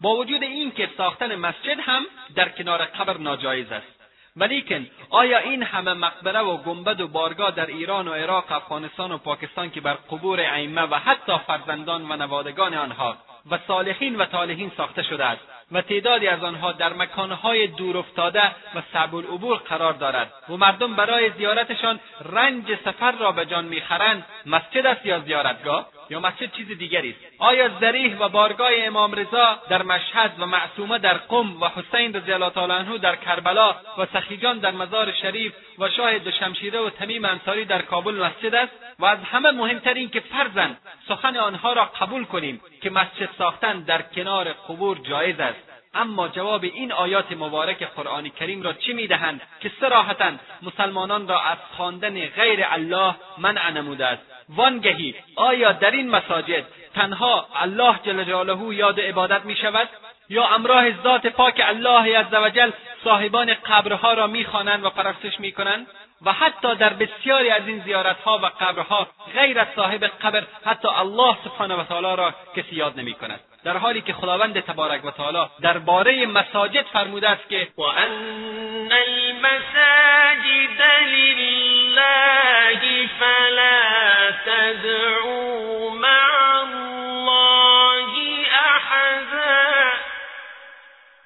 با 0.00 0.10
وجود 0.10 0.42
این 0.42 0.72
که 0.72 0.90
ساختن 0.96 1.34
مسجد 1.34 1.80
هم 1.80 2.02
در 2.34 2.48
کنار 2.48 2.84
قبر 2.84 3.16
ناجایز 3.16 3.72
است. 3.72 3.94
ولیکن 4.36 4.86
آیا 5.10 5.38
این 5.38 5.62
همه 5.62 5.92
مقبره 5.92 6.40
و 6.40 6.56
گنبد 6.56 7.00
و 7.00 7.08
بارگاه 7.08 7.50
در 7.50 7.66
ایران 7.66 8.08
و 8.08 8.12
عراق 8.12 8.52
افغانستان 8.52 9.12
و 9.12 9.18
پاکستان 9.18 9.70
که 9.70 9.80
بر 9.80 9.94
قبور 9.94 10.40
ائمه 10.40 10.82
و 10.82 10.94
حتی 10.94 11.38
فرزندان 11.46 12.10
و 12.10 12.16
نوادگان 12.16 12.74
آنها 12.74 13.16
و 13.50 13.58
صالحین 13.66 14.16
و 14.16 14.24
طالحین 14.24 14.72
ساخته 14.76 15.02
شده 15.02 15.24
است 15.24 15.42
و 15.74 15.80
تعدادی 15.80 16.28
از 16.28 16.44
آنها 16.44 16.72
در 16.72 16.92
مکانهای 16.92 17.66
دور 17.66 17.96
افتاده 17.96 18.42
و 18.74 18.82
صعب 18.92 19.14
العبور 19.14 19.56
قرار 19.56 19.92
دارد 19.92 20.32
و 20.48 20.56
مردم 20.56 20.94
برای 20.94 21.30
زیارتشان 21.30 22.00
رنج 22.32 22.64
سفر 22.84 23.12
را 23.12 23.32
به 23.32 23.46
جان 23.46 23.64
می‌خرند. 23.64 24.24
مسجد 24.46 24.86
است 24.86 25.06
یا 25.06 25.20
زیارتگاه؟ 25.20 25.88
یا 26.10 26.20
مسجد 26.20 26.52
چیز 26.52 26.78
دیگری 26.78 27.10
است؟ 27.10 27.18
آیا 27.38 27.68
ذریح 27.80 28.18
و 28.18 28.28
بارگاه 28.28 28.70
امام 28.74 29.12
رضا 29.12 29.58
در 29.68 29.82
مشهد 29.82 30.32
و 30.38 30.46
معصومه 30.46 30.98
در 30.98 31.14
قم 31.14 31.62
و 31.62 31.68
حسین 31.68 32.14
رضی 32.14 32.32
الله 32.32 32.50
تعالی 32.50 32.72
عنه 32.72 32.98
در 32.98 33.16
کربلا 33.16 33.76
و 33.98 34.06
سخیجان 34.12 34.58
در 34.58 34.70
مزار 34.70 35.12
شریف 35.12 35.52
و 35.78 35.90
شاه 35.90 36.18
دوشمشیره 36.18 36.80
و 36.80 36.90
تمیم 36.90 37.24
انصاری 37.24 37.64
در 37.64 37.82
کابل 37.82 38.14
مسجد 38.14 38.54
است؟ 38.54 38.72
و 38.98 39.04
از 39.04 39.18
همه 39.32 39.50
مهمتر 39.50 39.94
این 39.94 40.10
که 40.10 40.20
فرزن 40.20 40.76
سخن 41.08 41.36
آنها 41.36 41.72
را 41.72 41.84
قبول 41.84 42.24
کنیم 42.24 42.60
که 42.82 42.90
مسجد 42.90 43.28
ساختن 43.38 43.80
در 43.80 44.02
کنار 44.02 44.52
قبور 44.52 44.98
جایز 44.98 45.40
است. 45.40 45.63
اما 45.94 46.28
جواب 46.28 46.64
این 46.64 46.92
آیات 46.92 47.32
مبارک 47.32 47.82
قرآن 47.82 48.28
کریم 48.28 48.62
را 48.62 48.72
چی 48.72 48.92
می‌دهند 48.92 49.40
که 49.60 49.70
سراحتا 49.80 50.32
مسلمانان 50.62 51.28
را 51.28 51.40
از 51.40 51.58
خواندن 51.76 52.26
غیر 52.26 52.60
الله 52.70 53.14
منع 53.38 53.70
نموده 53.70 54.06
است؟ 54.06 54.22
وانگهی 54.48 55.14
آیا 55.36 55.72
در 55.72 55.90
این 55.90 56.10
مساجد 56.10 56.64
تنها 56.94 57.48
الله 57.54 57.94
جل 58.04 58.24
جلاله 58.24 58.74
یاد 58.74 59.00
عبادت 59.00 59.44
می 59.44 59.56
شود 59.56 59.88
یا 60.28 60.46
امراه 60.48 61.02
ذات 61.02 61.26
پاک 61.26 61.62
الله 61.64 62.18
عزوجل 62.18 62.70
صاحبان 63.04 63.54
قبرها 63.54 64.14
را 64.14 64.26
می‌خوانند 64.26 64.84
و 64.84 64.90
پرستش 64.90 65.40
می‌کنند؟ 65.40 65.86
و 66.24 66.32
حتی 66.32 66.74
در 66.74 66.92
بسیاری 66.92 67.50
از 67.50 67.68
این 67.68 67.82
زیارتها 67.84 68.38
و 68.38 68.46
قبرها 68.60 69.08
غیر 69.34 69.58
از 69.58 69.66
صاحب 69.76 70.04
قبر 70.04 70.44
حتی 70.64 70.88
الله 70.88 71.36
سبحانه 71.44 71.74
و 71.74 71.84
تعالی 71.84 72.16
را 72.16 72.34
کسی 72.56 72.76
یاد 72.76 73.00
نمی 73.00 73.14
کند 73.14 73.40
در 73.64 73.76
حالی 73.76 74.00
که 74.00 74.12
خداوند 74.12 74.60
تبارک 74.60 75.04
و 75.04 75.10
تعالی 75.10 75.50
درباره 75.60 76.26
مساجد 76.26 76.86
فرموده 76.86 77.28
است 77.28 77.48
که 77.48 77.68
و 77.78 77.82
ان 77.82 78.92
المساجد 78.92 80.82
لله 81.06 83.08
فلا 83.20 84.30
تدعوا 84.46 85.90
مع 85.90 86.60
الله 86.60 88.14
احدا 88.52 89.92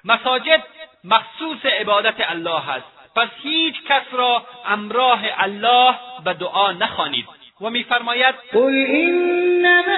مساجد 0.03 0.63
مخصوص 1.03 1.65
عبادت 1.65 2.15
الله 2.19 2.69
است. 2.69 2.98
پس 3.15 3.27
هیچ 3.43 3.75
کس 3.89 4.03
را 4.11 4.43
امراه 4.67 5.21
الله 5.37 5.95
به 6.25 6.33
دعا 6.33 6.71
نخوانید. 6.71 7.25
و 7.61 7.69
میفرماید 7.69 8.35
قل 8.53 8.85
انما 8.89 9.97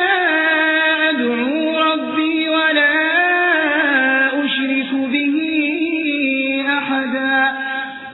ادعو 1.10 1.80
ربی 1.80 2.48
ولا 2.48 2.92
اشرك 4.44 4.92
به 5.12 6.70
احدا. 6.70 7.52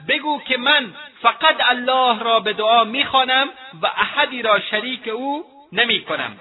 بگو 0.08 0.40
که 0.48 0.56
من 0.56 0.86
فقط 1.22 1.56
الله 1.68 2.22
را 2.22 2.40
به 2.40 2.52
دعا 2.52 2.84
می‌خوانم 2.84 3.48
و 3.82 3.86
احدی 3.86 4.42
را 4.42 4.60
شریک 4.60 5.08
او 5.08 5.44
نمی‌کنم. 5.72 6.36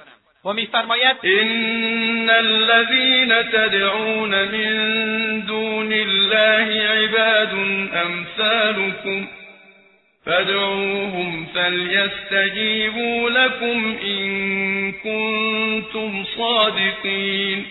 و 0.47 0.53
میفرماید 0.53 1.17
ان 1.23 2.29
الذين 2.29 3.43
تدعون 3.43 4.43
من 4.43 5.39
دون 5.47 5.93
الله 5.93 6.87
عباد 6.87 7.53
امثالكم 7.93 9.27
فادعوهم 10.25 11.45
فليستجيبوا 11.53 13.29
لكم 13.29 13.97
ان 14.03 14.91
كنتم 14.91 16.25
صادقین 16.37 17.65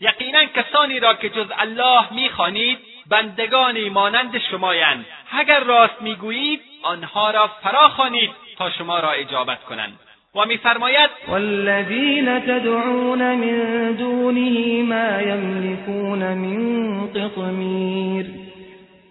یقینا 0.00 0.44
کسانی 0.44 1.00
را 1.00 1.14
که 1.14 1.28
جز 1.28 1.46
الله 1.58 2.12
می‌خوانید 2.12 2.78
بندگانی 3.06 3.88
مانند 3.88 4.38
شمایند. 4.50 5.06
اگر 5.32 5.60
راست 5.60 6.02
می‌گویید 6.02 6.60
آنها 6.82 7.30
را 7.30 7.50
فراخوانید 7.62 8.30
تا 8.58 8.70
شما 8.70 9.00
را 9.00 9.10
اجابت 9.10 9.64
کنند. 9.64 9.98
و 10.34 10.46
میفرماید 10.46 11.10
والذین 11.28 12.40
تدعون 12.40 13.34
من 13.34 13.92
دونه 13.92 14.82
ما 14.82 15.22
یملکون 15.22 16.34
من 16.34 16.58
قطمیر 17.06 18.26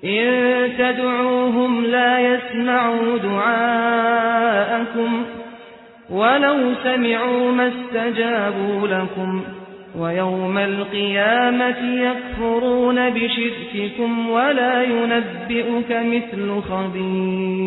إن 0.04 0.70
تدعوهم 0.78 1.86
لا 1.86 2.20
يسمعوا 2.20 3.18
دعاءكم 3.18 4.30
ولو 6.10 6.76
سمعوا 6.84 7.52
ما 7.52 7.68
استجابوا 7.68 8.88
لكم 8.88 9.44
ويوم 10.00 10.58
القيامة 10.58 12.02
يكفرون 12.02 13.10
بشرككم 13.10 14.30
ولا 14.30 14.84
ينبئك 14.84 15.92
مثل 15.92 16.62
خبير. 16.62 17.60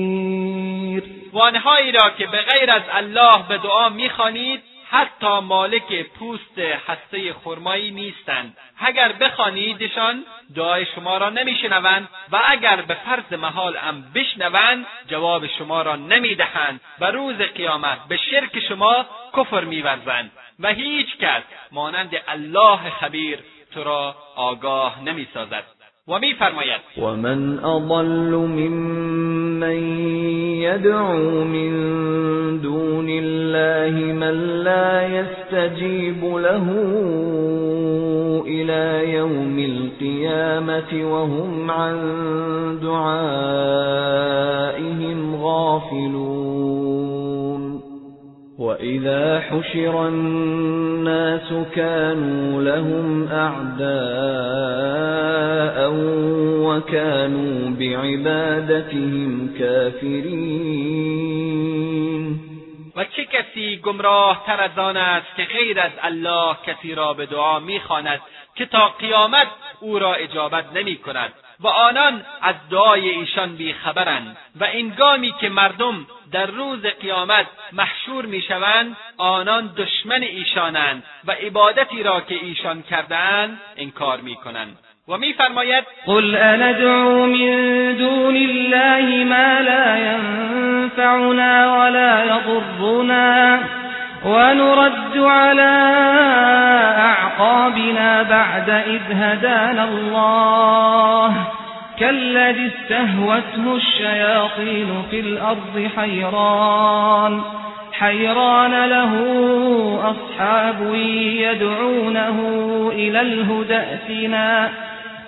و 1.32 1.38
آنهایی 1.38 1.92
را 1.92 2.10
که 2.10 2.26
به 2.26 2.42
غیر 2.42 2.70
از 2.70 2.82
الله 2.92 3.42
به 3.48 3.58
دعا 3.58 3.88
می‌خوانید 3.88 4.62
حتی 4.90 5.40
مالک 5.40 6.02
پوست 6.02 6.58
هسته 6.58 7.32
خرمایی 7.32 7.90
نیستند. 7.90 8.56
اگر 8.78 9.12
بخوانیدشان 9.12 10.24
دعای 10.56 10.86
شما 10.94 11.18
را 11.18 11.30
نمیشنوند 11.30 12.08
و 12.32 12.40
اگر 12.46 12.76
به 12.76 12.94
فرض 12.94 13.32
محال 13.32 13.76
هم 13.76 14.12
بشنوند 14.14 14.86
جواب 15.08 15.46
شما 15.46 15.82
را 15.82 15.96
نمی‌دهند 15.96 16.80
و 17.00 17.04
روز 17.04 17.36
قیامت 17.36 17.98
به 18.08 18.16
شرک 18.16 18.60
شما 18.68 19.06
کفر 19.36 19.64
میورزند. 19.64 20.30
و 20.60 20.68
هیچ 20.68 21.16
کس 21.16 21.42
مانند 21.72 22.22
الله 22.28 22.90
خبیر 22.90 23.38
تو 23.74 23.84
را 23.84 24.16
آگاه 24.36 25.02
نمی‌سازد. 25.02 25.64
و 26.08 26.18
میفرماید 26.18 26.80
و 26.98 27.16
من 27.16 27.58
أضل 27.64 28.34
ممن 28.34 29.76
یدعو 30.58 31.44
من 31.44 31.72
دون 32.58 33.06
الله 33.08 34.12
من 34.12 34.62
لا 34.62 35.02
يستجيب 35.02 36.24
له 36.24 36.66
إلى 38.46 39.12
يوم 39.12 39.58
القيامة 39.58 41.12
وهم 41.12 41.70
عن 41.70 41.96
دعائهم 42.82 44.16
غافلون. 45.36 46.41
وإذا 48.72 49.40
حشر 49.40 50.08
الناس 50.08 51.52
كانوا 51.74 52.62
لهم 52.62 53.28
أعداء 53.28 53.92
وكانوا 56.66 57.70
بعبادتهم 57.70 59.54
كافرين 59.58 61.02
و 62.96 63.04
چه 63.04 63.24
کسی 63.24 63.76
گمراه 63.76 64.42
تر 64.46 64.60
از 64.60 64.78
آن 64.78 64.96
است 64.96 65.36
که 65.36 65.44
غیر 65.44 65.80
از 65.80 65.92
الله 66.02 66.56
کسی 66.66 66.94
را 66.94 67.12
به 67.14 67.26
دعا 67.26 67.58
می‌خواند 67.58 68.20
که 68.54 68.66
تا 68.66 68.88
قیامت 68.88 69.48
او 69.80 69.98
را 69.98 70.14
اجابت 70.14 70.64
نمی 70.74 70.96
کند 70.96 71.32
و 71.60 71.66
آنان 71.68 72.24
از 72.42 72.54
دعای 72.70 73.08
ایشان 73.08 73.56
بیخبرند 73.56 74.36
و 74.60 74.64
اینگامی 74.64 75.34
که 75.40 75.48
مردم 75.48 76.06
در 76.32 76.46
روز 76.46 76.86
قیامت 76.86 77.46
محشور 77.72 78.26
می‌شوند 78.26 78.96
آنان 79.16 79.70
دشمن 79.76 80.22
ایشانند 80.22 81.02
و 81.24 81.32
عبادتی 81.32 82.02
را 82.02 82.20
که 82.20 82.34
ایشان 82.34 82.82
کردهاند 82.82 83.60
انکار 83.76 84.20
می‌کنند. 84.20 84.78
و 85.08 85.16
میفرماید 85.18 85.84
قل 86.06 86.34
اندعو 86.34 87.26
من 87.26 87.92
دون 87.96 88.36
الله 88.36 89.24
ما 89.24 89.60
لا 89.60 89.96
ينفعنا 89.96 91.78
ولا 91.78 92.24
يضرنا 92.24 93.58
ونرد 94.24 95.16
على 95.16 95.72
أعقابنا 96.98 98.22
بعد 98.22 98.70
إذ 98.70 99.12
هدانا 99.12 99.84
الله. 99.84 101.61
كالذي 102.02 102.66
استهوته 102.66 103.76
الشياطين 103.76 105.02
في 105.10 105.20
الأرض 105.20 105.90
حيران 105.96 107.42
حيران 107.92 108.84
له 108.84 109.12
أصحاب 110.10 110.94
يدعونه 111.46 112.38
إلى 112.94 113.20
الهدى 113.20 113.76
ائتنا. 113.76 114.70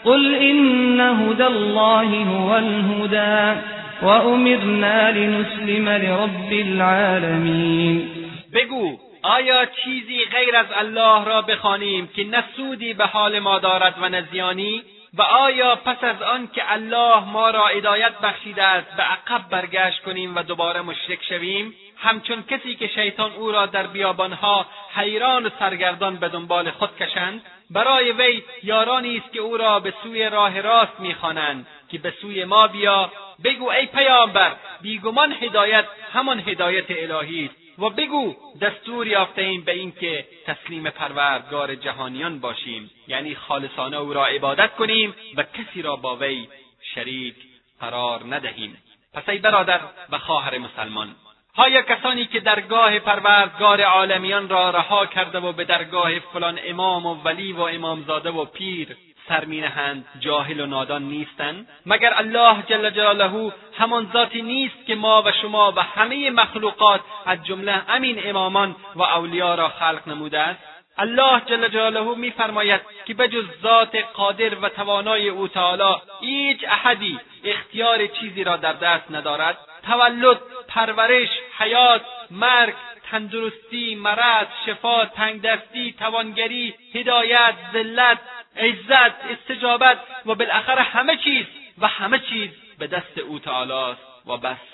قل 0.04 0.34
إن 0.34 1.00
هدى 1.00 1.46
الله 1.46 2.08
هو 2.24 2.56
الهدى 2.56 3.60
وأمرنا 4.02 5.10
لنسلم 5.10 5.88
لرب 5.88 6.52
العالمين. 6.52 8.08
بگو 8.54 8.98
آیا 9.22 9.66
چیزی 9.66 10.18
غیر 10.32 10.56
از 10.56 10.66
الله 10.80 11.24
را 11.24 11.42
بخوانیم 11.42 12.08
که 12.16 12.24
نه 12.24 12.44
سودی 12.56 12.94
به 12.94 13.06
حال 13.06 13.38
ما 13.38 13.58
دارد 13.58 13.94
و 14.02 14.08
نه 14.08 14.24
زیانی؟ 14.32 14.82
و 15.18 15.22
آیا 15.22 15.76
پس 15.76 16.04
از 16.04 16.22
آن 16.22 16.48
که 16.48 16.72
الله 16.72 17.24
ما 17.24 17.50
را 17.50 17.66
هدایت 17.66 18.18
بخشیده 18.18 18.62
است 18.62 18.96
به 18.96 19.02
عقب 19.02 19.48
برگشت 19.50 20.02
کنیم 20.02 20.36
و 20.36 20.42
دوباره 20.42 20.80
مشرک 20.80 21.18
شویم؟ 21.28 21.74
همچون 21.96 22.42
کسی 22.42 22.74
که 22.74 22.86
شیطان 22.86 23.32
او 23.32 23.52
را 23.52 23.66
در 23.66 23.86
بیابانها 23.86 24.66
حیران 24.94 25.46
و 25.46 25.50
سرگردان 25.58 26.16
به 26.16 26.28
دنبال 26.28 26.70
خود 26.70 26.96
کشند 26.96 27.42
برای 27.70 28.12
وی 28.12 28.42
یارانی 28.62 29.16
است 29.16 29.32
که 29.32 29.40
او 29.40 29.56
را 29.56 29.80
به 29.80 29.94
سوی 30.02 30.30
راه 30.30 30.60
راست 30.60 31.00
می‌خوانند 31.00 31.66
که 31.88 31.98
به 31.98 32.14
سوی 32.20 32.44
ما 32.44 32.66
بیا 32.66 33.10
بگو 33.44 33.70
ای 33.70 33.86
پیامبر 33.86 34.52
بیگمان 34.80 35.32
هدایت 35.40 35.84
همان 36.12 36.40
هدایت 36.40 36.84
الهی 36.88 37.44
است. 37.44 37.63
و 37.78 37.90
بگو 37.90 38.34
دستور 38.60 39.06
یافتهایم 39.06 39.64
به 39.64 39.72
اینکه 39.72 40.26
تسلیم 40.46 40.90
پروردگار 40.90 41.74
جهانیان 41.74 42.40
باشیم. 42.40 42.90
یعنی 43.08 43.34
خالصانه 43.34 43.96
او 43.96 44.12
را 44.12 44.26
عبادت 44.26 44.74
کنیم 44.74 45.14
و 45.36 45.42
کسی 45.42 45.82
را 45.82 45.96
با 45.96 46.16
وی 46.16 46.48
شریک 46.94 47.34
قرار 47.80 48.34
ندهیم. 48.34 48.78
پس 49.14 49.28
ای 49.28 49.38
برادر 49.38 49.80
و 50.10 50.18
خواهر 50.18 50.58
مسلمان 50.58 51.14
آیا 51.56 51.82
کسانی 51.82 52.26
که 52.26 52.40
درگاه 52.40 52.98
پروردگار 52.98 53.80
عالمیان 53.80 54.48
را 54.48 54.70
رها 54.70 55.06
کرده 55.06 55.38
و 55.38 55.52
به 55.52 55.64
درگاه 55.64 56.18
فلان 56.18 56.60
امام 56.64 57.06
و 57.06 57.14
ولی 57.14 57.52
و 57.52 57.60
امامزاده 57.60 58.30
و 58.30 58.44
پیر 58.44 58.96
سر 59.28 59.44
مینهند 59.44 60.04
جاهل 60.20 60.60
و 60.60 60.66
نادان 60.66 61.02
نیستند 61.02 61.68
مگر 61.86 62.12
الله 62.16 62.62
جل 62.62 62.90
جلاله 62.90 63.52
همان 63.78 64.10
ذاتی 64.12 64.42
نیست 64.42 64.86
که 64.86 64.94
ما 64.94 65.22
و 65.22 65.32
شما 65.32 65.72
و 65.72 65.82
همه 65.82 66.30
مخلوقات 66.30 67.00
از 67.26 67.44
جمله 67.44 67.82
امین 67.88 68.20
امامان 68.24 68.76
و 68.94 69.02
اولیا 69.02 69.54
را 69.54 69.68
خلق 69.68 70.08
نموده 70.08 70.38
است؟ 70.38 70.60
الله 70.98 71.40
جل 71.46 71.68
جلاله 71.68 72.14
میفرماید 72.14 72.80
که 73.06 73.14
بجز 73.14 73.44
ذات 73.62 73.96
قادر 73.96 74.54
و 74.54 74.68
توانای 74.68 75.28
او 75.28 75.48
تعالی 75.48 75.96
هیچ 76.20 76.64
احدی 76.68 77.20
اختیار 77.44 78.06
چیزی 78.06 78.44
را 78.44 78.56
در 78.56 78.72
دست 78.72 79.10
ندارد. 79.10 79.58
تولد 79.86 80.40
پرورش 80.68 81.28
حیات 81.58 82.02
مرگ 82.30 82.74
تندرستی 83.14 83.94
مرض 83.94 84.46
شفا 84.66 85.04
تنگدستی 85.04 85.92
توانگری 85.98 86.74
هدایت 86.94 87.54
ذلت 87.72 88.18
عزت 88.56 89.14
استجابت 89.30 89.98
و 90.26 90.34
بالاخره 90.34 90.82
همه 90.82 91.16
چیز 91.16 91.46
و 91.78 91.86
همه 91.86 92.18
چیز 92.18 92.50
به 92.78 92.86
دست 92.86 93.18
او 93.18 93.38
تعالی 93.38 93.72
است 93.72 94.26
و 94.26 94.36
بس. 94.36 94.73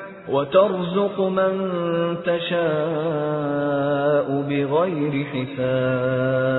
وترزق 0.29 1.21
من 1.21 1.57
تشاء 2.25 3.61
بغير 4.41 5.25
حساب. 5.25 6.51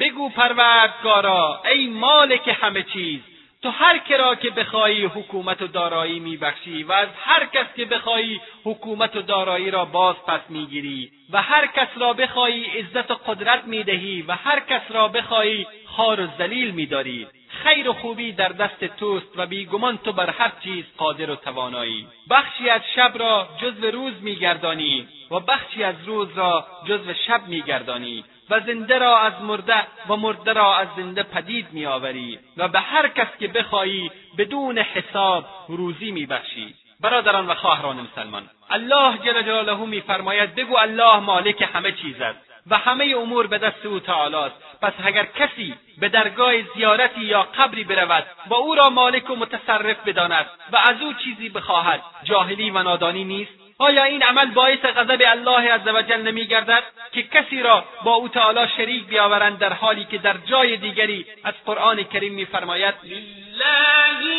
بگو 0.00 0.28
پروردگارا 0.28 1.60
ای 1.72 1.86
مالک 1.86 2.56
همه 2.62 2.82
چیز 2.82 3.20
تو 3.62 3.70
هر 3.70 3.98
که 3.98 4.16
را 4.16 4.34
که 4.34 4.50
بخواهی 4.50 5.04
حکومت 5.04 5.62
و 5.62 5.66
دارایی 5.66 6.20
میبخشی 6.20 6.82
و 6.82 6.92
از 6.92 7.08
هر 7.24 7.46
کس 7.46 7.66
که 7.76 7.84
بخواهی 7.84 8.40
حکومت 8.64 9.16
و 9.16 9.22
دارایی 9.22 9.70
را 9.70 9.84
باز 9.84 10.16
پس 10.28 10.40
می‌گیری 10.48 11.10
و 11.32 11.42
هر 11.42 11.66
کس 11.66 11.88
را 11.96 12.12
بخواهی 12.12 12.64
عزت 12.64 13.10
و 13.10 13.14
قدرت 13.14 13.64
می‌دهی 13.64 14.22
و 14.28 14.32
هر 14.32 14.60
کس 14.60 14.82
را 14.90 15.08
بخواهی 15.08 15.66
خار 15.86 16.20
و 16.20 16.26
ذلیل 16.38 16.70
میداری. 16.70 17.26
خیر 17.62 17.88
و 17.88 17.92
خوبی 17.92 18.32
در 18.32 18.48
دست 18.48 18.84
توست 18.84 19.26
و 19.36 19.46
بیگمان 19.46 19.98
تو 19.98 20.12
بر 20.12 20.30
هر 20.30 20.52
چیز 20.64 20.84
قادر 20.96 21.30
و 21.30 21.36
توانایی. 21.36 22.06
بخشی 22.30 22.70
از 22.70 22.80
شب 22.94 23.12
را 23.18 23.48
جزو 23.58 23.90
روز 23.90 24.14
میگردانی 24.22 25.08
و 25.30 25.40
بخشی 25.40 25.84
از 25.84 25.94
روز 26.06 26.28
را 26.38 26.66
جزو 26.84 27.14
شب 27.26 27.48
میگردانی 27.48 28.24
و 28.50 28.60
زنده 28.60 28.98
را 28.98 29.18
از 29.18 29.42
مرده 29.42 29.86
و 30.08 30.16
مرده 30.16 30.52
را 30.52 30.76
از 30.76 30.88
زنده 30.96 31.22
پدید 31.22 31.66
میآوری 31.72 32.38
و 32.56 32.68
به 32.68 32.80
هر 32.80 33.08
کس 33.08 33.28
که 33.40 33.48
بخواهی 33.48 34.10
بدون 34.38 34.78
حساب 34.78 35.44
روزی 35.68 36.10
میبخشی. 36.10 36.74
برادران 37.00 37.46
و 37.46 37.54
خواهران 37.54 37.96
مسلمان 37.96 38.50
الله 38.70 39.18
جل 39.18 39.42
جلاله 39.42 39.86
میفرماید 39.86 40.54
بگو 40.54 40.76
الله 40.76 41.18
مالک 41.18 41.68
همه 41.74 41.92
چیز 41.92 42.20
است 42.20 42.55
و 42.70 42.78
همه 42.78 43.14
امور 43.16 43.46
به 43.46 43.58
دست 43.58 43.86
او 43.86 44.00
تعالی 44.00 44.36
است 44.36 44.54
پس 44.82 44.92
اگر 45.04 45.24
کسی 45.24 45.74
به 45.98 46.08
درگاه 46.08 46.62
زیارتی 46.62 47.20
یا 47.20 47.42
قبری 47.42 47.84
برود 47.84 48.26
و 48.46 48.54
او 48.54 48.74
را 48.74 48.90
مالک 48.90 49.30
و 49.30 49.36
متصرف 49.36 49.96
بداند 50.06 50.46
و 50.72 50.76
از 50.76 51.02
او 51.02 51.12
چیزی 51.12 51.48
بخواهد. 51.48 52.00
جاهلی 52.24 52.70
و 52.70 52.82
نادانی 52.82 53.24
نیست. 53.24 53.52
آیا 53.78 54.04
این 54.04 54.22
عمل 54.22 54.50
باعث 54.50 54.78
غضب 54.78 55.22
الله 55.26 55.72
عزوجل 55.72 56.22
نمیگردد؟ 56.22 56.82
که 57.12 57.22
کسی 57.22 57.62
را 57.62 57.84
با 58.04 58.14
او 58.14 58.28
تعالی 58.28 58.68
شریک 58.76 59.06
بیاورند 59.06 59.58
در 59.58 59.72
حالی 59.72 60.04
که 60.04 60.18
در 60.18 60.36
جای 60.46 60.76
دیگری 60.76 61.26
از 61.44 61.54
قرآن 61.66 62.02
کریم 62.02 62.34
میفرماید 62.34 62.94
يخلق 63.04 64.36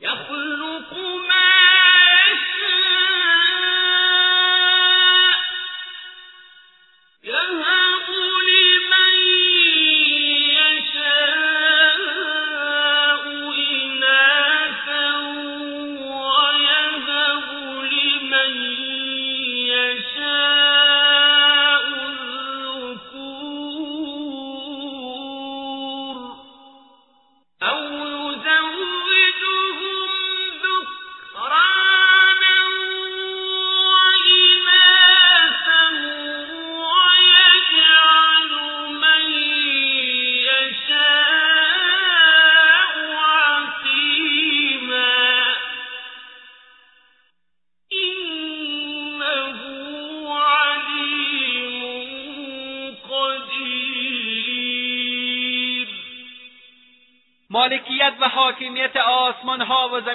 يهب 0.00 0.30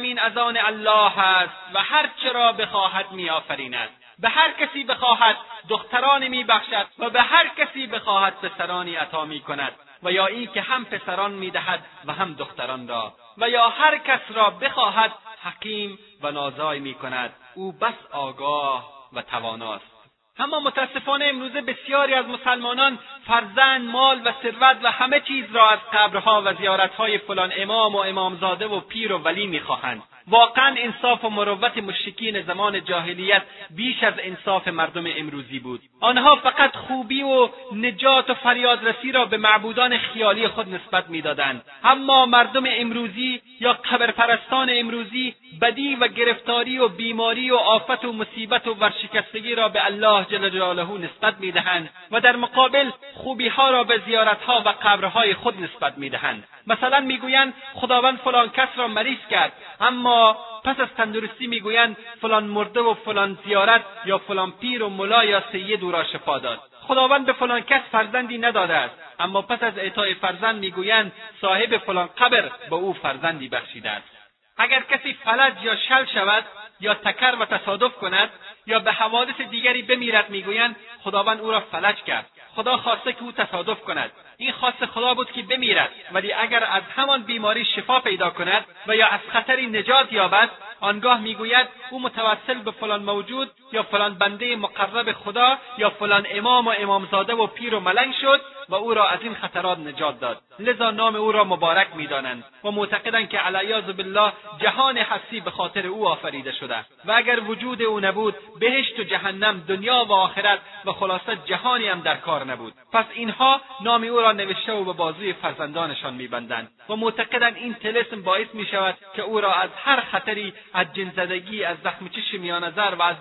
زمین 0.06 0.19
از 0.19 0.38
آن 0.38 0.57
الله 0.57 1.19
است 1.19 1.53
و 1.73 1.84
هر 1.84 2.10
چرا 2.23 2.52
بخواهد 2.52 3.11
میآفریند. 3.11 3.90
به 4.19 4.30
هر 4.30 4.52
کسی 4.52 4.84
بخواهد 4.84 5.38
دخترانی 5.69 6.30
میبخشد 6.30 6.88
و 6.99 7.10
به 7.10 7.22
هر 7.22 7.48
کسی 7.48 7.88
بخواهد 7.88 8.34
پسرانی 8.41 8.95
عطا 8.95 9.26
می‌کند 9.26 9.72
و 10.03 10.11
یا 10.11 10.26
اینکه 10.26 10.61
هم 10.61 10.86
پسران 10.86 11.32
می‌دهد 11.32 11.86
و 12.06 12.14
هم 12.14 12.34
دختران 12.34 12.88
را 12.88 13.14
و 13.38 13.49
یا 13.49 13.69
هر 13.69 13.98
کس 13.98 14.22
را 14.30 14.49
بخواهد 14.49 15.11
حکیم 15.44 15.99
و 16.22 16.32
نازای 16.32 16.80
می‌کند. 16.80 17.34
او 17.56 17.72
بس 17.72 17.99
آگاه 18.11 18.90
و 19.14 19.22
تواناست. 19.22 19.95
اما 20.40 20.60
متاسفانه 20.60 21.26
امروزه 21.26 21.61
بسیاری 21.61 22.14
از 22.14 22.26
مسلمانان 22.26 22.99
فرزند 23.27 23.89
مال 23.89 24.22
و 24.27 24.31
ثروت 24.41 24.77
و 24.84 24.91
همه 24.91 25.19
چیز 25.19 25.56
را 25.56 25.69
از 25.69 25.80
قبرها 25.93 26.43
و 26.45 26.53
زیارتهای 26.53 27.18
فلان 27.18 27.52
امام 27.57 27.95
و 27.95 27.97
امامزاده 27.97 28.68
و 28.68 28.80
پیر 28.80 29.14
و 29.14 29.18
ولی 29.18 29.47
می‌خواهند. 29.47 30.03
واقعا 30.27 30.76
انصاف 30.77 31.26
و 31.26 31.30
مروت 31.30 31.77
مشرکین 31.77 32.41
زمان 32.41 32.85
جاهلیت 32.85 33.41
بیش 33.69 34.03
از 34.03 34.14
انصاف 34.18 34.68
مردم 34.68 35.03
امروزی 35.18 35.60
بود. 35.60 35.81
آنها 36.02 36.35
فقط 36.35 36.76
خوبی 36.76 37.23
و 37.23 37.49
نجات 37.72 38.30
و 38.30 38.34
فریادرسی 38.34 39.11
را 39.11 39.26
به 39.26 39.38
معبودان 39.38 39.97
خیالی 39.97 40.47
خود 40.47 40.73
نسبت 40.76 41.10
می‌دادند. 41.10 41.61
اما 41.84 42.26
مردم 42.26 42.64
امروزی 42.68 43.41
یا 43.60 43.73
قبرپرستان 43.73 44.69
امروزی 44.72 45.35
بدی 45.61 45.95
و 45.95 46.07
گرفتاری 46.07 46.77
و 46.77 46.88
بیماری 46.88 47.52
و 47.52 47.56
آفت 47.56 48.06
و 48.06 48.14
مصیبت 48.14 48.68
و 48.68 48.73
ورشکستگی 48.73 49.56
را 49.56 49.69
به 49.69 49.85
الله 49.85 50.26
جل 50.30 50.49
جلاله 50.49 50.88
نسبت 50.97 51.35
می‌دهند 51.39 51.89
و 52.11 52.19
در 52.19 52.35
مقابل 52.35 52.89
خوبیها 53.14 53.69
را 53.69 53.84
به 53.84 54.02
زیارتها 54.06 54.64
و 54.65 54.69
قبرهای 54.69 55.34
خود 55.34 55.61
نسبت 55.61 55.97
می‌دهند. 55.97 56.47
مثلا 56.68 56.99
می‌گویند 56.99 57.53
خداوند 57.73 58.18
فلان 58.18 58.49
کس 58.49 58.69
را 58.76 58.88
مریض 58.88 59.19
کرد 59.31 59.52
اما 59.81 60.14
پس 60.63 60.79
از 60.79 60.87
تندرستی 60.97 61.47
می‌گویند 61.47 61.97
فلان 62.21 62.43
مرده 62.43 62.79
و 62.79 62.93
فلان 62.93 63.37
زیارت 63.45 63.81
یا 64.05 64.17
فلان 64.17 64.51
پیر 64.51 64.83
و 64.83 64.89
ملا 64.89 65.25
یا 65.25 65.43
سید 65.51 65.83
او 65.83 65.91
را 65.91 66.03
شفا 66.03 66.39
داد. 66.39 66.59
خداوند 66.81 67.25
به 67.25 67.33
فلان 67.33 67.61
کس 67.61 67.81
فرزندی 67.91 68.37
نداده 68.37 68.73
است. 68.73 68.95
اما 69.19 69.41
پس 69.41 69.63
از 69.63 69.77
اعطای 69.77 70.13
فرزند 70.13 70.59
می‌گویند 70.59 71.11
صاحب 71.41 71.77
فلان 71.77 72.09
قبر 72.17 72.51
به 72.69 72.75
او 72.75 72.93
فرزندی 72.93 73.49
بخشیده 73.49 73.89
است. 73.89 74.09
اگر 74.57 74.79
کسی 74.79 75.13
فلج 75.13 75.53
یا 75.63 75.75
شل 75.75 76.05
شود 76.05 76.45
یا 76.79 76.93
تکر 76.93 77.35
و 77.39 77.45
تصادف 77.45 77.95
کند 77.95 78.29
یا 78.67 78.79
به 78.79 78.91
حوادث 78.91 79.41
دیگری 79.41 79.81
بمیرد 79.81 80.29
می‌گویند 80.29 80.75
خداوند 81.03 81.41
او 81.41 81.51
را 81.51 81.59
فلج 81.59 81.95
کرد. 81.95 82.25
خدا 82.55 82.77
خواسته 82.77 83.13
که 83.13 83.21
او 83.21 83.31
تصادف 83.31 83.81
کند. 83.81 84.11
این 84.37 84.51
خاص 84.51 84.83
خدا 84.93 85.13
بود 85.13 85.31
که 85.31 85.41
بمیرد. 85.41 85.89
ولی 86.11 86.33
اگر 86.33 86.63
از 86.63 86.83
همان 86.95 87.23
بیماری 87.23 87.65
شفا 87.65 87.99
پیدا 87.99 88.29
کند 88.29 88.65
و 88.87 88.95
یا 88.95 89.07
از 89.07 89.19
خطری 89.29 89.67
نجات 89.67 90.13
یابد 90.13 90.49
آنگاه 90.79 91.19
می‌گوید 91.19 91.67
او 91.89 92.01
متوسل 92.01 92.53
به 92.53 92.71
فلان 92.71 93.03
موجود 93.03 93.51
یا 93.71 93.83
فلان 93.83 94.13
بنده 94.13 94.55
مقرب 94.55 95.11
خدا 95.11 95.57
یا 95.77 95.89
فلان 95.89 96.25
امام 96.29 96.67
و 96.67 96.73
امامزاده 96.77 97.33
و 97.33 97.47
پیر 97.47 97.75
و 97.75 97.79
ملنگ 97.79 98.13
شد 98.21 98.41
و 98.69 98.75
او 98.75 98.93
را 98.93 99.07
از 99.07 99.19
این 99.21 99.35
خطرات 99.35 99.77
نجات 99.79 100.19
داد. 100.19 100.41
لذا 100.59 100.91
نام 100.91 101.15
او 101.15 101.31
را 101.31 101.43
مبارک 101.43 101.87
می‌دانند 101.95 102.43
و 102.63 102.71
معتقدند 102.71 103.29
که 103.29 103.37
علیاذ 103.37 103.83
بالله 103.83 104.33
جهان 104.61 104.97
حسی 104.97 105.39
به 105.39 105.51
خاطر 105.51 105.87
او 105.87 106.07
آفریده 106.07 106.51
شده. 106.51 106.85
و 107.05 107.11
اگر 107.11 107.39
وجود 107.39 107.81
او 107.81 107.99
نبود 107.99 108.35
بهشت 108.60 108.99
و 108.99 109.03
جهنم 109.03 109.64
دنیا 109.68 110.06
و 110.10 110.14
آخرت 110.14 110.60
و 110.86 110.91
خلاصه 110.91 111.38
جهانی 111.45 111.88
هم 111.88 112.02
در 112.02 112.15
کار 112.15 112.44
نبود. 112.44 112.73
پس 112.94 113.06
اینها 113.14 113.61
نام 113.82 114.03
او 114.03 114.19
را 114.19 114.32
نوشته 114.32 114.73
و 114.73 114.84
به 114.84 114.94
بازوی 114.94 115.34
فرزندانشان 115.34 116.14
میبندند 116.14 116.72
و 116.90 116.95
معتقدند 116.95 117.56
این 117.56 117.73
تلسم 117.73 118.22
باعث 118.22 118.48
می 118.53 118.65
شود 118.65 118.98
که 119.15 119.22
او 119.22 119.41
را 119.41 119.53
از 119.53 119.69
هر 119.84 120.02
خطری 120.02 120.53
از 120.73 120.94
جنزدگی 120.94 121.64
از 121.64 121.77
زخم 121.84 122.07
چشم 122.07 122.41
میانظر 122.41 122.95
و 122.95 123.02
از 123.02 123.15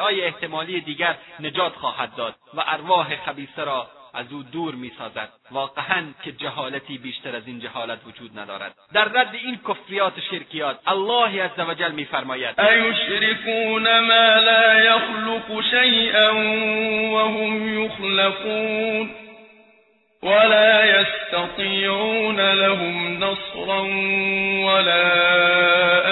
های 0.00 0.24
احتمالی 0.24 0.80
دیگر 0.80 1.16
نجات 1.40 1.76
خواهد 1.76 2.14
داد 2.14 2.34
و 2.54 2.64
ارواح 2.66 3.16
خبیثه 3.16 3.64
را 3.64 3.86
از 4.14 4.32
او 4.32 4.42
دور 4.42 4.74
می‌سازد. 4.74 5.28
واقعا 5.50 6.04
که 6.24 6.32
جهالتی 6.32 6.98
بیشتر 6.98 7.36
از 7.36 7.42
این 7.46 7.60
جهالت 7.60 7.98
وجود 8.06 8.38
ندارد. 8.38 8.74
در 8.92 9.04
رد 9.04 9.34
این 9.44 9.58
کفریات 9.68 10.18
و 10.18 10.20
شرکیات 10.30 10.78
الله 10.86 11.42
عز 11.42 11.60
وجل 11.68 11.92
میفرماید. 11.92 12.60
ایشرکون 12.60 14.00
ما 14.00 14.34
لا 14.34 14.80
یخلق 14.80 15.62
شیئا 15.70 16.34
وهم 17.12 17.84
یخلقون 17.84 19.10
ولا 20.22 20.84
يستطيعون 20.84 22.40
لهم 22.40 23.24
نصرا 23.24 23.82
ولا 24.66 25.10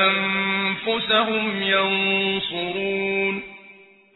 أنفسهم 0.06 1.62
ينصرون 1.62 3.17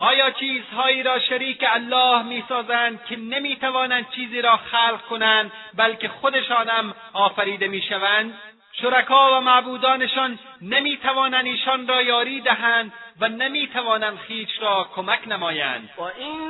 آیا 0.03 0.31
چیزهایی 0.31 1.03
را 1.03 1.21
شریک 1.21 1.65
الله 1.69 2.23
می‌سازند 2.23 3.05
که 3.05 3.17
نمی‌توانند 3.17 4.11
چیزی 4.11 4.43
را 4.43 4.57
خلق 4.57 5.01
کنند 5.11 5.53
بلکه 5.75 6.09
خودشان 6.09 6.69
هم 6.69 6.95
آفریده 7.13 7.69
می‌شوند؟ 7.69 8.35
شرکا 8.73 9.39
و 9.39 9.41
معبودانشان 9.41 10.39
نمی‌توانند 10.63 11.47
ایشان 11.47 11.89
را 11.89 12.03
یاری 12.03 12.41
دهند 12.41 12.93
و 13.21 13.29
نمی‌توانند 13.29 14.19
خیش 14.19 14.49
را 14.61 14.89
کمک 14.95 15.21
نمایند. 15.29 15.91
و 15.99 16.03
این 16.03 16.41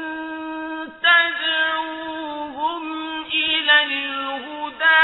الهدى 3.74 5.02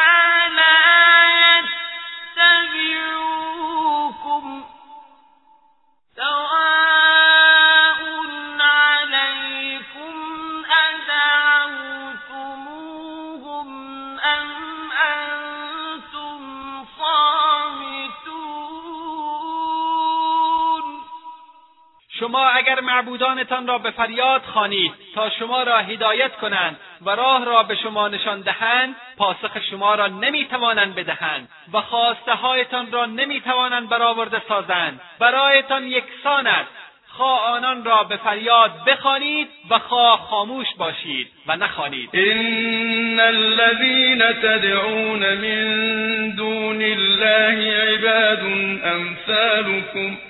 شما 22.21 22.49
اگر 22.49 22.81
معبودانتان 22.81 23.67
را 23.67 23.79
به 23.79 23.91
فریاد 23.91 24.43
خوانید 24.43 24.93
تا 25.15 25.31
شما 25.31 25.63
را 25.63 25.79
هدایت 25.79 26.37
کنند 26.37 26.77
و 27.03 27.11
راه 27.11 27.45
را 27.45 27.63
به 27.63 27.75
شما 27.75 28.09
نشان 28.09 28.41
دهند 28.41 28.97
پاسخ 29.17 29.61
شما 29.71 29.95
را 29.95 30.07
نمی‌توانند 30.07 30.95
بدهند 30.95 31.49
و 31.73 31.81
خواسته 31.81 32.35
هایتان 32.35 32.93
را 32.93 33.07
نمی‌توانند 33.07 33.89
برآورده 33.89 34.43
سازند. 34.49 35.01
برایتان 35.19 35.87
یکسان 35.87 36.47
است. 36.47 36.71
خواه 37.09 37.41
آنان 37.41 37.85
را 37.85 38.03
به 38.03 38.17
فریاد 38.17 38.71
بخوانید 38.87 39.49
و 39.71 39.79
خواه 39.79 40.21
خاموش 40.31 40.67
باشید 40.79 41.29
و 41.47 41.57
نخوانید. 41.57 42.11
ان 42.13 43.21
الذين 43.21 44.19
تدعون 44.19 45.35
من 45.35 46.31
دون 46.31 46.83
الله 46.83 47.73
عباد 47.93 48.43
امثالكم 48.85 50.28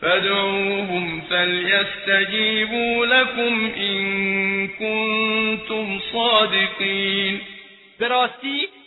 فادعوهم 0.00 1.20
فليستجيبوا 1.20 3.06
لكم 3.06 3.72
إن 3.76 4.68
كنتم 4.68 6.00
صادقین 6.12 7.40
به 7.98 8.08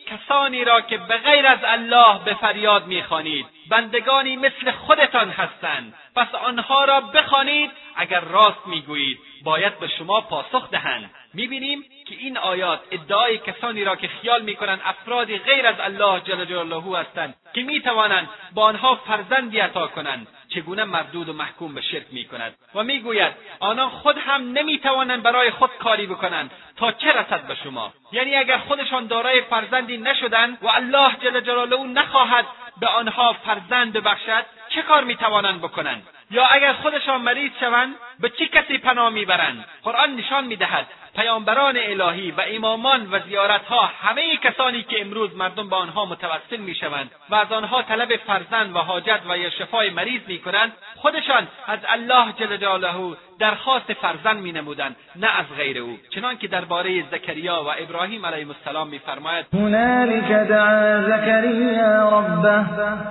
کسانی 0.07 0.65
را 0.65 0.81
که 0.81 0.97
به 0.97 1.17
غیر 1.17 1.47
از 1.47 1.59
الله 1.63 2.23
به 2.25 2.33
فریاد 2.33 2.87
می‌خوانید 2.87 3.45
بندگانی 3.69 4.35
مثل 4.35 4.71
خودتان 4.71 5.29
هستند. 5.29 5.93
پس 6.15 6.35
آنها 6.35 6.85
را 6.85 7.01
بخوانید 7.01 7.71
اگر 7.95 8.19
راست 8.19 8.67
می‌گویید 8.67 9.19
باید 9.43 9.79
به 9.79 9.87
شما 9.87 10.21
پاسخ 10.21 10.69
دهند. 10.69 11.11
می‌بینیم 11.33 11.83
که 12.07 12.15
این 12.19 12.37
آیات 12.37 12.79
ادعای 12.91 13.37
کسانی 13.37 13.83
را 13.83 13.95
که 13.95 14.07
خیال 14.07 14.41
می‌کنند 14.41 14.81
افرادی 14.85 15.37
غیر 15.37 15.67
از 15.67 15.79
الله 15.79 16.19
جل 16.19 16.45
جلاله 16.45 16.99
هستند 16.99 17.35
که 17.53 17.61
می‌توانند 17.61 18.29
با 18.53 18.63
آنها 18.63 18.95
فرزندی 18.95 19.59
عطا 19.59 19.87
کنند. 19.87 20.27
چگونه 20.55 20.83
مردود 20.83 21.29
و 21.29 21.33
محکوم 21.33 21.73
به 21.73 21.81
شرک 21.81 22.05
می 22.11 22.25
کند 22.25 22.55
و 22.75 22.83
می‌گوید 22.83 23.33
آنان 23.59 23.89
خود 23.89 24.17
هم 24.17 24.51
نمی‌توانند 24.51 25.23
برای 25.23 25.51
خود 25.51 25.69
کاری 25.79 26.07
بکنند. 26.07 26.51
تا 26.77 26.91
چه 26.91 27.11
رسد 27.11 27.47
به 27.47 27.55
شما؟ 27.55 27.93
یعنی 28.11 28.35
اگر 28.35 28.57
خودشان 28.57 29.07
دارای 29.07 29.41
فرزندی 29.41 29.97
نشدند 29.97 30.57
و 30.61 30.67
الله 30.67 31.15
جل 31.21 31.39
جلاله 31.39 31.83
نخواهد 31.83 32.45
به 32.79 32.87
آنها 32.87 33.33
فرزند 33.33 33.93
ببخشد 33.93 34.45
چه 34.69 34.81
کار 34.81 35.03
می‌توانند 35.03 35.61
بکنند؟ 35.61 36.07
یا 36.31 36.45
اگر 36.45 36.73
خودشان 36.73 37.21
مریض 37.21 37.51
شوند 37.59 37.95
به 38.19 38.29
چه 38.29 38.47
کسی 38.47 38.77
پناه 38.77 39.09
می‌برند؟ 39.09 39.65
قرآن 39.83 40.15
نشان 40.15 40.45
می‌دهد 40.45 40.87
پیامبران 41.15 41.77
الهی 41.77 42.31
و 42.31 42.41
امامان 42.47 43.07
و 43.11 43.19
زیارتها 43.19 43.91
همه 44.01 44.37
کسانی 44.37 44.83
که 44.83 45.01
امروز 45.01 45.35
مردم 45.35 45.69
به 45.69 45.75
آنها 45.75 46.05
متوسل 46.05 46.57
می‌شوند 46.57 47.11
و 47.29 47.35
از 47.35 47.51
آنها 47.51 47.81
طلب 47.81 48.15
فرزند 48.15 48.75
و 48.75 48.79
حاجت 48.79 49.19
و 49.29 49.37
یا 49.37 49.49
شفای 49.49 49.89
مریض 49.89 50.21
می‌کنند 50.27 50.73
خودشان 50.95 51.47
از 51.67 51.79
الله 51.87 52.33
جل 52.33 52.57
جلاله 52.57 53.17
درخواست 53.41 53.93
فرزند 53.93 54.41
مینمودند 54.41 54.95
نه 55.15 55.27
از 55.39 55.45
غیر 55.57 55.77
او. 55.77 55.97
چنان 56.09 56.37
که 56.37 56.47
درباره 56.47 57.03
زکریا 57.11 57.63
و 57.63 57.67
ابراهیم 57.79 58.25
علیه 58.25 58.47
السلام 58.47 58.87
میفرماید 58.87 59.45
هنالك 59.53 60.31
دعا 60.31 61.01
زكريا 61.01 62.09
ربه 62.09 62.65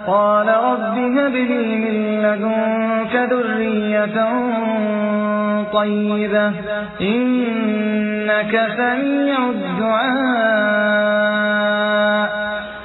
قال 0.06 0.48
رب 0.48 0.98
هب 0.98 1.34
لي 1.34 1.76
من 1.76 2.22
لدنك 2.22 3.30
ذرية 3.30 4.06
طيبة 5.72 6.52
إنك 7.00 8.52
سميع 8.76 9.38
الدعاء. 9.48 10.40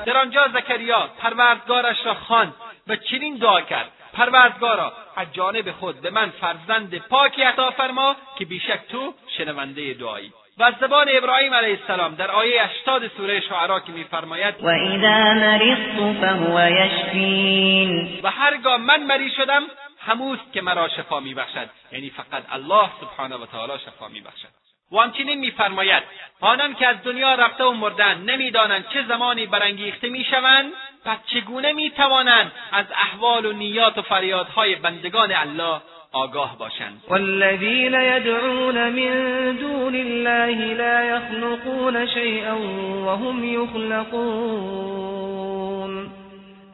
در 0.06 0.18
آنجا 0.18 0.48
زکریا 0.54 1.10
پروردگارش 1.20 2.06
را 2.06 2.14
خواند 2.14 2.54
و 2.88 2.96
چنین 2.96 3.36
دعا 3.36 3.62
کرد. 3.62 3.95
پروردگارا 4.16 4.94
از 5.16 5.28
جانب 5.34 5.72
خود 5.72 6.02
به 6.02 6.10
من 6.10 6.30
فرزند 6.30 6.98
پاکی 6.98 7.42
عطا 7.42 7.72
فرما 7.72 8.16
که 8.38 8.46
بیشک 8.46 8.80
تو 8.90 9.14
شنونده 9.38 9.94
دعایی. 9.94 10.32
و 10.58 10.64
از 10.64 10.74
زبان 10.82 11.08
ابراهیم 11.10 11.54
علیه 11.54 11.78
السلام 11.82 12.16
در 12.16 12.32
آیه 12.32 12.64
80 12.64 13.08
سوره 13.18 13.42
شعرا 13.42 13.80
که 13.80 13.92
میفرماید 13.92 14.56
و 14.64 14.68
اذا 14.68 15.34
مرضت 15.34 16.22
فهو 16.22 16.70
یشفین. 16.70 18.20
و 18.24 18.32
هرگاه 18.32 18.78
من 18.78 19.04
مریض 19.04 19.32
شدم 19.38 19.64
هموست 20.00 20.54
که 20.54 20.62
مرا 20.62 20.88
شفا 20.88 21.20
میبخشد. 21.20 21.70
یعنی 21.92 22.10
فقط 22.10 22.44
الله 22.52 22.90
سبحانه 23.02 23.36
و 23.36 23.46
تعالی 23.46 23.74
شفا 23.86 24.08
میبخشد. 24.08 24.65
و 24.96 25.00
همچنین 25.00 25.40
میفرماید 25.40 26.04
آنان 26.42 26.76
که 26.76 26.88
از 26.88 27.04
دنیا 27.04 27.36
رفته 27.36 27.64
و 27.64 27.72
مردند 27.72 28.30
نمی‌دانند 28.30 28.86
چه 28.94 29.04
زمانی 29.08 29.46
برانگیخته 29.46 30.10
می‌شوند 30.10 30.72
پس 31.06 31.18
چگونه 31.34 31.74
می‌توانند 31.74 32.52
از 32.72 32.86
احوال 32.92 33.46
و 33.46 33.54
نیات 33.54 33.98
و 33.98 34.02
فریادهای 34.02 34.76
بندگان 34.76 35.32
الله 35.32 35.82
آگاه 36.12 36.58
باشند؟ 36.58 37.04
والذین 37.10 37.94
یدعون 37.94 38.90
من 38.90 39.52
دون 39.52 39.96
الله 39.96 40.74
لا 40.74 41.04
يخلقون 41.04 42.08
شيئا 42.08 42.58
وهم 43.06 43.64
يخلقون 43.64 45.06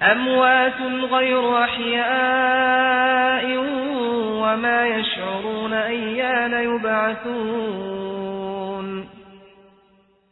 اموات 0.02 0.82
غیر 1.12 1.38
احیاء 1.38 3.02
وما 4.42 4.86
يشعرون 4.86 5.74
ایان 5.74 6.76
یبعثون 6.76 8.12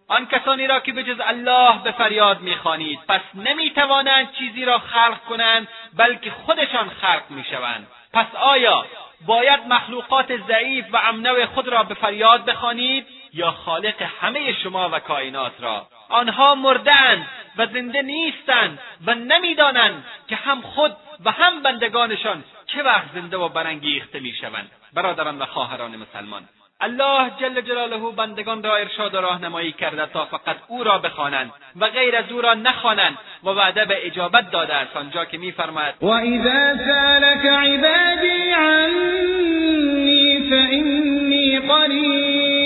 آن 0.08 0.26
کسانی 0.26 0.68
را 0.68 0.80
که 0.80 0.94
به 0.94 1.04
جز 1.04 1.22
الله 1.26 1.84
به 1.84 1.92
فریاد 1.92 2.42
می‌خوانید 2.42 3.00
پس 3.08 3.22
نمی‌توانند 3.36 4.32
چیزی 4.32 4.66
را 4.66 4.80
خلق 4.80 5.18
کنند 5.30 5.68
بلکه 5.98 6.32
خودشان 6.32 6.90
خلق 6.90 7.24
می‌شوند. 7.30 7.88
پس 8.14 8.26
آیا 8.36 8.86
باید 9.26 9.60
مخلوقات 9.70 10.38
ضعیف 10.48 10.86
و 10.94 10.98
امنو 10.98 11.46
خود 11.46 11.68
را 11.68 11.84
به 11.84 11.94
فریاد 11.94 12.46
بخوانید 12.46 13.08
یا 13.34 13.52
خالق 13.52 14.02
همه 14.22 14.54
شما 14.54 14.90
و 14.90 15.00
کائنات 15.00 15.54
را؟ 15.60 15.88
آنها 16.10 16.56
مردهاند 16.56 17.28
و 17.58 17.66
زنده 17.66 18.02
نیستند 18.02 18.80
و 19.08 19.16
نمی‌دانند 19.16 20.04
که 20.28 20.36
هم 20.36 20.62
خود 20.62 20.92
و 21.26 21.32
هم 21.32 21.64
بندگانشان 21.64 22.44
چه 22.66 22.84
وقت 22.84 23.06
زنده 23.14 23.38
و 23.38 23.50
برانگیخته 23.50 24.20
می‌شوند. 24.20 24.72
برادران 24.94 25.40
و 25.40 25.46
خواهران 25.46 25.96
مسلمان 25.96 26.44
الله 26.82 27.32
جل 27.40 27.62
جلاله 27.62 28.12
بندگان 28.12 28.64
را 28.64 28.76
ارشاد 28.76 29.16
و 29.16 29.22
راهنمایی 29.22 29.72
کرده 29.72 30.06
تا 30.06 30.26
فقط 30.26 30.58
او 30.68 30.84
را 30.84 30.98
بخوانند 30.98 31.52
و 31.80 31.88
غیر 31.88 32.16
از 32.16 32.32
او 32.32 32.42
را 32.42 32.54
نخوانند 32.54 33.18
و 33.44 33.50
وعده 33.50 33.86
به 33.86 34.08
اجابت 34.08 34.52
داده 34.52 34.74
است. 34.74 34.98
آنجا 34.98 35.26
که 35.26 35.38
میفرماید 35.38 35.96
و 36.02 36.08
اذا 36.08 36.78
سالك 36.86 37.46
عبادی 37.46 38.54
عنی 38.54 40.50
فانی 40.50 41.60
قریب. 41.60 42.59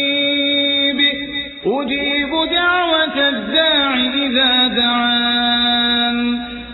اجیب 1.65 2.29
دعوت 2.51 3.17
الداع 3.17 3.95
إذا 3.95 4.67
دعان. 4.67 5.53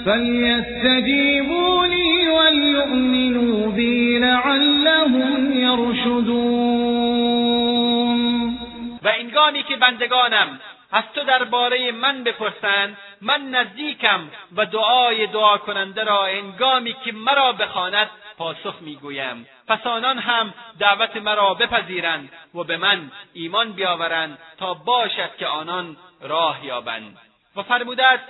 فلیستجیبوا 0.06 1.86
لی 1.86 2.28
وليؤمنوا 2.28 3.72
بی 3.72 4.20
لعلهم 4.20 5.52
یرشدون 5.60 6.70
و 9.03 9.07
انگامی 9.20 9.64
که 9.64 9.76
بندگانم 9.76 10.60
از 10.91 11.03
تو 11.16 11.24
درباره 11.24 11.91
من 11.91 12.24
بپرسند 12.24 12.98
من 13.22 13.49
نزدیکم 13.49 14.20
و 14.57 14.66
دعای 14.66 15.28
دعا 15.28 15.57
کننده 15.57 16.03
را 16.03 16.26
انگامی 16.26 16.95
که 17.06 17.11
مرا 17.11 17.52
بخواند 17.52 18.10
پاسخ 18.40 18.76
می‌گویم. 18.82 19.48
پس 19.68 19.88
آنان 19.88 20.20
هم 20.20 20.53
دعوت 20.80 21.18
مرا 21.18 21.53
بپذیرند 21.53 22.32
و 22.56 22.64
به 22.64 22.78
من 22.78 23.11
ایمان 23.34 23.72
بیاورند 23.72 24.38
تا 24.57 24.74
باشد 24.74 25.36
که 25.40 25.48
آنان 25.48 25.98
راه 26.22 26.66
یابند. 26.66 27.18
و 27.56 27.64
فرموده 27.64 28.06
است 28.06 28.24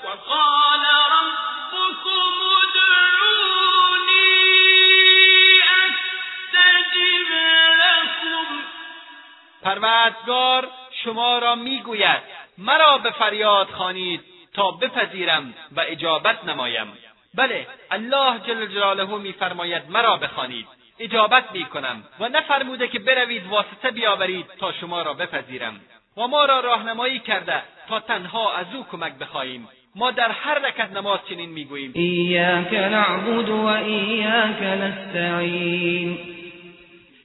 پروردگار 9.61 10.67
شما 11.03 11.39
را 11.39 11.55
می‌گوید 11.55 12.21
مرا 12.57 12.97
به 12.97 13.11
فریاد 13.11 13.67
خوانید 13.67 14.21
تا 14.53 14.71
بپذیرم 14.71 15.53
و 15.75 15.81
اجابت 15.87 16.43
نمایم. 16.43 16.97
بله 17.33 17.67
الله 17.91 18.39
جل 18.39 18.65
جلاله 18.65 19.17
میفرماید 19.17 19.83
مرا 19.89 20.17
بخوانید 20.17 20.67
اجابت 20.99 21.51
می‌کنم 21.51 22.03
و 22.19 22.29
نفرموده 22.29 22.87
که 22.87 22.99
بروید 22.99 23.47
واسطه 23.47 23.91
بیاورید 23.91 24.45
تا 24.59 24.71
شما 24.71 25.01
را 25.01 25.13
بپذیرم. 25.13 25.81
و 26.17 26.27
ما 26.27 26.45
را 26.45 26.59
راهنمایی 26.59 27.19
کرده 27.19 27.63
تا 27.89 27.99
تنها 27.99 28.53
از 28.53 28.65
او 28.75 28.85
کمک 28.91 29.13
بخواهیم. 29.13 29.67
ما 29.95 30.11
در 30.11 30.31
هر 30.31 30.59
رکت 30.59 30.91
نماز 30.91 31.19
چنین 31.29 31.49
می‌گوییم. 31.49 31.91
ایاک 31.95 32.73
نعبد 32.73 33.49
و 33.49 33.65
ایاک 33.65 34.61
نستعین. 34.61 36.19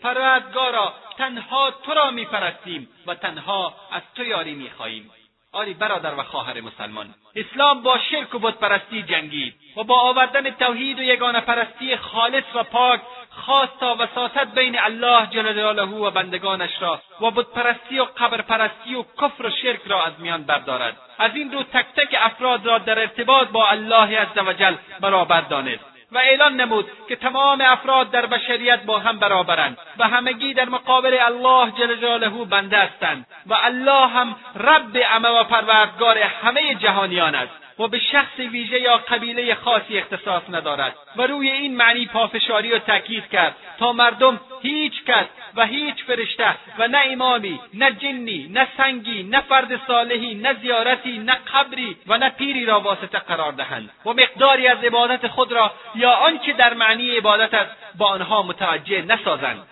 پروردگارا 0.03 0.93
تنها 1.19 1.71
تو 1.71 1.95
را 1.95 2.11
میپرستیم 2.11 2.89
و 3.07 3.15
تنها 3.15 3.75
از 3.93 4.03
تو 4.15 4.25
یاری 4.25 4.55
می‌خواهیم. 4.55 5.11
آری 5.55 5.75
برادر 5.75 6.15
و 6.15 6.23
خواهر 6.23 6.61
مسلمان 6.61 7.15
اسلام 7.37 7.83
با 7.83 7.99
شرک 7.99 8.35
و 8.35 8.39
بتپرستی 8.39 9.03
جنگید 9.03 9.55
و 9.77 9.85
با 9.85 10.01
آوردن 10.01 10.51
توحید 10.51 10.99
و 10.99 11.03
یگانه 11.03 11.41
پرستی 11.41 11.97
خالص 11.97 12.45
و 12.55 12.63
پاک 12.63 13.01
خواست 13.31 13.81
تا 13.81 13.97
وساطت 13.99 14.55
بین 14.55 14.79
الله 14.79 15.27
جل 15.27 15.53
جلاله 15.53 15.83
و 15.83 16.11
بندگانش 16.11 16.83
را 16.83 17.01
و 17.21 17.31
بتپرستی 17.31 17.99
و 17.99 18.05
قبرپرستی 18.05 18.95
و 18.95 19.03
کفر 19.03 19.47
و 19.47 19.51
شرک 19.51 19.81
را 19.87 20.05
از 20.05 20.13
میان 20.19 20.43
بردارد. 20.43 20.97
از 21.19 21.31
این 21.35 21.53
رو 21.53 21.63
تک 21.63 21.87
تک 21.97 22.17
افراد 22.21 22.67
را 22.67 22.79
در 22.79 22.99
ارتباط 22.99 23.49
با 23.49 23.69
الله 23.69 24.19
عزوجل 24.19 24.75
برابر 25.01 25.41
دانست. 25.41 25.94
و 26.15 26.19
اعلان 26.19 26.61
نمود 26.61 26.87
که 27.09 27.17
تمام 27.17 27.61
افراد 27.61 28.11
در 28.11 28.27
بشریت 28.27 28.83
با 28.83 28.99
هم 28.99 29.19
برابرند 29.19 29.79
و 29.99 30.09
همگی 30.09 30.55
در 30.55 30.69
مقابل 30.69 31.19
الله 31.21 31.71
جل 31.71 31.97
جلاله 31.97 32.45
بنده 32.45 32.79
هستند 32.79 33.27
و 33.47 33.55
الله 33.55 34.07
هم 34.07 34.37
رب 34.57 34.97
امه 35.11 35.29
و 35.29 35.45
پروردگار 35.45 36.19
همه 36.19 36.75
جهانیان 36.75 37.35
است. 37.35 37.64
و 37.79 37.89
به 37.89 37.99
شخص 37.99 38.39
ویژه 38.39 38.81
یا 38.81 38.97
قبیله 38.97 39.55
خاصی 39.55 39.99
اختصاص 39.99 40.43
ندارد. 40.49 40.95
و 41.17 41.23
روی 41.23 41.51
این 41.51 41.77
معنی 41.77 42.07
پافشاری 42.07 42.73
و 42.73 42.79
تاکید 42.79 43.29
کرد 43.29 43.57
تا 43.79 43.93
مردم 43.93 44.41
هیچ 44.63 45.05
کس 45.05 45.27
و 45.57 45.67
هیچ 45.67 46.05
فرشته 46.05 46.55
و 46.79 46.89
نه 46.89 46.99
امامی 47.11 47.61
نه 47.75 47.93
جنی 47.93 48.49
نه 48.53 48.69
سنگی 48.77 49.23
نه 49.23 49.41
فرد 49.41 49.87
صالحی 49.87 50.35
نه 50.35 50.55
زیارتی 50.55 51.19
نه 51.19 51.35
قبری 51.55 51.97
و 52.07 52.19
نه 52.19 52.31
پیری 52.31 52.65
را 52.65 52.81
واسطه 52.81 53.19
قرار 53.19 53.53
دهند 53.53 53.91
و 54.05 54.13
مقداری 54.13 54.67
از 54.67 54.85
عبادت 54.85 55.27
خود 55.27 55.53
را 55.53 55.73
یا 55.95 56.11
آنچه 56.11 56.53
در 56.53 56.75
معنی 56.75 57.17
عبادت 57.17 57.55
است 57.55 57.71
با 57.99 58.07
آنها 58.07 58.43
متوجه 58.43 59.03
نسازند. 59.03 59.67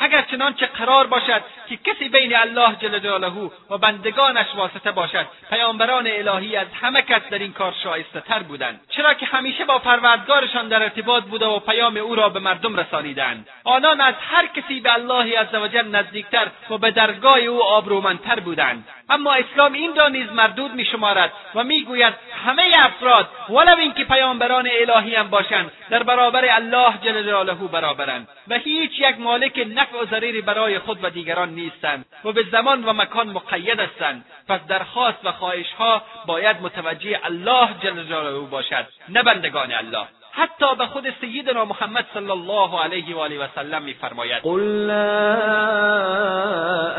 اگر 0.00 0.22
چنانچه 0.22 0.66
قرار 0.66 1.06
باشد 1.06 1.42
که 1.68 1.76
کسی 1.76 2.08
بین 2.08 2.36
الله 2.36 2.76
جل 2.76 2.98
جلاله 2.98 3.50
و 3.70 3.78
بندگانش 3.78 4.46
واسطه 4.54 4.90
باشد 4.92 5.26
پیامبران 5.50 6.06
الهی 6.06 6.56
از 6.56 6.66
همه 6.82 7.02
کس 7.02 7.22
در 7.30 7.38
این 7.38 7.52
کار 7.52 7.74
شایسته 7.82 8.20
تر 8.20 8.38
بودند. 8.38 8.80
چرا 8.90 9.14
که 9.14 9.26
همیشه 9.26 9.64
با 9.64 9.78
پروردگارشان 9.78 10.68
در 10.68 10.82
ارتباط 10.82 11.24
بوده 11.24 11.46
و 11.46 11.58
پیام 11.58 11.96
او 11.96 12.14
را 12.14 12.28
به 12.28 12.40
مردم 12.40 12.76
رسانیدند. 12.76 13.48
آنان 13.64 14.00
از 14.00 14.14
هر 14.30 14.46
کسی 14.46 14.80
به 14.80 14.92
الله 14.92 15.38
عزوجل 15.38 15.88
نزدیکتر 15.88 16.46
و 16.70 16.78
به 16.78 16.90
درگاه 16.90 17.38
او 17.38 17.62
آبرومندتر 17.62 18.40
بودند. 18.40 18.88
اما 19.10 19.34
اسلام 19.34 19.72
این 19.72 19.96
را 19.96 20.08
نیز 20.08 20.32
مردود 20.32 20.74
میشمارد 20.74 21.32
و 21.54 21.64
می‌گوید 21.64 22.14
همه 22.46 22.62
افراد 22.78 23.28
ولو 23.48 23.76
اینکه 23.78 24.04
پیامبران 24.04 24.68
الهی 24.80 25.14
هم 25.14 25.30
باشند 25.30 25.72
در 25.90 26.02
برابر 26.02 26.44
الله 26.44 26.92
جل 27.02 27.22
جلاله 27.22 27.54
برابرند. 27.54 28.28
و 28.48 28.54
هیچ 28.54 28.92
یک 28.98 29.18
مالک 29.18 29.58
نفع 29.88 30.02
و 30.02 30.06
ضریری 30.06 30.40
برای 30.40 30.78
خود 30.78 31.04
و 31.04 31.10
دیگران 31.10 31.48
نیستند 31.48 32.06
و 32.24 32.32
به 32.32 32.44
زمان 32.52 32.84
و 32.84 32.92
مکان 32.92 33.28
مقید 33.28 33.80
هستند. 33.80 34.24
پس 34.48 34.60
درخواست 34.68 35.18
و 35.24 35.32
خواهشها 35.32 36.02
باید 36.26 36.56
متوجه 36.62 37.20
الله 37.24 37.68
جل 37.82 38.04
جلاله 38.04 38.38
باشد 38.38 38.86
نه 39.08 39.22
بندگان 39.22 39.72
الله. 39.72 40.06
حتی 40.32 40.74
به 40.78 40.86
خود 40.86 41.14
سیدنا 41.20 41.64
محمد 41.64 42.06
صلی 42.14 42.30
الله 42.30 42.80
علیه 42.82 43.16
و 43.16 43.18
آله 43.18 43.44
و 43.44 43.46
سلم 43.54 43.82
میفرماید. 43.82 44.42
قل 44.42 44.60
لا 44.86 45.36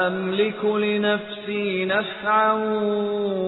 املك 0.07 0.65
لنفسي 0.65 1.85
نفعا 1.85 2.53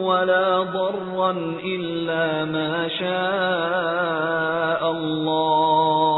ولا 0.06 0.66
ضرا 0.66 1.30
الا 1.64 2.46
ما 2.46 2.90
شاء 3.00 4.90
الله. 4.90 6.12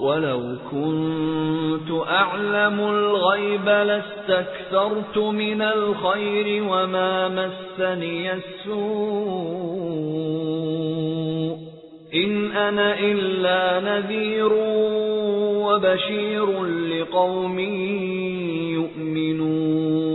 ولو 0.00 0.56
كنت 0.70 1.90
أعلم 2.08 2.80
الغيب 2.80 3.68
لاستكثرت 3.68 5.18
من 5.18 5.62
الخير 5.62 6.62
وما 6.62 7.28
مسني 7.28 8.32
السوء 8.32 9.60
إن 12.14 12.52
أنا 12.56 12.98
إلا 12.98 13.80
نذير 13.80 14.52
وبشير 15.64 16.64
لقوم 16.64 17.58
يؤمنون. 18.78 20.10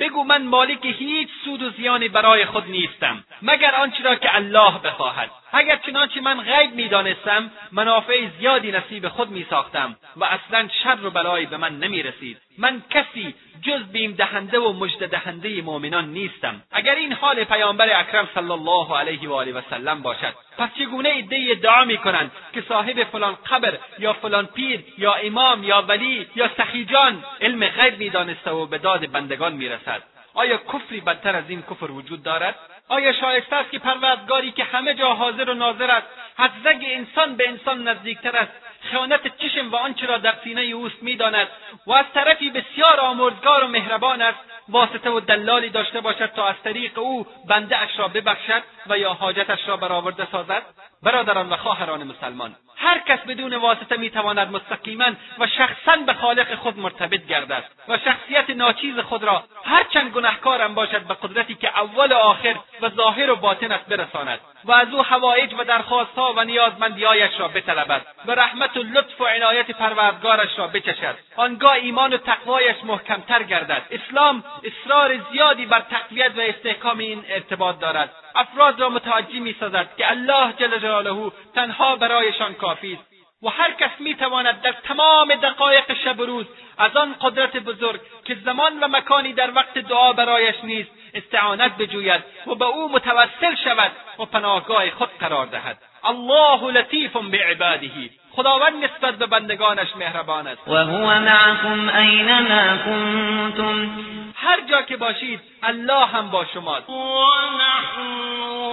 بگو 0.00 0.24
من 0.24 0.42
مالک 0.46 0.86
هیچ 0.86 1.28
سود 1.44 1.62
و 1.62 1.70
زیانی 1.70 2.08
برای 2.08 2.44
خود 2.44 2.64
نیستم 2.70 3.24
مگر 3.42 3.74
آنچه 3.82 4.02
را 4.04 4.14
که 4.14 4.36
الله 4.36 4.72
بخواهد. 4.84 5.39
اگر 5.52 5.76
چنانچه 5.76 6.20
من 6.20 6.40
غیب 6.40 6.74
می‌دانستم 6.74 7.50
منافع 7.72 8.28
زیادی 8.38 8.72
نصیب 8.72 9.08
خود 9.08 9.30
میساختم 9.30 9.96
و 10.16 10.24
اصلا 10.24 10.68
شر 10.82 11.06
و 11.06 11.10
بلایی 11.10 11.46
به 11.46 11.56
من 11.56 11.78
نمی‌رسید. 11.78 12.36
من 12.58 12.82
کسی 12.90 13.34
جز 13.62 13.92
بیم 13.92 14.12
دهنده 14.12 14.58
و 14.58 14.72
مژده 14.72 15.06
دهنده 15.06 15.62
مؤمنان 15.62 16.08
نیستم. 16.08 16.62
اگر 16.72 16.94
این 16.94 17.12
حال 17.12 17.44
پیامبر 17.44 18.00
اکرم 18.00 18.28
صلی 18.34 18.50
الله 18.50 18.98
علیه 18.98 19.28
و 19.28 19.32
آله 19.32 19.52
و 19.52 19.60
سلم 19.70 20.02
باشد 20.02 20.34
پس 20.58 20.68
چگونه 20.78 21.18
عدهای 21.18 21.52
ادعا 21.52 21.84
می‌کنند 21.84 22.30
که 22.52 22.62
صاحب 22.68 23.04
فلان 23.04 23.34
قبر 23.50 23.78
یا 23.98 24.12
فلان 24.12 24.46
پیر 24.46 24.80
یا 24.98 25.14
امام 25.14 25.64
یا 25.64 25.82
ولی 25.82 26.26
یا 26.36 26.50
سخیجان 26.56 27.24
علم 27.40 27.68
غیب 27.68 27.98
می‌دانسته 27.98 28.50
و 28.50 28.66
به 28.66 28.78
داد 28.78 29.10
بندگان 29.10 29.52
می‌رسد؟ 29.52 30.02
آیا 30.34 30.56
کفری 30.56 31.00
بدتر 31.00 31.36
از 31.36 31.44
این 31.48 31.62
کفر 31.62 31.90
وجود 31.90 32.22
دارد؟ 32.22 32.54
آیا 32.88 33.12
شایسته 33.12 33.56
است 33.56 33.70
که 33.70 33.78
پروردگاری 33.78 34.50
که 34.50 34.64
همه 34.64 34.94
جا 34.94 35.14
حاضر 35.14 35.50
و 35.50 35.54
ناظر 35.54 35.90
است 35.90 36.06
حدزگ 36.36 36.82
انسان 36.82 37.36
به 37.36 37.48
انسان 37.48 37.88
نزدیکتر 37.88 38.36
است؟ 38.36 38.52
خیانت 38.80 39.36
چشم 39.38 39.70
و 39.70 39.76
آنچه 39.76 40.06
را 40.06 40.18
در 40.18 40.34
سینه 40.44 40.60
اوست 40.60 41.02
می‌داند 41.02 41.48
و 41.86 41.92
از 41.92 42.06
طرفی 42.14 42.50
بسیار 42.50 43.00
آمرزگار 43.00 43.64
و 43.64 43.68
مهربان 43.68 44.22
است. 44.22 44.38
واسطه 44.68 45.10
و 45.10 45.20
دلالی 45.20 45.70
داشته 45.70 46.00
باشد 46.00 46.26
تا 46.26 46.46
از 46.46 46.56
طریق 46.64 46.98
او 46.98 47.26
بنده 47.48 47.78
اش 47.78 47.98
را 47.98 48.08
ببخشد 48.08 48.62
و 48.86 48.98
یا 48.98 49.12
حاجتش 49.14 49.68
را 49.68 49.76
برآورده 49.76 50.26
سازد. 50.32 50.62
برادران 51.02 51.50
و 51.50 51.56
خواهران 51.56 52.02
مسلمان 52.02 52.54
هر 52.76 52.98
کس 52.98 53.18
بدون 53.18 53.54
واسطه 53.54 53.96
می‌تواند 53.96 54.56
مستقیما 54.56 55.04
و 55.38 55.46
شخصا 55.46 55.96
به 56.06 56.14
خالق 56.14 56.54
خود 56.54 56.78
مرتبط 56.78 57.26
گردد 57.26 57.64
و 57.88 57.98
شخصیت 57.98 58.50
ناچیز 58.50 58.98
خود 58.98 59.24
را 59.24 59.44
هرچند 59.64 60.12
گنهکارم 60.12 60.74
باشد 60.74 61.02
به 61.02 61.14
قدرتی 61.22 61.54
که 61.54 61.78
اول 61.78 62.12
و 62.12 62.16
آخر 62.16 62.54
و 62.80 62.88
ظاهر 62.88 63.30
و 63.30 63.36
باطن 63.36 63.72
است 63.72 63.86
برساند 63.86 64.40
و 64.64 64.72
از 64.72 64.88
او 64.94 65.02
حوایج 65.02 65.54
و 65.58 65.64
درخواستها 65.64 66.34
و 66.36 66.44
نیازمندیهایش 66.44 67.30
را 67.38 67.48
بطلبد 67.48 68.06
و 68.26 68.32
رحمت 68.32 68.76
و 68.76 68.82
لطف 68.82 69.20
و 69.20 69.24
عنایت 69.24 69.70
پروردگارش 69.70 70.58
را 70.58 70.66
بچشد 70.66 71.14
آنگاه 71.36 71.72
ایمان 71.72 72.12
و 72.12 72.16
تقوایش 72.16 72.76
محکمتر 72.84 73.42
گردد. 73.42 73.82
اسلام 73.90 74.44
اصرار 74.64 75.18
زیادی 75.32 75.66
بر 75.66 75.80
تقویت 75.80 76.32
و 76.36 76.40
استحکام 76.40 76.98
این 76.98 77.24
ارتباط 77.28 77.78
دارد. 77.78 78.12
افراد 78.34 78.80
را 78.80 78.88
متوجه 78.88 79.40
می‌سازد 79.40 79.88
که 79.96 80.10
الله 80.10 80.52
جل 80.52 80.78
جلاله 80.78 81.32
تنها 81.54 81.96
برایشان 81.96 82.54
کافی 82.54 82.92
است 82.92 83.10
و 83.42 83.48
هر 83.48 83.72
کس 83.72 83.90
می‌تواند 83.98 84.62
در 84.62 84.72
تمام 84.72 85.34
دقایق 85.34 85.94
شب 86.04 86.20
و 86.20 86.26
روز 86.26 86.46
از 86.78 86.96
آن 86.96 87.16
قدرت 87.20 87.56
بزرگ 87.56 88.00
که 88.24 88.34
زمان 88.34 88.80
و 88.80 88.88
مکانی 88.88 89.32
در 89.32 89.50
وقت 89.54 89.78
دعا 89.78 90.12
برایش 90.12 90.56
نیست 90.64 90.90
استعانت 91.14 91.76
بجوید 91.76 92.22
و 92.46 92.54
به 92.54 92.64
او 92.64 92.92
متوسل 92.92 93.54
شود 93.64 93.92
و 94.18 94.24
پناهگاه 94.24 94.90
خود 94.90 95.08
قرار 95.20 95.46
دهد. 95.46 95.78
الله 96.04 96.72
لطیف 96.72 97.16
بعباده. 97.16 98.10
خداوند 98.32 98.84
نسبت 98.84 99.14
به 99.18 99.26
بندگانش 99.26 99.96
مهربان 99.96 100.46
است 100.46 100.68
و 100.68 100.74
هو 100.76 101.06
معكم 101.20 101.88
اینما 101.96 102.76
کنتم. 102.84 103.90
هر 104.34 104.60
جا 104.60 104.82
که 104.82 104.96
باشید 104.96 105.40
الله 105.62 106.06
هم 106.06 106.30
با 106.30 106.44
شماست. 106.44 106.90
ونحن 106.90 108.00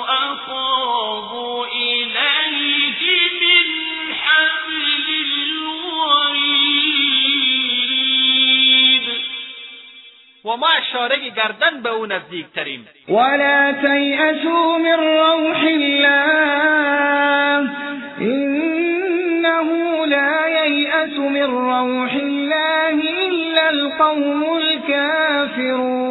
أقرب 0.10 1.32
إليه 1.74 3.10
من 3.42 3.68
حبل 4.24 5.08
الوريد 5.26 6.38
و 10.46 10.58
ما 10.58 10.70
اشاره 10.70 11.30
گردن 11.30 11.82
به 11.84 11.90
أو 11.90 12.06
نزدیکتریم. 12.06 12.88
ولا 13.10 13.72
تيأسوا 13.72 14.78
من 14.78 15.00
روح 15.00 15.64
الله. 15.64 16.48
إنه 19.48 20.06
لا 20.06 20.48
ييأس 20.48 21.18
من 21.18 21.44
روح 21.44 22.14
الله 22.14 23.02
إلا 23.28 23.69
القوم 23.69 24.44
الكافرون. 24.57 26.07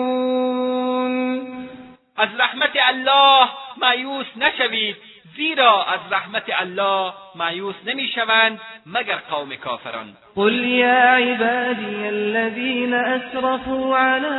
از 2.18 2.28
رحمت 2.38 2.76
الله 2.88 3.48
مایوس 3.76 4.26
نشوید 4.36 4.96
زیرا 5.36 5.84
از 5.84 6.00
رحمت 6.12 6.50
الله 6.60 7.12
مایوس 7.34 7.74
نمیشوند 7.86 8.60
مگر 8.86 9.18
قوم 9.30 9.56
کافران. 9.64 10.14
قل 10.36 10.52
يا 10.64 11.14
عبادي 11.16 12.08
الذين 12.08 12.94
أسرفوا 12.94 13.96
على 13.96 14.36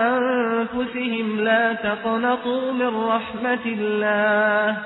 أنفسهم 0.00 1.40
لا 1.44 1.74
تقنطوا 1.74 2.72
من 2.72 3.08
رحمة 3.08 3.64
الله. 3.66 4.76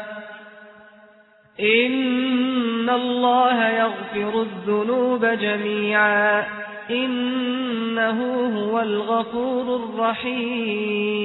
إن 1.62 2.90
الله 2.90 3.68
يغفر 3.68 4.42
الذنوب 4.42 5.26
جميعا 5.26 6.46
إنه 6.90 8.18
هو 8.58 8.80
الغفور 8.80 9.76
الرحيم 9.76 11.22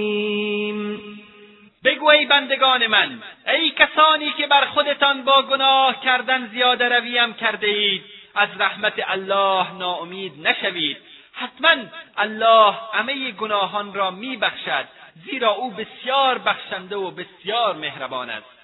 بگو 1.84 2.09
ای 2.09 2.26
بندگان 2.26 2.88
من 2.88 3.19
ای 3.47 3.69
کسانی 3.69 4.31
که 4.38 4.47
بر 4.47 4.65
خودتان 4.65 5.23
با 5.23 5.41
گناه 5.41 6.01
کردن 6.01 6.47
زیاده 6.47 6.89
رویم 6.89 7.34
کرده 7.34 7.68
اید 7.68 8.03
از 8.35 8.49
رحمت 8.59 8.93
الله 9.07 9.73
ناامید 9.73 10.47
نشوید. 10.47 10.97
حتما 11.34 11.76
الله 12.18 12.73
همه 12.93 13.31
گناهان 13.31 13.93
را 13.93 14.11
میبخشد 14.11 14.85
زیرا 15.26 15.49
او 15.49 15.72
بسیار 15.72 16.38
بخشنده 16.38 16.95
و 16.95 17.11
بسیار 17.11 17.76
مهربان 17.76 18.30
است. 18.30 18.57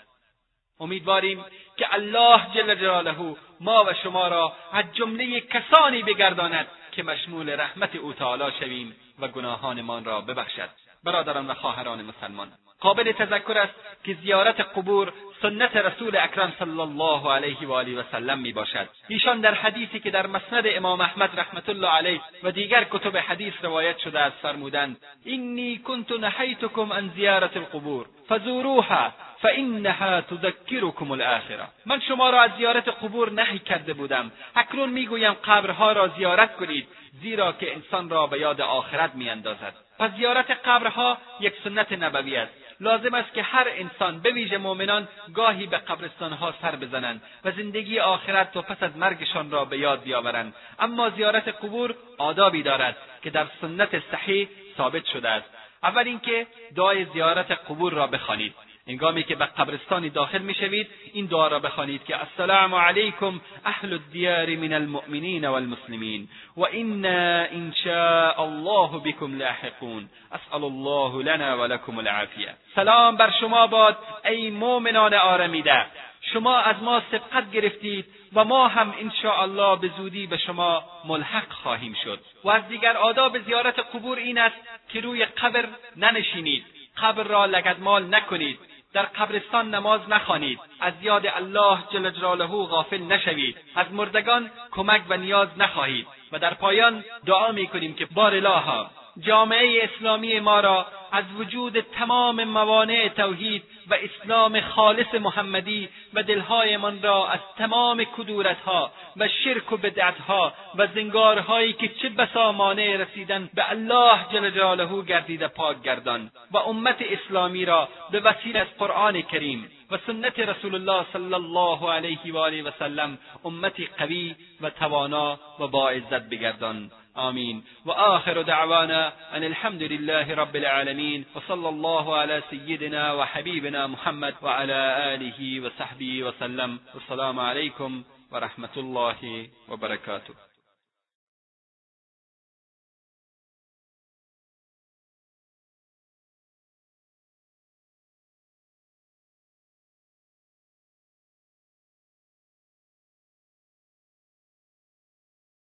امیدواریم 0.79 1.45
که 1.77 1.93
الله 1.93 2.41
جل 2.55 2.75
جلاله 2.75 3.35
ما 3.59 3.83
و 3.83 3.93
شما 4.03 4.27
را 4.27 4.53
از 4.71 4.85
جمله 4.93 5.39
کسانی 5.39 6.03
بگرداند 6.03 6.67
که 6.91 7.03
مشمول 7.03 7.49
رحمت 7.49 7.95
او 7.95 8.13
تعالی 8.13 8.51
شویم 8.59 8.95
و 9.19 9.27
گناهانمان 9.27 10.05
را 10.05 10.21
ببخشد. 10.21 10.69
برادران 11.03 11.47
و 11.47 11.53
خواهران 11.53 12.01
مسلمان 12.01 12.51
قابل 12.83 13.11
تذکر 13.11 13.57
است 13.57 13.73
که 14.03 14.13
زیارت 14.13 14.59
قبور 14.59 15.13
سنت 15.41 15.75
رسول 15.75 16.15
اکرم 16.17 16.53
صلی 16.59 16.79
الله 16.79 17.31
علیه 17.31 17.67
و 17.67 17.73
آله 17.73 17.99
و 17.99 18.03
سلم 18.11 18.39
می 18.39 18.53
باشد. 18.53 18.89
ایشان 19.07 19.41
در 19.41 19.53
حدیثی 19.53 19.99
که 19.99 20.11
در 20.11 20.27
مسند 20.27 20.63
امام 20.65 21.01
احمد 21.01 21.39
رحمت 21.39 21.69
الله 21.69 21.87
علیه 21.87 22.21
و 22.43 22.51
دیگر 22.51 22.83
کتب 22.91 23.17
حدیث 23.17 23.53
روایت 23.61 23.97
شده 23.97 24.19
است 24.19 24.35
فرمودند 24.41 24.97
اینی 25.25 25.77
کنت 25.77 26.11
نهیتکم 26.11 26.93
عن 26.93 27.11
زیارت 27.15 27.57
القبور 27.57 28.05
فزوروها 28.29 29.11
فانها 29.41 30.21
تذکرکم 30.21 31.11
الاخره. 31.11 31.67
من 31.85 31.99
شما 31.99 32.29
را 32.29 32.41
از 32.41 32.51
زیارت 32.57 32.87
قبور 32.87 33.31
نهی 33.31 33.59
کرده 33.59 33.93
بودم. 33.93 34.31
اکنون 34.55 34.89
می‌گویم 34.89 35.33
قبرها 35.33 35.91
را 35.91 36.07
زیارت 36.07 36.55
کنید 36.55 36.87
زیرا 37.21 37.51
که 37.51 37.73
انسان 37.75 38.09
را 38.09 38.27
به 38.27 38.39
یاد 38.39 38.61
آخرت 38.61 39.15
میاندازد 39.15 39.73
پس 39.99 40.11
زیارت 40.17 40.51
قبرها 40.51 41.17
یک 41.39 41.53
سنت 41.63 41.91
نبوی 41.91 42.35
است. 42.35 42.53
لازم 42.83 43.13
است 43.13 43.33
که 43.33 43.43
هر 43.43 43.67
انسان 43.69 44.19
به 44.19 44.31
ویژه 44.31 44.57
مؤمنان 44.57 45.07
گاهی 45.33 45.67
به 45.67 45.77
قبرستانها 45.77 46.53
سر 46.61 46.75
بزنند 46.75 47.21
و 47.45 47.51
زندگی 47.51 47.99
آخرت 47.99 48.57
و 48.57 48.61
پس 48.61 48.83
از 48.83 48.97
مرگشان 48.97 49.51
را 49.51 49.65
به 49.65 49.77
یاد 49.77 50.03
بیاورند. 50.03 50.53
اما 50.79 51.09
زیارت 51.09 51.47
قبور 51.47 51.95
آدابی 52.17 52.63
دارد 52.63 52.97
که 53.21 53.29
در 53.29 53.47
سنت 53.61 54.03
صحیح 54.11 54.49
ثابت 54.77 55.05
شده 55.05 55.29
است. 55.29 55.49
اول 55.83 56.07
اینکه 56.07 56.47
دعای 56.75 57.05
زیارت 57.05 57.51
قبور 57.51 57.93
را 57.93 58.07
بخوانید. 58.07 58.53
هنگامی 58.87 59.23
که 59.23 59.35
به 59.35 59.45
قبرستانی 59.45 60.09
داخل 60.09 60.41
می‌شوید 60.41 60.87
این 61.13 61.25
دعا 61.25 61.47
را 61.47 61.59
بخوانید 61.59 62.03
که 62.05 62.19
السلام 62.19 62.75
علیکم 62.75 63.41
اهل 63.65 63.93
الدیار 63.93 64.55
من 64.55 64.73
المؤمنین 64.73 65.45
والمسلمین 65.45 66.27
و 66.57 66.61
انا 66.61 67.45
ان 67.45 67.73
شاء 67.83 68.41
الله 68.41 68.99
بكم 68.99 69.37
لاحقون. 69.37 70.09
اسال 70.31 70.63
الله 70.63 71.23
لنا 71.23 71.57
ولكم 71.57 71.97
العافیه. 71.97 72.55
سلام 72.75 73.17
بر 73.17 73.31
شما 73.39 73.67
باد 73.67 73.97
ای 74.25 74.49
مؤمنان 74.49 75.13
آرمیده. 75.13 75.85
شما 76.33 76.57
از 76.57 76.75
ما 76.83 77.01
سبقت 77.11 77.51
گرفتید 77.51 78.05
و 78.33 78.43
ما 78.43 78.67
هم 78.67 78.93
الله 79.23 79.79
به 79.79 79.89
زودی 79.97 80.27
به 80.27 80.37
شما 80.37 80.83
ملحق 81.05 81.51
خواهیم 81.51 81.95
شد. 82.03 82.19
و 82.43 82.49
از 82.49 82.67
دیگر 82.67 82.97
آداب 82.97 83.39
زیارت 83.39 83.79
قبور 83.79 84.17
این 84.17 84.37
است 84.37 84.55
که 84.89 85.01
روی 85.01 85.25
قبر 85.25 85.65
ننشینید. 85.95 86.65
قبر 86.97 87.23
را 87.23 87.45
لگدمال 87.45 88.15
نکنید. 88.15 88.59
در 88.93 89.03
قبرستان 89.03 89.75
نماز 89.75 90.01
نخوانید. 90.09 90.59
از 90.79 90.93
یاد 91.01 91.27
الله 91.27 91.77
جل 91.93 92.09
جلاله 92.09 92.45
غافل 92.45 93.01
نشوید. 93.01 93.57
از 93.75 93.91
مردگان 93.91 94.51
کمک 94.71 95.01
و 95.09 95.17
نیاز 95.17 95.47
نخواهید. 95.57 96.07
و 96.31 96.39
در 96.39 96.53
پایان 96.53 97.03
دعا 97.25 97.51
می‌کنیم 97.51 97.93
که 97.93 98.05
بار 98.05 98.35
الها 98.35 98.91
جامعه 99.19 99.83
اسلامی 99.83 100.39
ما 100.39 100.59
را 100.59 100.85
از 101.11 101.23
وجود 101.39 101.79
تمام 101.79 102.43
موانع 102.43 103.07
توحید 103.07 103.63
و 103.89 103.95
اسلام 103.95 104.61
خالص 104.61 105.13
محمدی 105.13 105.89
و 106.13 106.23
دلهایمان 106.23 107.01
را 107.01 107.27
از 107.27 107.39
تمام 107.57 108.03
کدورتها 108.03 108.91
و 109.17 109.27
شرک 109.27 109.71
و 109.71 109.77
بدعتها 109.77 110.53
و 110.75 110.87
زنگارهایی 110.87 111.73
که 111.73 111.87
چه 111.87 112.09
بسا 112.09 112.51
مانع 112.51 112.97
رسیدن 112.97 113.49
به 113.53 113.71
الله 113.71 114.19
جل 114.33 114.49
جلاله 114.49 115.01
گردیده 115.01 115.47
پاک 115.47 115.81
گردان 115.81 116.31
و 116.51 116.57
امت 116.57 116.97
اسلامی 117.01 117.65
را 117.65 117.89
به 118.11 118.19
وسیله 118.19 118.59
از 118.59 118.67
قرآن 118.79 119.21
کریم 119.21 119.71
و 119.91 119.97
سنت 120.07 120.39
رسول 120.39 120.75
الله 120.75 121.05
صلی 121.13 121.33
الله 121.33 121.91
علیه 121.91 122.33
و 122.33 122.37
آله 122.37 122.63
و 122.63 122.71
سلم 122.79 123.17
امتی 123.45 123.89
قوی 123.97 124.35
و 124.61 124.69
توانا 124.69 125.39
و 125.59 125.67
با 125.67 125.89
عزت 125.89 126.29
بگردان. 126.29 126.91
آمين. 127.17 127.63
وآخر 127.85 128.41
دعوانا 128.41 129.13
أن 129.33 129.43
الحمد 129.43 129.83
لله 129.83 130.33
رب 130.35 130.55
العالمين 130.55 131.25
وصلى 131.35 131.69
الله 131.69 132.17
على 132.17 132.43
سيدنا 132.49 133.13
وحبيبنا 133.13 133.87
محمد 133.87 134.35
وعلى 134.41 135.13
آله 135.13 135.65
وصحبه 135.65 136.23
وسلم. 136.23 136.79
والسلام 136.93 137.39
عليكم 137.39 138.03
ورحمة 138.31 138.75
الله 138.77 139.47
وبركاته. 139.69 140.52